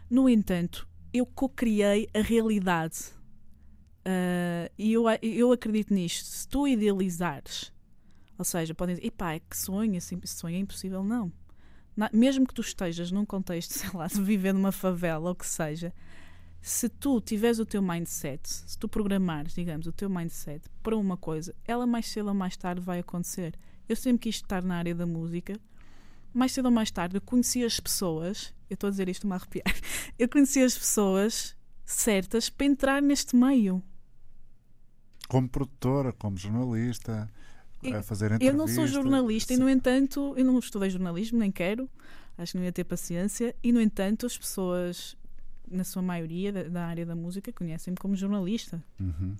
No 0.09 0.29
entanto, 0.29 0.89
eu 1.13 1.25
co-criei 1.27 2.09
a 2.15 2.21
realidade. 2.21 3.13
Ah, 4.05 4.71
e 4.79 4.93
eu, 4.93 5.05
eu 5.23 5.53
acredito 5.53 5.93
nisto. 5.93 6.25
Se 6.25 6.49
tu 6.49 6.67
idealizares, 6.67 7.73
ou 8.39 8.45
seja, 8.45 8.75
podem 8.75 8.97
dizer, 8.97 9.07
epá, 9.07 9.35
é 9.35 9.41
que 9.41 9.57
sonho, 9.57 9.97
esse 9.97 10.17
sonho 10.27 10.57
é 10.57 10.59
impossível. 10.59 11.05
Não. 11.05 11.33
Na- 12.01 12.09
mesmo 12.15 12.47
que 12.47 12.55
tu 12.55 12.63
estejas 12.63 13.13
num 13.13 13.27
contexto, 13.27 13.73
sei 13.79 13.91
lá, 13.93 14.07
de 14.07 14.23
viver 14.23 14.55
numa 14.55 14.73
favela 14.73 15.29
ou 15.29 15.35
que 15.35 15.47
seja, 15.47 15.93
se 16.63 16.89
tu 16.89 17.21
tiveres 17.21 17.59
o 17.59 17.67
teu 17.67 17.83
mindset, 17.83 18.41
se 18.49 18.79
tu 18.79 18.89
programares, 18.89 19.53
digamos, 19.53 19.87
o 19.87 19.93
teu 19.93 20.09
mindset 20.09 20.67
para 20.83 20.97
uma 20.97 21.19
coisa, 21.19 21.55
ela 21.63 21.87
mais 21.87 22.07
cedo 22.07 22.29
ou 22.29 22.35
mais 22.35 22.57
tarde 22.57 22.81
vai 22.81 23.01
acontecer. 23.01 23.55
Eu 23.87 23.95
sempre 23.97 24.21
quis 24.21 24.37
estar 24.37 24.63
na 24.63 24.77
área 24.77 24.95
da 24.95 25.05
música. 25.05 25.61
Mais 26.33 26.53
cedo 26.53 26.67
ou 26.67 26.71
mais 26.71 26.91
tarde 26.91 27.19
eu 27.19 27.21
conheci 27.21 27.63
as 27.63 27.79
pessoas, 27.79 28.55
eu 28.71 28.75
estou 28.75 28.89
a 28.89 28.91
dizer 28.91 29.07
isto, 29.11 29.27
me 29.27 29.35
arrepiar, 29.35 29.65
eu 30.19 30.27
conheci 30.27 30.63
as 30.63 30.79
pessoas 30.79 31.55
certas 31.85 32.49
para 32.49 32.65
entrar 32.67 33.03
neste 33.03 33.37
meio. 33.37 33.83
Como 35.29 35.47
produtora, 35.47 36.15
como 36.15 36.39
jornalista, 36.39 37.29
a 37.97 38.03
fazer 38.03 38.31
Eu 38.33 38.37
entrevistas. 38.37 38.57
não 38.59 38.69
sou 38.69 38.87
jornalista 38.87 39.53
e, 39.55 39.57
no 39.57 39.69
entanto, 39.69 40.35
eu 40.37 40.45
não 40.45 40.59
estudei 40.59 40.91
jornalismo, 40.91 41.39
nem 41.39 41.51
quero, 41.51 41.89
acho 42.39 42.53
que 42.53 42.59
não 42.59 42.65
ia 42.65 42.73
ter 42.73 42.85
paciência, 42.85 43.55
e, 43.63 43.73
no 43.73 43.81
entanto, 43.81 44.27
as 44.27 44.37
pessoas, 44.37 45.17
na 45.71 45.85
sua 45.85 46.03
maioria 46.03 46.53
da, 46.53 46.63
da 46.65 46.87
área 46.87 47.07
da 47.07 47.15
música, 47.15 47.53
conhecem-me 47.53 47.97
como 47.97 48.15
jornalista. 48.17 48.83
Uhum. 48.99 49.35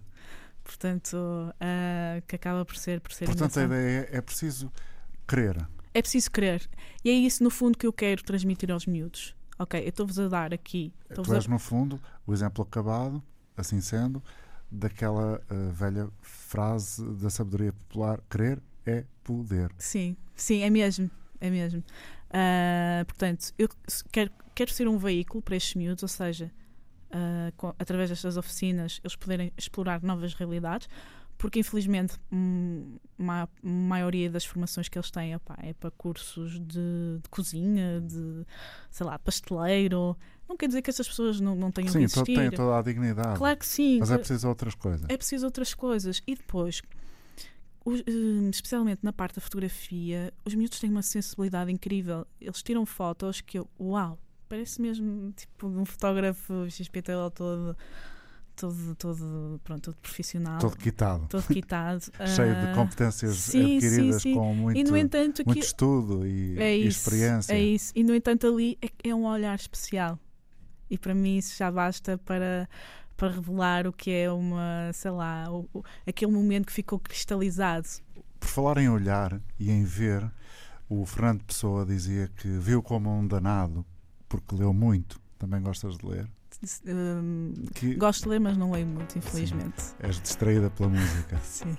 Portanto, 0.65 1.17
ah, 1.61 2.23
que 2.27 2.37
acaba 2.37 2.65
por 2.65 2.77
ser, 2.77 3.01
por 3.01 3.13
ser 3.13 3.25
Portanto, 3.27 3.59
a 3.59 3.65
ideia 3.65 4.09
é, 4.13 4.17
é 4.19 4.21
preciso 4.21 4.71
querer. 5.27 5.67
É 5.93 6.01
preciso 6.01 6.31
querer. 6.31 6.69
E 7.05 7.11
é 7.11 7.13
isso, 7.13 7.43
no 7.43 7.51
fundo, 7.51 7.77
que 7.77 7.87
eu 7.87 7.93
quero 7.93 8.23
transmitir 8.23 8.71
aos 8.71 8.87
miúdos. 8.87 9.35
Ok, 9.59 9.81
eu 9.83 9.89
estou-vos 9.89 10.19
a 10.19 10.29
dar 10.29 10.55
aqui. 10.55 10.93
Tu 11.15 11.33
a- 11.33 11.37
és, 11.37 11.47
no 11.47 11.59
fundo, 11.59 12.01
o 12.27 12.33
exemplo 12.33 12.63
acabado, 12.63 13.23
assim 13.57 13.81
sendo, 13.81 14.23
daquela 14.71 15.41
eh, 15.51 15.71
velha 15.73 16.09
frase 16.23 17.05
da 17.17 17.31
sabedoria 17.31 17.73
popular: 17.73 18.21
querer 18.31 18.63
é 18.87 19.05
poder. 19.25 19.71
Sim, 19.79 20.17
sim, 20.35 20.63
é 20.63 20.71
mesmo. 20.71 21.11
É 21.41 21.51
mesmo. 21.51 21.83
Ah, 22.31 23.05
portanto, 23.07 23.53
eu 23.59 23.69
quero, 24.13 24.31
quero 24.55 24.71
ser 24.73 24.87
um 24.89 24.99
veículo 24.99 25.43
para 25.43 25.57
estes 25.57 25.75
miúdos, 25.75 26.03
ou 26.03 26.09
seja, 26.09 26.51
ah, 27.11 27.53
com- 27.57 27.75
através 27.79 28.09
destas 28.11 28.37
oficinas, 28.37 29.01
eles 29.03 29.17
poderem 29.17 29.53
explorar 29.57 30.03
novas 30.03 30.35
realidades, 30.35 30.89
porque 31.41 31.59
infelizmente 31.59 32.17
hum, 32.31 32.99
a 33.19 33.49
maioria 33.63 34.29
das 34.31 34.45
formações 34.45 34.89
que 34.91 34.99
eles 34.99 35.11
têm 35.11 35.35
opá, 35.35 35.57
é 35.63 35.73
para 35.73 35.91
cursos 35.91 36.61
de, 36.61 37.19
de 37.23 37.29
cozinha, 37.31 38.01
de 38.03 38.45
sei 38.91 39.07
lá, 39.07 39.19
pasteleiro. 39.19 40.15
Não 40.47 40.55
quer 40.57 40.67
dizer 40.67 40.83
que 40.83 40.91
essas 40.91 41.09
pessoas 41.09 41.41
não, 41.41 41.55
não 41.55 41.71
tenham 41.73 41.91
Sim, 41.91 42.01
que 42.01 42.05
existir. 42.05 42.35
tem 42.35 42.51
toda 42.51 42.79
a 42.79 42.83
dignidade. 42.83 43.39
Claro 43.39 43.59
que 43.59 43.67
sim. 43.67 43.99
mas 44.01 44.11
é 44.11 44.19
preciso 44.19 44.49
outras 44.49 44.75
coisas. 44.75 45.07
É 45.09 45.17
preciso 45.17 45.47
outras 45.47 45.73
coisas. 45.73 46.23
E 46.27 46.35
depois, 46.35 46.83
os- 47.87 48.03
hum, 48.07 48.51
especialmente 48.51 49.01
na 49.03 49.13
parte 49.13 49.37
da 49.37 49.41
fotografia, 49.41 50.35
os 50.45 50.55
miúdos 50.55 50.79
têm 50.79 50.91
uma 50.91 51.03
sensibilidade 51.03 51.73
incrível. 51.73 52.27
Eles 52.39 52.63
tiram 52.63 52.85
fotos 52.85 53.41
que 53.41 53.59
eu, 53.59 53.67
uau, 53.81 54.19
parece 54.47 54.83
mesmo 54.83 55.33
tipo 55.33 55.69
um 55.69 55.87
fotógrafo 55.87 56.69
XPTO 56.69 57.31
todo, 57.35 57.77
todo, 58.61 58.95
todo, 58.97 59.61
pronto, 59.65 59.83
todo 59.93 59.97
profissional. 59.97 60.59
Todo 60.61 60.77
quitado. 60.77 61.27
todo 61.29 61.43
quitado. 61.47 62.01
Cheio 62.37 62.55
de 62.55 62.67
Ah, 62.67 62.73
competências 62.75 63.37
sim, 63.37 63.77
adquiridas 63.77 64.23
sim, 64.23 64.31
sim. 64.31 64.35
com 64.35 64.55
muito, 64.55 64.79
E 64.79 64.85
no 64.85 64.97
entanto, 64.97 65.43
muito 65.45 65.59
aqui, 65.59 65.67
estudo 65.67 66.27
e, 66.27 66.59
é 66.59 66.77
e 66.77 66.87
isso, 66.87 67.01
experiência. 67.09 67.53
É 67.55 67.61
isso. 67.61 67.93
E 67.97 68.05
no 68.05 68.15
entanto, 68.15 68.47
ali 68.47 68.79
é, 68.83 69.09
é 69.11 69.15
um 69.15 69.25
olhar 69.25 69.55
especial. 69.57 70.19
E 70.91 70.99
para 70.99 71.15
mim 71.15 71.37
isso 71.39 71.57
já 71.57 71.71
basta 71.71 72.19
para, 72.19 72.69
para 73.17 73.29
revelar 73.33 73.87
o 73.87 73.93
que 73.93 74.11
é 74.11 74.31
uma, 74.31 74.91
sei 74.93 75.11
lá, 75.13 75.51
o- 75.51 75.69
o- 75.73 75.83
aquele 76.07 76.33
momento 76.33 76.67
que 76.67 76.73
ficou 76.73 76.99
cristalizado. 76.99 77.89
Por 78.39 78.49
falar 78.49 78.79
em 78.79 78.89
olhar 78.89 79.41
e 79.59 79.71
em 79.71 79.85
ver, 79.85 80.31
o 80.89 81.07
Fernando 81.07 81.45
Pessoa 81.45 81.87
dizia 81.87 82.29
que 82.37 82.49
viu 82.49 82.83
como 82.83 83.11
um 83.11 83.27
danado 83.27 83.85
porque 84.29 84.55
leu 84.55 84.73
muito. 84.73 85.21
Também 85.39 85.63
gostas 85.63 85.97
de 85.97 86.07
ler? 86.07 86.29
Hum, 86.87 87.55
Que 87.75 87.95
gosto 87.95 88.25
de 88.25 88.29
ler, 88.31 88.41
mas 88.41 88.57
não 88.57 88.71
leio 88.71 88.87
muito, 88.87 89.17
infelizmente. 89.17 89.83
és 90.01 90.21
distraída 90.21 90.69
pela 90.71 90.89
música. 90.91 91.39
Sim. 91.43 91.77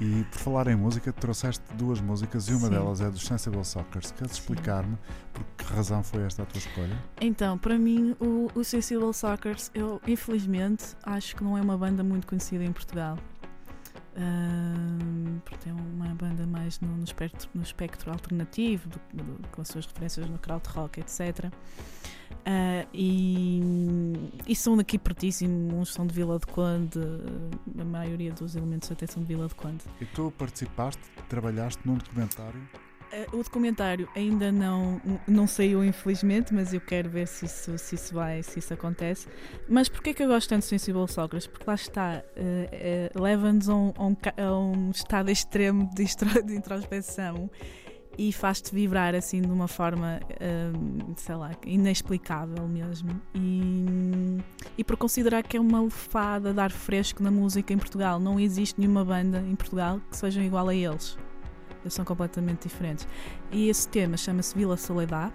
E 0.00 0.22
por 0.30 0.38
falar 0.38 0.66
em 0.68 0.76
música, 0.76 1.12
trouxeste 1.12 1.62
duas 1.74 2.00
músicas 2.00 2.46
e 2.48 2.52
uma 2.52 2.66
Sim. 2.68 2.70
delas 2.70 3.00
é 3.00 3.10
dos 3.10 3.22
Sensible 3.22 3.64
Sockers. 3.64 4.12
Queres 4.12 4.32
Sim. 4.32 4.40
explicar-me 4.40 4.96
por 5.32 5.44
que 5.56 5.64
razão 5.72 6.02
foi 6.04 6.22
esta 6.22 6.42
a 6.42 6.46
tua 6.46 6.58
escolha? 6.58 6.96
Então, 7.20 7.58
para 7.58 7.76
mim, 7.78 8.14
o, 8.20 8.48
o 8.54 8.62
Sensible 8.64 9.12
Sockers, 9.12 9.70
eu 9.74 10.00
infelizmente 10.06 10.94
acho 11.02 11.34
que 11.36 11.42
não 11.42 11.56
é 11.58 11.60
uma 11.62 11.76
banda 11.76 12.02
muito 12.04 12.26
conhecida 12.26 12.64
em 12.64 12.72
Portugal. 12.72 13.18
Hum, 14.16 15.38
porque 15.44 15.68
é 15.68 15.72
uma 15.72 16.14
banda 16.14 16.46
mais 16.46 16.80
no, 16.80 16.88
no 16.96 17.04
espectro, 17.04 17.48
no 17.54 17.62
espectro 17.62 18.10
alternativo, 18.10 18.88
do- 18.88 19.00
do- 19.22 19.48
com 19.48 19.62
as 19.62 19.68
suas 19.68 19.86
referências 19.86 20.28
no 20.28 20.38
krautrock, 20.38 20.98
etc. 21.00 21.52
Ah, 22.50 22.86
e, 22.94 23.60
e 24.46 24.56
são 24.56 24.74
daqui 24.74 24.98
pertíssimo, 24.98 25.76
uns 25.78 25.92
são 25.92 26.06
de 26.06 26.14
Vila 26.14 26.38
de 26.38 26.46
Conde, 26.46 26.98
a 27.78 27.84
maioria 27.84 28.32
dos 28.32 28.56
elementos 28.56 28.90
até 28.90 29.06
são 29.06 29.22
de 29.22 29.28
Vila 29.28 29.48
de 29.48 29.54
Conde. 29.54 29.84
E 30.00 30.06
tu 30.06 30.32
participaste, 30.38 31.02
trabalhaste 31.28 31.80
num 31.84 31.96
documentário 31.96 32.60
Eh, 33.12 33.26
O 33.32 33.42
documentário 33.42 34.08
ainda 34.16 34.50
não, 34.52 34.98
não 35.26 35.46
saiu, 35.46 35.82
infelizmente, 35.84 36.52
mas 36.54 36.72
eu 36.74 36.80
quero 36.80 37.08
ver 37.10 37.26
se 37.26 37.44
isso, 37.46 37.76
se 37.78 37.94
isso 37.94 38.14
vai, 38.14 38.42
se 38.42 38.58
isso 38.58 38.72
acontece. 38.74 39.26
Mas 39.68 39.88
porquê 39.88 40.12
que 40.14 40.22
eu 40.22 40.28
gosto 40.28 40.48
tanto 40.48 40.60
de 40.62 40.68
Sensible 40.68 41.06
Socrates? 41.08 41.46
Porque 41.46 41.64
lá 41.66 41.74
está, 41.74 42.22
eh, 42.36 43.10
leva-nos 43.14 43.68
a, 43.68 43.74
um- 43.74 43.92
a 43.98 44.04
um 44.06 44.16
a 44.46 44.58
um 44.58 44.90
estado 44.90 45.30
extremo 45.30 45.88
de 45.94 46.02
introspeção 46.54 47.50
e 48.18 48.32
faz-te 48.32 48.74
vibrar 48.74 49.14
assim 49.14 49.40
de 49.40 49.50
uma 49.50 49.68
forma, 49.68 50.20
eh, 50.40 50.72
sei 51.16 51.36
lá, 51.36 51.52
inexplicável 51.64 52.66
mesmo. 52.66 53.22
E, 53.32 54.38
e 54.76 54.82
por 54.82 54.96
considerar 54.96 55.44
que 55.44 55.56
é 55.56 55.60
uma 55.60 55.80
lefada 55.80 56.52
de 56.52 56.58
ar 56.58 56.72
fresco 56.72 57.22
na 57.22 57.30
música 57.30 57.72
em 57.72 57.78
Portugal, 57.78 58.18
não 58.18 58.40
existe 58.40 58.80
nenhuma 58.80 59.04
banda 59.04 59.38
em 59.40 59.54
Portugal 59.54 60.00
que 60.10 60.16
seja 60.16 60.42
igual 60.42 60.68
a 60.68 60.74
eles 60.74 61.16
Eles 61.82 61.94
são 61.94 62.04
completamente 62.04 62.64
diferentes. 62.64 63.06
E 63.52 63.68
esse 63.68 63.88
tema 63.88 64.16
chama-se 64.16 64.52
Vila 64.56 64.76
Soledad. 64.76 65.32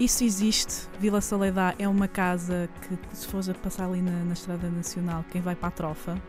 Isso 0.00 0.24
existe. 0.24 0.88
Vila 0.98 1.20
Soledad 1.20 1.76
é 1.78 1.86
uma 1.86 2.08
casa 2.08 2.68
que, 2.82 3.16
se 3.16 3.28
fores 3.28 3.48
a 3.48 3.54
passar 3.54 3.86
ali 3.86 4.02
na, 4.02 4.24
na 4.24 4.32
Estrada 4.32 4.68
Nacional, 4.68 5.24
quem 5.30 5.40
vai 5.40 5.54
para 5.54 5.68
a 5.68 5.70
Trofa, 5.70 6.20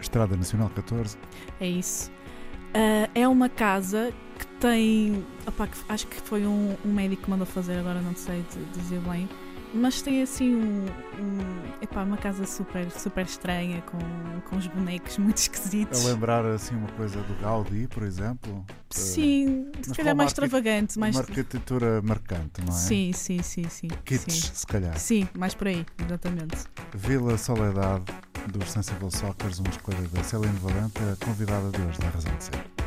Estrada 0.00 0.36
Nacional 0.36 0.70
14. 0.70 1.18
é 1.60 1.66
isso. 1.66 2.10
Ah, 2.74 3.08
é 3.14 3.26
uma 3.26 3.48
casa 3.48 4.12
que 4.38 4.46
tem. 4.60 5.24
que 5.44 5.78
acho 5.88 6.06
que 6.06 6.20
foi 6.20 6.46
um, 6.46 6.76
um 6.84 6.92
médico 6.92 7.24
que 7.24 7.30
mandou 7.30 7.46
fazer, 7.46 7.78
agora 7.78 8.00
não 8.00 8.14
sei 8.14 8.44
dizer 8.74 9.00
bem. 9.00 9.28
Mas 9.74 10.00
tem 10.00 10.22
assim 10.22 10.54
um. 10.54 10.86
um 11.20 11.82
epá, 11.82 12.02
uma 12.02 12.16
casa 12.16 12.46
super, 12.46 12.90
super 12.90 13.26
estranha, 13.26 13.82
com, 13.82 13.98
com 14.48 14.56
uns 14.56 14.66
bonecos 14.66 15.18
muito 15.18 15.36
esquisitos. 15.36 16.06
A 16.06 16.08
lembrar 16.08 16.46
assim 16.46 16.74
uma 16.74 16.88
coisa 16.92 17.20
do 17.20 17.34
Gaudí, 17.42 17.86
por 17.86 18.02
exemplo. 18.02 18.64
Sim, 18.88 19.70
mas 19.76 19.88
se 19.88 19.94
calhar 19.94 20.16
mais 20.16 20.30
extravagante. 20.30 20.98
Mais... 20.98 21.14
Uma 21.14 21.22
arquitetura 21.22 22.00
marcante, 22.00 22.62
não 22.62 22.72
é? 22.72 22.78
Sim, 22.78 23.12
sim, 23.12 23.42
sim, 23.42 23.68
sim. 23.68 23.88
Kitsch, 24.06 24.30
sim. 24.30 24.50
se 24.54 24.66
calhar. 24.66 24.98
Sim, 24.98 25.28
mais 25.36 25.54
por 25.54 25.68
aí, 25.68 25.84
exatamente. 26.02 26.64
Vila 26.94 27.36
Soledade 27.36 28.04
dos 28.48 28.70
Sensible 28.70 29.10
Soccers, 29.10 29.58
uma 29.58 29.68
escolha 29.70 30.00
da 30.12 30.22
Celine 30.22 30.58
Valente, 30.58 31.00
convidada 31.24 31.70
de 31.70 31.82
hoje 31.82 31.98
da 31.98 32.08
Razão 32.08 32.34
de 32.36 32.44
Ser. 32.44 32.77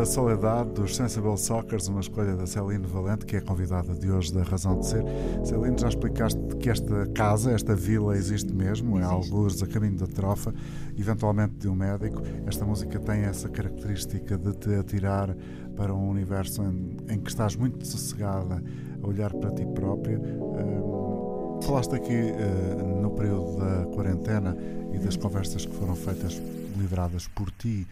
Vila 0.00 0.06
Soledade 0.06 0.70
dos 0.70 0.96
Sensible 0.96 1.36
Soccers, 1.36 1.88
uma 1.88 2.00
escolha 2.00 2.34
da 2.34 2.46
Celine 2.46 2.86
Valente, 2.86 3.26
que 3.26 3.36
é 3.36 3.38
a 3.38 3.42
convidada 3.42 3.92
de 3.94 4.10
hoje 4.10 4.32
da 4.32 4.42
Razão 4.42 4.78
de 4.78 4.86
Ser. 4.86 5.04
Celine, 5.44 5.76
já 5.76 5.88
explicaste 5.88 6.40
que 6.58 6.70
esta 6.70 7.06
casa, 7.08 7.52
esta 7.52 7.74
vila 7.74 8.16
existe 8.16 8.50
mesmo, 8.50 8.96
é 8.96 9.00
Existe. 9.00 9.14
alguns 9.14 9.62
a 9.62 9.66
caminho 9.66 9.98
da 9.98 10.06
trofa, 10.06 10.54
eventualmente 10.98 11.52
de 11.56 11.68
um 11.68 11.74
médico. 11.74 12.22
Esta 12.46 12.64
música 12.64 12.98
tem 12.98 13.24
essa 13.24 13.50
característica 13.50 14.38
de 14.38 14.54
te 14.54 14.74
atirar 14.74 15.36
para 15.76 15.92
um 15.94 16.08
universo 16.08 16.62
em, 16.62 16.96
em 17.10 17.20
que 17.20 17.28
estás 17.28 17.54
muito 17.54 17.86
sossegada 17.86 18.62
a 19.02 19.06
olhar 19.06 19.34
para 19.34 19.50
ti 19.50 19.66
própria. 19.66 20.18
Hum, 20.18 21.60
falaste 21.62 21.94
aqui 21.94 22.14
eh, 22.14 23.00
no 23.02 23.10
período 23.10 23.58
da 23.58 23.84
quarentena 23.94 24.56
e 24.94 24.98
das 24.98 25.16
conversas 25.18 25.66
que 25.66 25.74
foram 25.74 25.94
feitas, 25.94 26.40
lideradas 26.78 27.28
por 27.28 27.50
ti, 27.50 27.86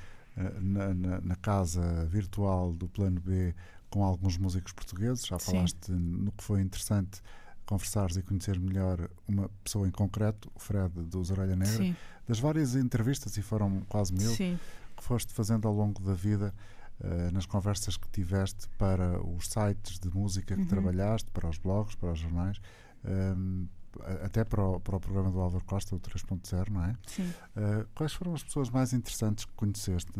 na, 0.61 0.95
na- 0.95 1.21
na 1.21 1.37
casa 1.37 2.05
virtual 2.07 2.73
do 2.73 2.89
Plano 2.89 3.21
B 3.21 3.55
com 3.91 4.05
alguns 4.05 4.37
músicos 4.37 4.73
portugueses. 4.73 5.27
Já 5.27 5.39
Sim. 5.39 5.53
falaste 5.53 5.91
no 5.91 6.31
que 6.33 6.45
foi 6.45 6.61
interessante 6.61 7.21
conversares 7.67 8.17
e 8.17 8.23
conhecer 8.23 8.59
melhor 8.59 9.11
uma 9.27 9.49
pessoa 9.63 9.87
em 9.87 9.91
concreto, 9.91 10.51
o 10.55 10.59
Fred 10.59 10.91
dos 11.05 11.31
Orelha 11.31 11.55
Negra, 11.57 11.77
Sim, 11.77 11.97
das 12.27 12.39
várias 12.39 12.75
entrevistas, 12.75 13.37
e 13.37 13.43
foram 13.43 13.81
quase 13.89 14.13
mil, 14.13 14.31
sim. 14.31 14.59
que 14.97 15.05
foste 15.05 15.33
fazendo 15.35 15.69
ao 15.69 15.75
longo 15.75 16.01
da 16.03 16.15
vida, 16.15 16.55
eh, 17.01 17.31
nas 17.31 17.45
conversas 17.47 17.97
que 17.99 18.09
tiveste 18.09 18.67
para 18.79 19.21
os 19.23 19.49
sites 19.49 19.99
de 19.99 20.09
música 20.09 20.55
que 20.55 20.63
Uhum. 20.63 20.67
trabalhaste, 20.69 21.31
para 21.31 21.47
os 21.49 21.59
blogs, 21.59 21.95
para 21.95 22.13
os 22.13 22.19
jornais, 22.19 22.59
ehm, 23.05 23.67
a- 23.67 23.78
até 24.25 24.45
para 24.45 24.63
o, 24.63 24.81
para 24.81 24.97
o 24.97 25.01
programa 25.01 25.31
do 25.31 25.41
Álvaro 25.41 25.65
Costa, 25.65 25.95
o 25.97 26.01
3.0, 26.01 26.69
não 26.71 26.85
é? 26.85 26.95
sim. 27.07 27.33
Eh, 27.57 27.87
quais 27.95 28.13
foram 28.13 28.35
as 28.35 28.43
pessoas 28.43 28.71
mais 28.71 28.93
interessantes 28.93 29.45
que 29.45 29.53
conheceste? 29.55 30.11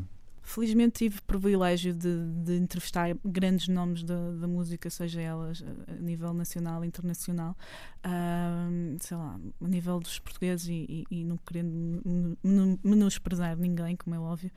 Felizmente 0.43 0.93
tive 1.01 1.19
o 1.19 1.23
privilégio 1.25 1.93
de, 1.93 2.25
de 2.43 2.57
entrevistar 2.57 3.15
grandes 3.23 3.69
nomes 3.69 4.03
da, 4.03 4.33
da 4.33 4.49
música, 4.49 4.89
seja 4.89 5.21
elas 5.21 5.63
a 5.63 5.93
a 5.93 5.95
nível 5.97 6.33
nacional, 6.33 6.83
internacional, 6.87 7.55
ahm, 8.03 8.97
sei 9.01 9.17
lá, 9.17 9.39
a 9.63 9.69
nível 9.69 10.01
dos 10.01 10.19
portugueses 10.19 10.67
e, 10.69 11.05
e- 11.11 11.21
e 11.21 11.25
não 11.25 11.37
querendo 11.39 11.71
men- 12.05 12.37
men- 12.43 12.79
menosprezar 12.83 13.57
ninguém, 13.59 13.95
como 13.97 14.15
é 14.17 14.19
óbvio. 14.19 14.51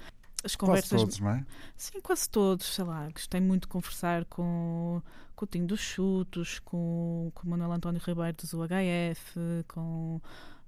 As 0.44 0.56
Quase 0.56 0.58
conversas. 0.58 1.02
todos, 1.02 1.20
não 1.20 1.30
é? 1.30 1.46
Sim, 1.78 2.02
quase 2.02 2.30
todos, 2.30 2.66
sei 2.66 2.84
lá, 2.86 3.08
gostei 3.10 3.39
muito 3.39 3.64
de 3.64 3.68
conversar 3.68 4.26
com, 4.26 5.02
com 5.36 5.46
o 5.46 5.48
Tinho 5.48 5.68
dos 5.68 5.80
Chutos, 5.80 6.60
com, 6.60 7.32
com 7.36 7.48
o 7.48 7.50
Manuel 7.52 7.72
António 7.74 8.02
Ribeiro 8.04 8.36
dos 8.38 8.52
UHF, 8.54 9.38
com, 9.68 10.20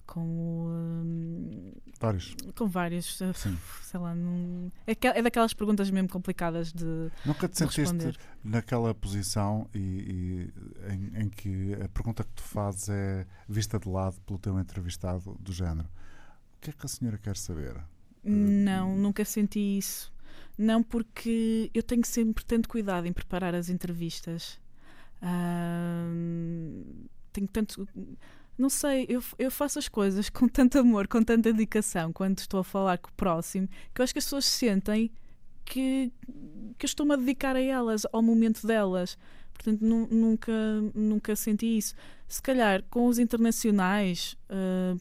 com, 0.06 0.20
o, 0.20 0.68
hum, 0.70 1.72
Vários. 2.00 2.36
com 2.56 2.68
vários, 2.68 3.20
eh, 3.22 3.34
Sim. 3.34 3.58
sei 3.82 4.00
lá, 4.00 4.14
não, 4.14 4.72
é, 4.86 4.94
que- 4.94 5.08
é 5.08 5.22
daquelas 5.24 5.54
perguntas 5.56 5.90
mesmo 5.90 6.08
complicadas 6.10 6.72
de, 6.72 7.10
Nunca 7.26 7.48
te 7.48 7.54
de 7.54 7.58
sentiste 7.58 7.82
responder. 7.82 8.18
naquela 8.44 8.94
posição 8.94 9.68
e, 9.74 9.80
e 9.80 10.94
em, 10.94 11.24
em 11.24 11.30
que 11.30 11.74
a 11.84 11.88
pergunta 11.90 12.24
que 12.24 12.32
tu 12.36 12.44
fazes 12.44 12.90
é 12.90 13.26
vista 13.50 13.80
de 13.80 13.90
lado 13.90 14.20
pelo 14.22 14.38
teu 14.38 14.60
entrevistado 14.60 15.36
do 15.40 15.52
género. 15.52 15.88
O 16.58 16.62
que 16.62 16.70
é 16.70 16.74
que 16.74 16.86
a 16.86 16.90
senhora 16.90 17.18
quer 17.18 17.36
saber? 17.38 17.76
Não, 18.24 18.96
nunca 18.96 19.26
senti 19.26 19.78
isso. 19.78 20.12
Não, 20.58 20.82
porque 20.84 21.70
eu 21.74 21.84
tenho 21.84 22.06
sempre 22.06 22.44
tanto 22.46 22.70
cuidado 22.70 23.06
em 23.08 23.14
preparar 23.14 23.56
as 23.56 23.70
entrevistas. 23.70 24.60
Ahm, 25.22 26.84
tenho 27.32 27.48
tanto. 27.48 27.88
Não 28.58 28.70
sei, 28.70 29.06
eu, 29.10 29.24
eu 29.40 29.50
faço 29.52 29.80
as 29.80 29.88
coisas 29.90 30.30
com 30.30 30.48
tanto 30.48 30.78
amor, 30.80 31.08
com 31.08 31.24
tanta 31.24 31.52
dedicação 31.52 32.14
quando 32.14 32.40
estou 32.40 32.60
a 32.60 32.64
falar 32.64 32.98
com 33.00 33.10
o 33.10 33.14
próximo, 33.14 33.68
que 33.94 34.02
eu 34.02 34.04
acho 34.04 34.14
que 34.14 34.20
as 34.20 34.26
pessoas 34.26 34.46
sentem 34.46 35.12
que, 35.66 36.12
que 36.78 36.86
eu 36.86 36.88
estou-me 36.88 37.14
a 37.14 37.18
dedicar 37.18 37.56
a 37.56 37.62
elas, 37.62 38.06
ao 38.14 38.22
momento 38.22 38.66
delas. 38.68 39.18
Portanto, 39.54 39.82
nu- 39.82 40.08
nunca, 40.12 40.52
nunca 40.96 41.36
senti 41.36 41.78
isso. 41.78 41.96
Se 42.28 42.42
calhar 42.42 42.84
com 42.90 43.08
os 43.08 43.20
internacionais, 43.20 44.36
ah, 44.50 44.96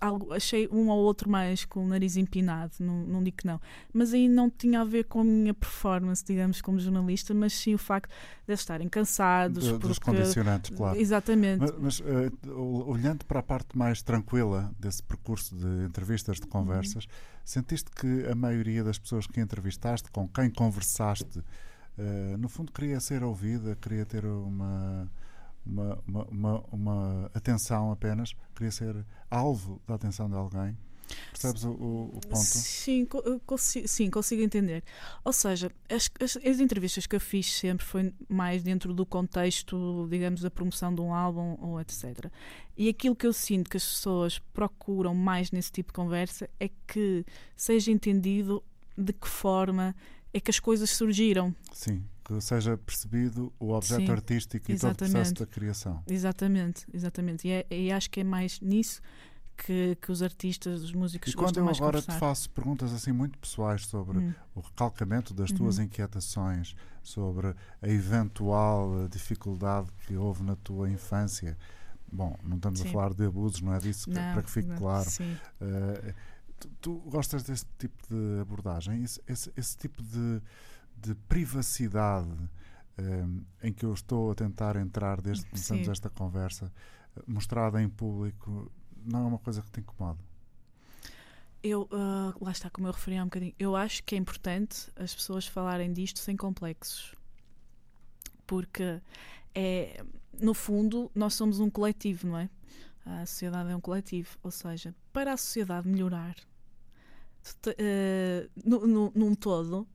algo, 0.00 0.32
achei 0.32 0.68
um 0.70 0.88
ou 0.88 0.98
outro 0.98 1.28
mais 1.30 1.64
com 1.64 1.84
o 1.84 1.88
nariz 1.88 2.16
empinado, 2.16 2.72
não, 2.80 3.02
não 3.04 3.22
digo 3.24 3.38
que 3.38 3.46
não. 3.46 3.60
Mas 3.92 4.12
aí 4.12 4.28
não 4.28 4.50
tinha 4.50 4.80
a 4.80 4.84
ver 4.84 5.04
com 5.04 5.20
a 5.20 5.24
minha 5.24 5.54
performance, 5.54 6.24
digamos, 6.24 6.60
como 6.60 6.78
jornalista, 6.78 7.32
mas 7.34 7.52
sim 7.52 7.74
o 7.74 7.78
facto 7.78 8.10
de 8.46 8.54
estarem 8.54 8.88
cansados. 8.88 9.64
Do- 9.66 9.78
dos 9.78 9.98
porque- 9.98 10.10
condicionantes, 10.12 10.70
claro. 10.76 10.98
Exatamente. 10.98 11.60
Mas, 11.60 11.72
mas, 11.78 12.02
eh, 12.04 12.48
ol- 12.50 12.88
olhando 12.88 13.24
para 13.24 13.40
a 13.40 13.42
parte 13.42 13.76
mais 13.76 14.02
tranquila 14.02 14.72
desse 14.78 15.02
percurso 15.02 15.54
de 15.56 15.84
entrevistas, 15.86 16.38
de 16.40 16.46
conversas, 16.46 17.06
sentiste 17.44 17.90
que 17.90 18.26
a 18.30 18.34
maioria 18.34 18.82
das 18.84 18.98
pessoas 18.98 19.26
que 19.26 19.40
entrevistaste, 19.40 20.10
com 20.10 20.28
quem 20.28 20.50
conversaste, 20.50 21.42
eh, 21.98 22.36
no 22.38 22.48
fundo 22.48 22.72
queria 22.72 23.00
ser 23.00 23.22
ouvida, 23.24 23.76
queria 23.80 24.04
ter 24.04 24.24
uma, 24.26 25.10
uma, 25.66 25.98
uma, 26.06 26.24
uma- 26.30 26.64
uma 26.72 27.30
atenção 27.34 27.90
apenas, 27.92 28.32
queria 28.54 28.70
ser 28.70 29.04
alvo 29.30 29.80
da 29.86 29.94
atenção 29.94 30.28
de 30.28 30.36
alguém? 30.36 30.76
Percebes 31.30 31.62
o, 31.64 31.70
o- 31.70 32.20
ponto? 32.28 32.36
Sim, 32.44 33.06
consigo, 33.46 33.86
sim, 33.86 34.10
consigo 34.10 34.42
entender. 34.42 34.82
Ou 35.24 35.32
seja, 35.32 35.70
as, 35.88 36.10
as, 36.20 36.36
as 36.36 36.58
entrevistas 36.58 37.06
que 37.06 37.14
eu 37.14 37.20
fiz 37.20 37.46
sempre 37.52 37.86
foi 37.86 38.12
mais 38.28 38.62
dentro 38.64 38.92
do 38.92 39.06
contexto, 39.06 40.08
digamos, 40.10 40.40
da 40.40 40.50
promoção 40.50 40.92
de 40.92 41.00
um 41.00 41.14
álbum 41.14 41.56
ou 41.60 41.80
etc. 41.80 42.26
E 42.76 42.88
aquilo 42.88 43.14
que 43.14 43.26
eu 43.26 43.32
sinto 43.32 43.70
que 43.70 43.76
as 43.76 43.84
pessoas 43.84 44.40
procuram 44.52 45.14
mais 45.14 45.52
nesse 45.52 45.70
tipo 45.70 45.90
de 45.92 45.94
conversa 45.94 46.50
é 46.58 46.68
que 46.88 47.24
seja 47.54 47.92
entendido 47.92 48.62
de 48.98 49.12
que 49.12 49.28
forma 49.28 49.94
é 50.34 50.40
que 50.40 50.50
as 50.50 50.58
coisas 50.58 50.90
surgiram. 50.90 51.54
Sim, 51.72 52.02
que 52.26 52.40
seja 52.40 52.76
percebido 52.76 53.52
o 53.60 53.70
objeto 53.72 54.06
Sim, 54.06 54.10
artístico 54.12 54.72
e 54.72 54.76
todo 54.78 54.92
o 54.92 54.96
processo 54.96 55.34
da 55.34 55.46
criação. 55.46 56.02
Exatamente, 56.08 56.84
exatamente. 56.92 57.46
E, 57.46 57.50
é- 57.52 57.66
e 57.70 57.92
acho 57.92 58.10
que 58.10 58.20
é 58.20 58.24
mais 58.24 58.60
nisso 58.60 59.00
que, 59.56 59.96
que 60.02 60.10
os 60.10 60.22
artistas, 60.22 60.82
os 60.82 60.92
músicos 60.92 61.32
E 61.32 61.36
quando 61.36 61.58
eu 61.58 61.62
agora 61.68 62.00
te 62.00 62.06
conversar. 62.06 62.18
faço 62.18 62.50
perguntas 62.50 62.92
assim 62.92 63.12
muito 63.12 63.38
pessoais 63.38 63.86
sobre 63.86 64.18
Hum. 64.18 64.34
o 64.54 64.60
recalcamento 64.60 65.32
das 65.32 65.50
tuas 65.52 65.78
Uhum. 65.78 65.84
inquietações, 65.84 66.74
sobre 67.02 67.54
a 67.80 67.88
eventual 67.88 69.04
eh, 69.04 69.08
dificuldade 69.08 69.88
que 70.06 70.16
houve 70.16 70.42
na 70.42 70.56
tua 70.56 70.90
infância. 70.90 71.56
Bom, 72.12 72.36
não 72.42 72.56
estamos 72.56 72.80
a 72.80 72.84
Sim. 72.84 72.92
falar 72.92 73.14
de 73.14 73.24
abusos, 73.24 73.60
não 73.62 73.72
é 73.72 73.78
disso 73.78 74.08
que, 74.08 74.14
Não, 74.14 74.32
para 74.32 74.42
que 74.42 74.50
fique 74.50 74.68
não, 74.68 74.76
claro. 74.76 75.08
Sim. 75.08 75.36
Eh, 75.60 76.14
tu, 76.58 76.68
tu 76.80 76.94
gostas 77.08 77.42
desse 77.44 77.64
tipo 77.78 77.96
de 78.10 78.40
abordagem? 78.40 79.02
Esse, 79.04 79.20
esse- 79.28 79.52
esse 79.56 79.76
tipo 79.76 80.02
de, 80.02 80.40
de 80.96 81.14
privacidade 81.14 82.30
eh, 82.98 83.24
em 83.62 83.72
que 83.72 83.84
eu 83.84 83.92
estou 83.92 84.30
a 84.30 84.34
tentar 84.34 84.76
entrar 84.76 85.20
desde 85.20 85.44
que 85.44 85.50
começamos 85.50 85.84
Sim. 85.86 85.90
esta 85.92 86.08
conversa, 86.10 86.72
eh, 87.16 87.22
mostrada 87.26 87.82
em 87.82 87.88
público, 87.88 88.70
não 89.04 89.20
é 89.20 89.26
uma 89.28 89.38
coisa 89.38 89.62
que 89.62 89.70
te 89.70 89.80
incomoda? 89.80 90.18
Eu, 91.62 91.88
ah, 91.92 92.32
lá 92.40 92.52
está, 92.52 92.70
como 92.70 92.86
eu 92.86 92.92
referi 92.92 93.16
há 93.16 93.22
um 93.22 93.26
bocadinho, 93.26 93.54
eu 93.58 93.74
acho 93.74 94.02
que 94.04 94.14
é 94.14 94.18
importante 94.18 94.90
as 94.96 95.14
pessoas 95.14 95.46
falarem 95.46 95.92
disto 95.92 96.18
sem 96.20 96.36
complexos. 96.36 97.14
Porque 98.46 99.00
é, 99.54 100.04
no 100.40 100.54
fundo, 100.54 101.10
nós 101.14 101.34
somos 101.34 101.58
um 101.58 101.68
coletivo, 101.68 102.28
não 102.28 102.38
é? 102.38 102.48
A 103.04 103.26
sociedade 103.26 103.70
é 103.70 103.76
um 103.76 103.80
coletivo. 103.80 104.36
Ou 104.42 104.50
seja, 104.52 104.94
para 105.12 105.32
a 105.32 105.36
sociedade 105.36 105.88
melhorar 105.88 106.36
eh, 107.78 108.48
no- 108.64 108.86
no- 108.86 109.12
num 109.14 109.34
todo, 109.34 109.86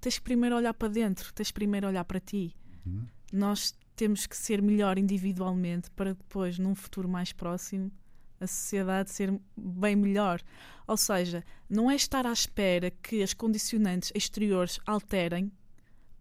tens 0.00 0.18
que 0.18 0.24
primeiro 0.24 0.56
olhar 0.56 0.74
para 0.74 0.88
dentro, 0.88 1.32
tens 1.32 1.48
que 1.48 1.54
primeiro 1.54 1.86
olhar 1.86 2.04
para 2.04 2.20
ti. 2.20 2.56
Hum? 2.86 3.06
Nós 3.32 3.74
temos 3.96 4.26
que 4.26 4.36
ser 4.36 4.62
melhor 4.62 4.98
individualmente 4.98 5.90
para 5.90 6.14
depois, 6.14 6.58
num 6.58 6.74
futuro 6.74 7.08
mais 7.08 7.32
próximo, 7.32 7.90
a 8.40 8.46
sociedade 8.46 9.10
ser 9.10 9.38
bem 9.56 9.96
melhor. 9.96 10.40
Ou 10.86 10.96
seja, 10.96 11.44
não 11.68 11.90
é 11.90 11.96
estar 11.96 12.26
à 12.26 12.32
espera 12.32 12.90
que 12.90 13.22
as 13.22 13.34
condicionantes 13.34 14.12
exteriores 14.14 14.78
alterem 14.86 15.50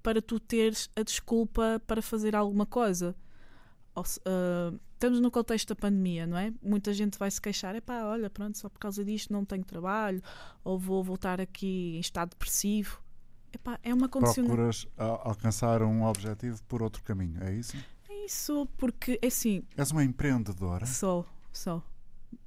para 0.01 0.21
tu 0.21 0.39
teres 0.39 0.89
a 0.95 1.03
desculpa 1.03 1.81
para 1.85 2.01
fazer 2.01 2.35
alguma 2.35 2.65
coisa. 2.65 3.15
Ou 3.93 4.03
ah, 4.25 4.73
estamos 4.93 5.19
no 5.19 5.29
contexto 5.29 5.69
da 5.69 5.75
pandemia, 5.75 6.25
não 6.25 6.37
é? 6.37 6.51
Muita 6.61 6.91
gente 6.93 7.17
vai 7.19 7.29
se 7.29 7.39
queixar, 7.39 7.75
epá, 7.75 8.03
olha, 8.05 8.29
pronto, 8.29 8.57
só 8.57 8.67
por 8.67 8.79
causa 8.79 9.05
disto 9.05 9.31
não 9.31 9.45
tenho 9.45 9.63
trabalho, 9.63 10.21
ou 10.63 10.79
vou 10.79 11.03
voltar 11.03 11.39
aqui 11.39 11.95
em 11.95 11.99
estado 11.99 12.31
depressivo. 12.31 13.01
Epá, 13.53 13.79
é 13.83 13.93
uma 13.93 14.07
condicionante. 14.09 14.47
Procuras 14.53 14.87
a- 14.97 15.27
alcançar 15.29 15.81
um 15.81 16.03
objetivo 16.03 16.61
por 16.63 16.81
outro 16.83 17.01
caminho, 17.03 17.41
é 17.43 17.53
isso? 17.53 17.77
É 18.09 18.25
isso, 18.25 18.67
porque, 18.77 19.17
é 19.21 19.27
assim, 19.27 19.63
És 19.77 19.91
uma 19.91 20.03
empreendedora? 20.03 20.85
Sou, 20.85 21.25
sou. 21.51 21.81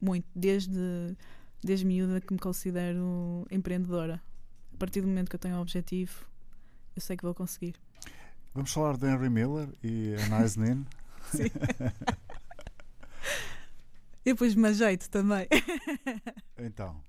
Muito. 0.00 0.26
Desde, 0.34 1.16
desde 1.62 1.84
miúda 1.86 2.20
que 2.20 2.32
me 2.32 2.38
considero 2.38 3.46
empreendedora. 3.50 4.22
A 4.74 4.76
partir 4.76 5.00
do 5.00 5.08
momento 5.08 5.28
que 5.30 5.36
eu 5.36 5.40
tenho 5.40 5.56
um 5.56 5.60
objetivo, 5.60 6.26
eu 6.94 7.00
sei 7.02 7.16
que 7.16 7.24
vou 7.24 7.34
conseguir. 7.34 7.74
Vamos 8.54 8.72
falar 8.72 8.96
de 8.96 9.06
Henry 9.06 9.30
Miller 9.30 9.68
e 9.82 10.14
a 10.16 10.40
Nice 10.40 10.58
Nin. 10.58 10.84
Sim. 11.32 11.44
E 14.24 14.32
depois-me 14.32 14.68
ajeito 14.68 15.08
também. 15.08 15.46
Então, 16.58 17.00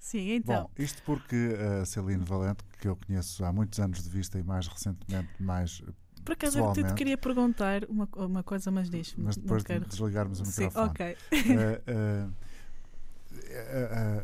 Sim, 0.00 0.30
então. 0.32 0.64
bom, 0.64 0.70
isto 0.78 1.02
porque 1.02 1.36
a 1.80 1.84
Celine 1.84 2.24
Valente, 2.24 2.64
que 2.80 2.88
eu 2.88 2.96
conheço 2.96 3.44
há 3.44 3.52
muitos 3.52 3.78
anos 3.78 4.02
de 4.02 4.08
vista 4.08 4.38
e 4.38 4.42
mais 4.42 4.66
recentemente, 4.66 5.28
mais, 5.38 5.82
por 6.24 6.32
acaso 6.32 6.58
eu 6.58 6.72
te 6.72 6.94
queria 6.94 7.18
perguntar 7.18 7.84
uma, 7.84 8.08
uma 8.16 8.42
coisa, 8.42 8.70
mas 8.70 8.88
deixa 8.88 9.14
mas 9.18 9.36
depois 9.36 9.62
de 9.62 9.66
quero... 9.68 9.86
desligarmos 9.86 10.40
o 10.40 10.44
Sim, 10.46 10.64
microfone. 10.64 10.90
ok. 10.90 11.16
Eh, 11.32 11.82
eh, 11.86 12.26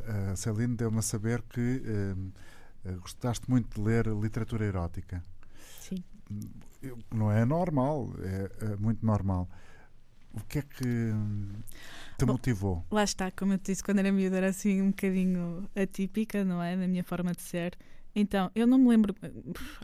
a, 0.08 0.30
a- 0.30 0.32
a 0.32 0.36
Celine 0.36 0.76
deu-me 0.76 0.98
a 0.98 1.02
saber 1.02 1.42
que 1.42 1.82
eh, 1.84 2.14
eh, 2.86 2.92
gostaste 2.94 3.48
muito 3.48 3.74
de 3.74 3.86
ler 3.86 4.06
literatura 4.06 4.64
erótica. 4.64 5.22
Sim. 5.80 6.02
Não 7.14 7.30
é 7.30 7.44
normal, 7.44 8.10
é, 8.20 8.72
é 8.72 8.76
muito 8.76 9.04
normal. 9.04 9.48
O 10.32 10.40
que 10.44 10.58
é 10.58 10.62
que 10.62 11.12
te 12.16 12.24
Bom, 12.24 12.32
motivou? 12.32 12.84
Lá 12.90 13.04
está, 13.04 13.30
como 13.30 13.52
eu 13.52 13.58
te 13.58 13.72
disse, 13.72 13.82
quando 13.82 13.98
era 13.98 14.10
miúda 14.10 14.36
era 14.36 14.48
assim 14.48 14.80
um 14.82 14.90
bocadinho 14.90 15.68
atípica, 15.74 16.44
não 16.44 16.62
é? 16.62 16.74
Na 16.76 16.88
minha 16.88 17.04
forma 17.04 17.32
de 17.32 17.42
ser. 17.42 17.76
Então, 18.14 18.50
eu 18.54 18.66
não 18.66 18.78
me 18.78 18.88
lembro 18.88 19.14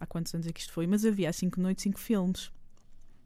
há 0.00 0.06
quantos 0.06 0.34
anos 0.34 0.46
é 0.46 0.52
que 0.52 0.60
isto 0.60 0.72
foi, 0.72 0.86
mas 0.86 1.04
havia 1.04 1.28
há 1.28 1.32
cinco 1.32 1.60
noites, 1.60 1.82
cinco 1.82 2.00
filmes 2.00 2.50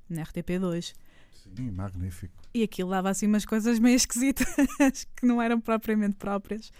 na 0.08 0.22
RTP2. 0.22 0.94
Sim, 1.32 1.70
magnífico. 1.70 2.34
E 2.52 2.62
aquilo 2.62 2.90
dava 2.90 3.10
assim 3.10 3.26
umas 3.26 3.44
coisas 3.44 3.78
meio 3.78 3.94
esquisitas 3.94 4.46
que 5.14 5.26
não 5.26 5.40
eram 5.40 5.60
propriamente 5.60 6.16
próprias 6.16 6.72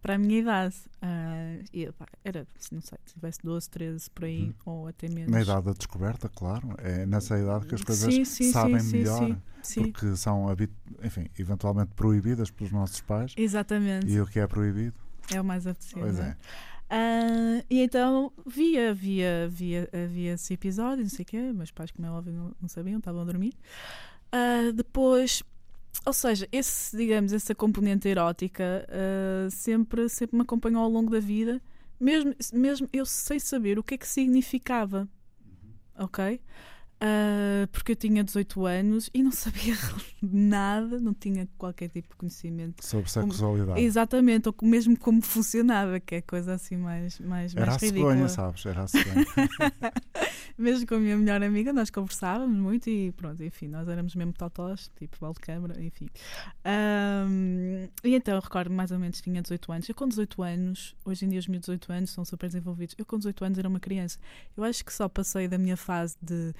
para 0.00 0.14
a 0.14 0.18
minha 0.18 0.40
idade. 0.40 0.76
Uh, 1.02 1.64
e, 1.72 1.90
pá, 1.92 2.06
era, 2.24 2.46
não 2.70 2.80
sei, 2.80 2.98
se 3.04 3.14
tivesse 3.14 3.40
12, 3.42 3.70
13 3.70 4.10
por 4.10 4.24
aí, 4.24 4.44
uhum. 4.44 4.54
ou 4.64 4.88
até 4.88 5.08
menos. 5.08 5.30
Na 5.30 5.42
idade 5.42 5.66
da 5.66 5.72
descoberta, 5.72 6.28
claro. 6.28 6.74
É 6.78 7.06
nessa 7.06 7.38
idade 7.38 7.66
que 7.66 7.74
as 7.74 7.82
coisas 7.82 8.14
sim, 8.14 8.24
sim, 8.24 8.52
sabem 8.52 8.78
sim, 8.80 8.98
melhor. 8.98 9.36
Porque 9.74 10.16
são, 10.16 10.46
enfim, 11.02 11.26
eventualmente 11.38 11.90
proibidas 11.94 12.50
pelos 12.50 12.72
nossos 12.72 13.00
pais. 13.00 13.32
Exatamente. 13.36 14.06
E 14.06 14.20
o 14.20 14.26
que 14.26 14.38
é 14.38 14.46
proibido? 14.46 14.94
É 15.32 15.40
o 15.40 15.44
mais 15.44 15.66
apetecível. 15.66 16.04
Pois 16.04 16.18
é. 16.18 16.36
Uh, 16.86 17.64
e 17.68 17.80
então 17.80 18.32
via, 18.46 18.94
via, 18.94 19.48
via, 19.48 19.88
via 20.08 20.34
esse 20.34 20.54
episódio, 20.54 21.02
não 21.02 21.10
sei 21.10 21.24
o 21.24 21.26
quê, 21.26 21.52
meus 21.52 21.72
pais, 21.72 21.90
como 21.90 22.06
é 22.06 22.10
óbvio, 22.10 22.32
não, 22.32 22.54
não 22.60 22.68
sabiam, 22.68 22.98
estavam 22.98 23.22
a 23.22 23.24
dormir. 23.24 23.54
Uh, 24.32 24.72
depois, 24.72 25.42
ou 26.04 26.12
seja, 26.12 26.48
esse, 26.52 26.96
digamos, 26.96 27.32
essa 27.32 27.54
componente 27.54 28.08
erótica 28.08 28.86
uh, 28.88 29.50
sempre, 29.50 30.08
sempre 30.08 30.36
me 30.36 30.42
acompanhou 30.42 30.82
ao 30.82 30.90
longo 30.90 31.10
da 31.10 31.20
vida, 31.20 31.60
mesmo, 31.98 32.34
mesmo 32.52 32.88
eu 32.92 33.06
sem 33.06 33.38
saber 33.38 33.78
o 33.78 33.82
que 33.82 33.94
é 33.94 33.98
que 33.98 34.08
significava. 34.08 35.08
Ok? 35.98 36.40
Uh, 36.96 37.66
porque 37.72 37.92
eu 37.92 37.96
tinha 37.96 38.24
18 38.24 38.64
anos 38.64 39.10
e 39.12 39.22
não 39.22 39.30
sabia 39.32 39.74
nada, 40.22 40.98
não 40.98 41.12
tinha 41.12 41.46
qualquer 41.58 41.90
tipo 41.90 42.08
de 42.08 42.16
conhecimento 42.16 42.82
sobre 42.84 43.10
sexualidade. 43.10 43.68
Como, 43.68 43.78
exatamente, 43.78 44.48
ou 44.48 44.54
mesmo 44.62 44.98
como 44.98 45.20
funcionava, 45.20 46.00
que 46.00 46.14
é 46.16 46.20
coisa 46.22 46.54
assim 46.54 46.76
mais, 46.76 47.20
mais, 47.20 47.54
Era 47.54 47.66
mais 47.66 47.82
a 47.82 47.86
ridícula. 47.86 48.12
Cegonha, 48.12 48.28
sabes? 48.28 48.64
Era 48.64 48.82
a 48.82 48.88
cegonha. 48.88 49.26
mesmo 50.56 50.86
com 50.86 50.94
a 50.94 50.98
minha 50.98 51.16
melhor 51.18 51.42
amiga, 51.42 51.70
nós 51.70 51.90
conversávamos 51.90 52.56
muito 52.56 52.88
e 52.88 53.12
pronto, 53.12 53.42
enfim, 53.44 53.68
nós 53.68 53.86
éramos 53.88 54.14
mesmo 54.14 54.32
totós, 54.32 54.90
tipo 54.96 55.18
balde 55.20 55.38
de 55.38 55.42
câmara, 55.42 55.82
enfim. 55.82 56.08
Um, 56.64 57.88
e 58.02 58.14
então 58.14 58.34
eu 58.34 58.40
recordo 58.40 58.70
mais 58.70 58.90
ou 58.90 58.98
menos 58.98 59.20
tinha 59.20 59.42
18 59.42 59.72
anos. 59.72 59.88
Eu 59.88 59.94
com 59.94 60.08
18 60.08 60.42
anos, 60.42 60.96
hoje 61.04 61.26
em 61.26 61.28
dia 61.28 61.38
os 61.38 61.46
meus 61.46 61.60
18 61.60 61.92
anos 61.92 62.10
são 62.10 62.24
super 62.24 62.46
desenvolvidos. 62.46 62.94
Eu 62.96 63.04
com 63.04 63.18
18 63.18 63.44
anos 63.44 63.58
era 63.58 63.68
uma 63.68 63.80
criança. 63.80 64.18
Eu 64.56 64.64
acho 64.64 64.82
que 64.82 64.92
só 64.92 65.08
passei 65.08 65.46
da 65.46 65.58
minha 65.58 65.76
fase 65.76 66.16
de 66.22 66.54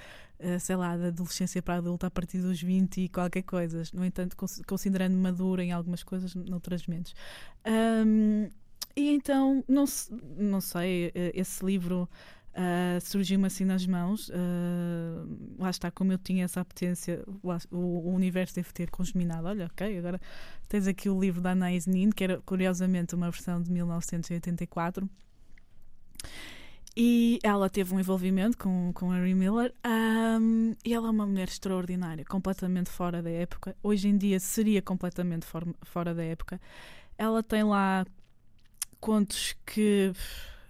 sei 0.61 0.77
lá, 0.77 0.97
da 0.97 1.09
adolescência 1.09 1.63
para 1.63 1.77
adulta 1.77 2.07
a 2.07 2.11
partir 2.11 2.39
dos 2.39 2.61
20 2.63 3.03
e 3.03 3.09
qualquer 3.09 3.43
coisa. 3.43 3.83
No 3.93 4.05
entanto, 4.05 4.37
considerando 4.67 5.17
madura 5.17 5.65
em 5.65 5.73
algumas 5.73 6.03
coisas, 6.03 6.35
noutras 6.35 6.87
menos. 6.87 7.15
Um, 7.67 8.49
e 8.97 9.11
então, 9.11 9.63
não, 9.69 9.85
não 10.39 10.61
sei, 10.61 11.13
eh, 11.15 11.33
esse 11.35 11.63
livro 11.65 12.09
uh, 12.57 13.01
surgiu-me 13.01 13.47
assim 13.47 13.65
nas 13.65 13.87
mãos. 13.87 14.31
Uh, 14.31 15.59
lá 15.59 15.69
está, 15.69 15.91
como 15.91 16.13
eu 16.13 16.19
tinha 16.19 16.45
essa 16.45 16.63
apetência, 16.63 17.23
o, 17.43 17.77
o 17.77 18.15
universo 18.15 18.55
deve 18.55 18.73
ter 18.73 18.91
congeminado. 18.91 19.47
Olha, 19.47 19.67
ok, 19.67 19.99
agora 19.99 20.21
tens 20.67 20.87
aqui 20.87 21.11
o 21.11 21.21
livro 21.21 21.43
da 21.43 21.51
Anais 21.51 21.87
Nin, 21.87 22.11
que 22.11 22.25
era 22.25 22.41
curiosamente 22.41 23.15
uma 23.15 23.31
versão 23.31 23.63
de 23.63 23.71
1984. 23.71 25.09
E 26.97 27.39
ela 27.43 27.69
teve 27.69 27.95
um 27.95 28.01
envolvimento 28.01 28.57
com, 28.57 28.91
com 28.95 29.11
Harry 29.11 29.35
Miller 29.35 29.75
um, 29.85 30.75
e 30.83 30.95
ela 30.95 31.09
é 31.09 31.11
uma 31.11 31.27
mulher 31.27 31.47
extraordinária, 31.47 32.25
completamente 32.25 32.89
fora 32.89 33.23
da 33.23 33.29
época. 33.29 33.77
Hoje 33.83 34.09
em 34.09 34.17
dia 34.17 34.41
seria 34.41 34.81
completamente 34.81 35.45
for, 35.45 35.63
fora 35.83 36.15
da 36.15 36.25
época. 36.25 36.59
Ela 37.19 37.43
tem 37.43 37.63
lá 37.65 38.07
contos 38.99 39.55
que 39.67 40.11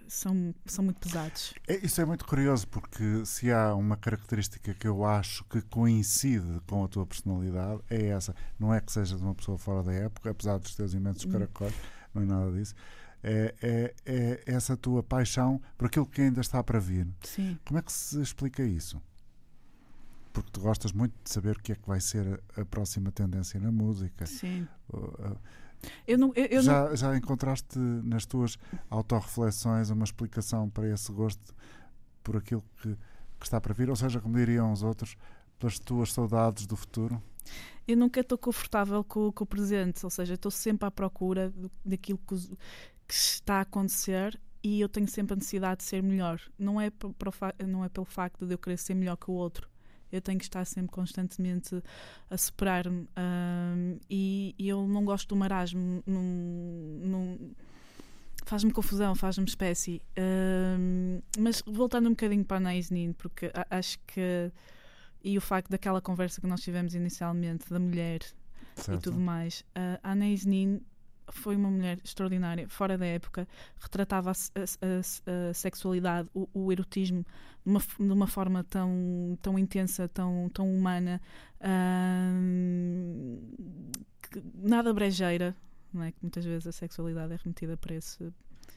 são, 0.09 0.53
são 0.65 0.85
muito 0.85 0.99
pesados. 0.99 1.55
É, 1.69 1.77
isso 1.77 2.01
é 2.01 2.05
muito 2.05 2.25
curioso 2.25 2.67
porque 2.67 3.25
se 3.25 3.53
há 3.53 3.73
uma 3.77 3.97
característica 3.97 4.75
que 4.75 4.89
eu 4.89 5.05
acho 5.05 5.45
que 5.45 5.63
coincide 5.63 6.61
com 6.67 6.85
a 6.85 6.89
tua 6.89 7.07
personalidade 7.07 7.83
é 7.89 8.07
essa. 8.07 8.35
Não 8.59 8.75
é 8.75 8.81
que 8.81 8.91
sejas 8.91 9.21
uma 9.21 9.35
pessoa 9.35 9.57
fora 9.59 9.85
da 9.85 9.93
época, 9.93 10.31
apesar 10.31 10.59
dos 10.59 10.75
teus 10.75 10.93
imensos 10.93 11.25
hum. 11.25 11.31
caracóis, 11.31 11.75
não 12.13 12.23
é 12.23 12.27
nada 12.27 12.51
disso 12.51 12.75
é, 13.29 13.55
é, 13.61 13.95
é, 14.07 14.43
essa 14.47 14.77
tua 14.77 15.03
paixão 15.03 15.61
por 15.77 15.87
aquilo 15.87 16.07
que 16.07 16.23
ainda 16.23 16.41
está 16.41 16.63
para 16.63 16.79
vir. 16.79 17.09
Sim. 17.25 17.59
Como 17.65 17.77
é 17.77 17.83
que 17.83 17.93
se 17.93 18.23
explica 18.23 18.63
isso? 18.63 19.03
Porque 20.33 20.49
tu 20.53 20.61
gostas 20.61 20.93
muito 20.93 21.13
de 21.25 21.31
saber 21.31 21.57
o 21.57 21.61
que 21.61 21.73
é 21.73 21.75
que 21.75 21.89
vai 21.89 22.01
ser 22.01 22.41
a, 22.57 22.61
a 22.61 22.65
próxima 22.65 23.11
tendência 23.11 23.59
na 23.59 23.73
música. 23.73 24.27
Sim. 24.27 24.69
Uh, 24.89 25.37
eu 26.07 26.17
não, 26.17 26.33
eu, 26.37 26.47
eu 26.47 26.63
já, 26.63 26.89
não... 26.89 26.97
já 26.97 27.17
encontraste 27.17 27.77
nas 27.79 28.25
tuas 28.27 28.57
autorreflexões 28.89 29.91
uma 29.91 30.05
explicação 30.05 30.71
para 30.71 30.89
esse 30.89 31.11
gosto 31.11 31.53
por 32.23 32.37
aquilo 32.37 32.63
que, 32.81 32.97
que 33.41 33.45
está 33.45 33.61
para 33.61 33.75
vir? 33.75 33.91
Ou 33.91 33.97
seja, 33.97 34.21
como 34.21 34.37
diriam 34.37 34.71
os 34.71 34.85
outros, 34.85 35.17
pelas 35.59 35.81
tuas 35.81 36.13
saudades 36.13 36.65
do 36.65 36.77
futuro? 36.77 37.21
Eu 37.89 37.97
nunca 37.97 38.21
estou 38.21 38.39
confortável 38.39 39.03
com, 39.03 39.33
com, 39.33 39.45
o 39.45 39.47
presente, 39.47 40.05
ou 40.05 40.11
seja, 40.11 40.35
estou 40.35 40.51
sempre 40.51 40.87
à 40.87 40.91
procura 40.91 41.53
daquilo 41.85 42.19
que, 42.19 42.35
que 43.07 43.15
está 43.15 43.57
a 43.57 43.61
acontecer 43.63 44.39
e 44.63 44.81
eu 44.81 44.89
tenho 44.89 45.07
sempre 45.07 45.35
a 45.35 45.37
necessidade 45.37 45.79
de 45.79 45.85
ser 45.85 46.03
melhor. 46.03 46.41
Não 46.59 46.81
é, 46.81 46.91
não 47.65 47.85
é 47.85 47.89
pelo 47.89 48.05
facto 48.05 48.45
de 48.45 48.55
eu 48.55 48.59
querer 48.59 48.77
ser 48.77 48.95
melhor 48.95 49.17
que 49.17 49.31
o 49.31 49.35
outro. 49.35 49.69
Eu 50.11 50.21
tenho 50.21 50.39
que 50.39 50.45
estar 50.45 50.65
sempre 50.65 50.91
constantemente 50.91 51.83
a 52.29 52.37
superar-me. 52.37 53.09
Um, 53.17 53.99
e, 54.11 54.55
e, 54.59 54.69
eu 54.69 54.87
não 54.87 55.05
gosto 55.05 55.29
do 55.29 55.37
marasmo. 55.37 56.03
Faz-me 58.45 58.73
confusão, 58.73 59.15
faz-me 59.15 59.45
espécie. 59.45 60.03
Um, 60.19 61.21
mas 61.39 61.63
voltando 61.67 62.07
um 62.07 62.11
bocadinho 62.11 62.45
para 62.45 62.57
a 62.57 62.59
Anaïs 62.59 62.91
Nin, 62.91 63.13
porque 63.13 63.53
acho 63.71 63.99
que. 64.07 64.51
E 65.23 65.37
o 65.37 65.41
facto 65.41 65.71
daquela 65.71 66.01
conversa 66.01 66.41
que 66.41 66.47
nós 66.47 66.61
tivemos 66.61 66.95
inicialmente, 66.95 67.69
da 67.69 67.81
mulher 67.81 68.21
certo. 68.77 68.99
e 68.99 69.03
tudo 69.03 69.19
mais, 69.19 69.65
a 69.75 70.11
Anaïs 70.11 70.45
Nin 70.45 70.81
foi 71.29 71.57
uma 71.57 71.71
mulher 71.71 71.99
extraordinária, 72.05 72.69
fora 72.69 72.97
da 72.97 73.07
época, 73.07 73.47
retratava 73.79 74.31
a, 74.31 74.35
a, 74.35 74.63
a, 74.63 75.51
a 75.51 75.55
sexualidade, 75.55 76.29
o, 76.35 76.49
o 76.55 76.73
erotismo 76.73 77.25
de 77.65 77.71
uma, 77.71 77.81
de 77.81 78.13
uma, 78.13 78.27
forma 78.27 78.65
tão, 78.65 79.39
tão 79.43 79.59
intensa, 79.59 80.09
tão, 80.09 80.49
tão 80.53 80.73
humana, 80.73 81.21
hum, 81.61 83.41
nada 84.55 84.93
brejeira, 84.93 85.57
não 85.93 86.03
é? 86.03 86.13
Que 86.13 86.19
muitas 86.23 86.45
vezes 86.45 86.67
a 86.67 86.73
sexualidade 86.73 87.33
é 87.33 87.37
remetida 87.37 87.77
para 87.77 87.95
esse, 87.95 88.19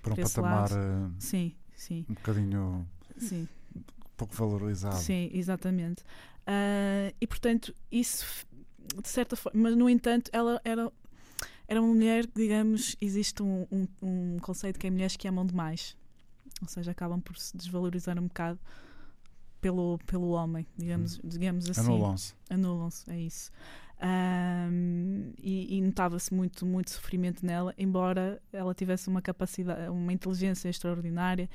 para 0.02 0.14
um 0.14 0.16
para 0.16 0.24
patamar 0.24 0.72
lado. 0.72 1.14
sim, 1.20 1.56
sim. 1.76 2.06
um 2.10 2.14
bocadinho 2.14 2.88
sim. 3.18 3.48
pouco 4.18 4.34
valorizado. 4.34 4.98
Sim, 4.98 5.30
exatamente. 5.34 6.02
Uh, 6.48 7.14
e 7.22 7.28
portanto, 7.28 7.76
isso 7.92 8.26
de 9.02 9.08
certa 9.08 9.36
forma, 9.36 9.62
mas 9.62 9.76
no 9.76 9.90
entanto, 9.90 10.30
ela 10.34 10.60
era 10.64 10.92
era 11.70 11.80
uma 11.80 11.94
mulher, 11.94 12.26
digamos, 12.36 12.96
existe 13.00 13.44
um, 13.44 13.68
um, 13.72 13.88
um 14.02 14.40
conceito 14.40 14.80
que 14.80 14.88
é 14.88 14.90
mulheres 14.90 15.16
que 15.16 15.28
amam 15.28 15.46
demais. 15.46 15.96
Ou 16.64 16.68
seja, 16.68 16.90
acabam 16.90 17.22
por 17.22 17.38
se 17.38 17.56
desvalorizar 17.56 18.18
um 18.18 18.24
bocado 18.24 18.60
pelo, 19.62 20.00
pelo 20.08 20.32
homem, 20.32 20.66
digamos, 20.76 21.20
hum. 21.20 21.22
digamos 21.26 21.70
assim. 21.70 21.82
Anulam-se. 21.82 22.34
Anulam-se, 22.50 23.12
é 23.12 23.20
isso. 23.20 23.52
Um, 24.02 25.32
e, 25.38 25.78
e 25.78 25.82
notava-se 25.82 26.34
muito, 26.34 26.66
muito 26.66 26.90
sofrimento 26.90 27.46
nela, 27.46 27.72
embora 27.78 28.42
ela 28.52 28.74
tivesse 28.74 29.08
uma 29.08 29.22
capacidade, 29.22 29.90
uma 29.90 30.12
inteligência 30.12 30.70
extraordinária 30.70 31.48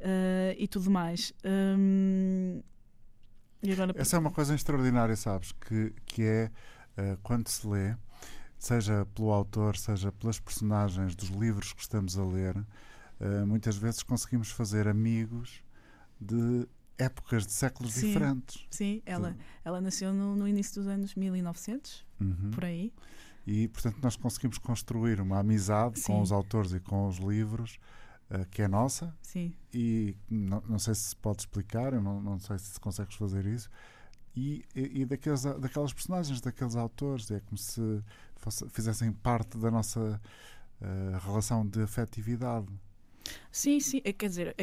uh, 0.00 0.56
e 0.56 0.66
tudo 0.66 0.90
mais. 0.90 1.34
Um, 1.44 2.62
e 3.62 3.70
agora... 3.70 3.92
Essa 3.96 4.16
é 4.16 4.18
uma 4.18 4.30
coisa 4.30 4.54
extraordinária, 4.54 5.14
sabes? 5.14 5.52
Que, 5.52 5.92
que 6.06 6.22
é 6.22 6.50
uh, 6.96 7.18
quando 7.22 7.48
se 7.48 7.66
lê 7.66 7.94
seja 8.58 9.06
pelo 9.14 9.30
autor, 9.30 9.76
seja 9.76 10.10
pelas 10.12 10.40
personagens 10.40 11.14
dos 11.14 11.28
livros 11.28 11.72
que 11.72 11.80
estamos 11.80 12.18
a 12.18 12.24
ler, 12.24 12.56
uh, 12.56 13.46
muitas 13.46 13.76
vezes 13.76 14.02
conseguimos 14.02 14.50
fazer 14.50 14.88
amigos 14.88 15.62
de 16.20 16.66
épocas 16.98 17.46
de 17.46 17.52
séculos 17.52 17.94
sim, 17.94 18.08
diferentes. 18.08 18.66
Sim, 18.70 19.02
ela, 19.06 19.36
ela 19.64 19.80
nasceu 19.80 20.12
no, 20.12 20.34
no 20.34 20.48
início 20.48 20.74
dos 20.74 20.88
anos 20.88 21.14
1900, 21.14 22.04
uhum. 22.20 22.50
por 22.50 22.64
aí. 22.64 22.92
E, 23.46 23.68
portanto, 23.68 23.98
nós 24.02 24.16
conseguimos 24.16 24.58
construir 24.58 25.20
uma 25.20 25.38
amizade 25.38 26.00
sim. 26.00 26.06
com 26.06 26.20
os 26.20 26.32
autores 26.32 26.72
e 26.72 26.80
com 26.80 27.06
os 27.08 27.16
livros 27.16 27.78
uh, 28.30 28.44
que 28.50 28.62
é 28.62 28.68
nossa. 28.68 29.16
Sim. 29.22 29.54
E 29.72 30.16
não, 30.28 30.62
não 30.68 30.78
sei 30.78 30.94
se 30.94 31.02
se 31.02 31.16
pode 31.16 31.42
explicar, 31.42 31.92
eu 31.92 32.02
não, 32.02 32.20
não 32.20 32.38
sei 32.38 32.58
se 32.58 32.78
consegues 32.80 33.16
fazer 33.16 33.46
isso. 33.46 33.70
E, 34.36 34.64
e, 34.74 35.00
e 35.00 35.04
daqueles, 35.04 35.42
daquelas 35.42 35.92
personagens, 35.92 36.40
daqueles 36.40 36.76
autores, 36.76 37.30
é 37.30 37.40
como 37.40 37.56
se 37.56 38.02
fizessem 38.70 39.12
parte 39.12 39.58
da 39.58 39.70
nossa 39.70 40.20
uh, 40.80 41.26
relação 41.26 41.66
de 41.66 41.82
afetividade. 41.82 42.66
Sim, 43.50 43.80
sim, 43.80 44.00
é, 44.04 44.12
quer 44.12 44.28
dizer, 44.28 44.56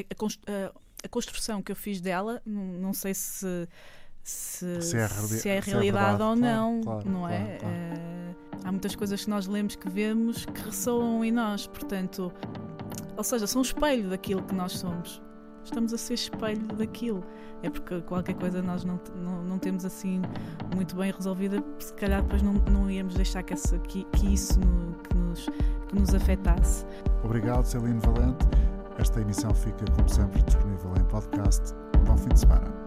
a, 1.03 1.09
construção 1.09 1.61
que 1.61 1.71
eu 1.71 1.76
fiz 1.76 2.01
dela, 2.01 2.41
não, 2.45 2.93
sei 2.93 3.13
se 3.13 3.67
se, 4.23 4.82
se, 4.82 4.97
é, 4.97 5.05
reali 5.05 5.28
se 5.28 5.49
é 5.49 5.59
realidade 5.59 6.19
é 6.19 6.26
ou 6.26 6.36
não, 6.36 6.82
claro, 6.82 7.09
não 7.09 7.30
é? 7.30 7.57
Claro. 7.57 7.76
Uh, 7.76 8.36
há 8.63 8.71
muitas 8.71 8.95
coisas 8.95 9.23
que 9.23 9.30
nós 9.30 9.45
lemos 9.45 9.76
que 9.76 9.88
vemos 9.88 10.45
que 10.45 10.61
ressoam 10.61 11.23
em 11.23 11.32
nós, 11.32 11.67
portanto, 11.67 12.34
ou 13.15 13.23
seja, 13.23 13.45
são 13.45 13.59
um 13.59 13.63
espelho 13.63 14.09
daquilo 14.09 14.41
que 14.41 14.55
nós 14.55 14.73
somos. 14.73 15.21
Estamos 15.66 15.93
a 15.93 15.97
ser 15.97 16.13
espelho 16.13 16.66
daquilo. 16.68 17.24
É 17.63 17.70
porque 17.70 18.01
qualquer 18.01 18.36
coisa 18.36 18.61
nós 18.61 18.84
não, 18.84 18.99
não, 19.16 19.43
não 19.43 19.59
temos 19.59 19.86
assim 19.86 20.22
muito 20.74 20.95
bem 20.95 21.11
resolvida, 21.11 21.63
se 21.80 21.93
calhar 21.93 22.22
depois 22.22 22.41
não, 22.41 22.53
não 22.72 22.89
íamos 22.89 23.16
deixar 23.16 23.43
que, 23.43 23.53
essa, 23.53 23.78
que, 23.80 24.03
que 24.05 24.34
isso 24.34 24.59
no, 24.59 24.93
que, 24.95 25.18
nos, 25.18 25.45
que 25.88 25.95
nos 25.99 26.13
afetasse. 26.13 26.86
Obrigado, 27.24 27.66
Celine 27.66 27.99
Valente. 27.99 28.45
Esta 28.97 29.20
emissão 29.20 29.53
fica, 29.53 29.84
como 29.95 30.07
sempre, 30.07 30.41
disponível 30.43 30.93
em 30.99 31.03
podcast. 31.05 31.74
Bom 32.05 32.16
fim 32.16 32.30
de 32.30 32.39
semana. 32.39 32.84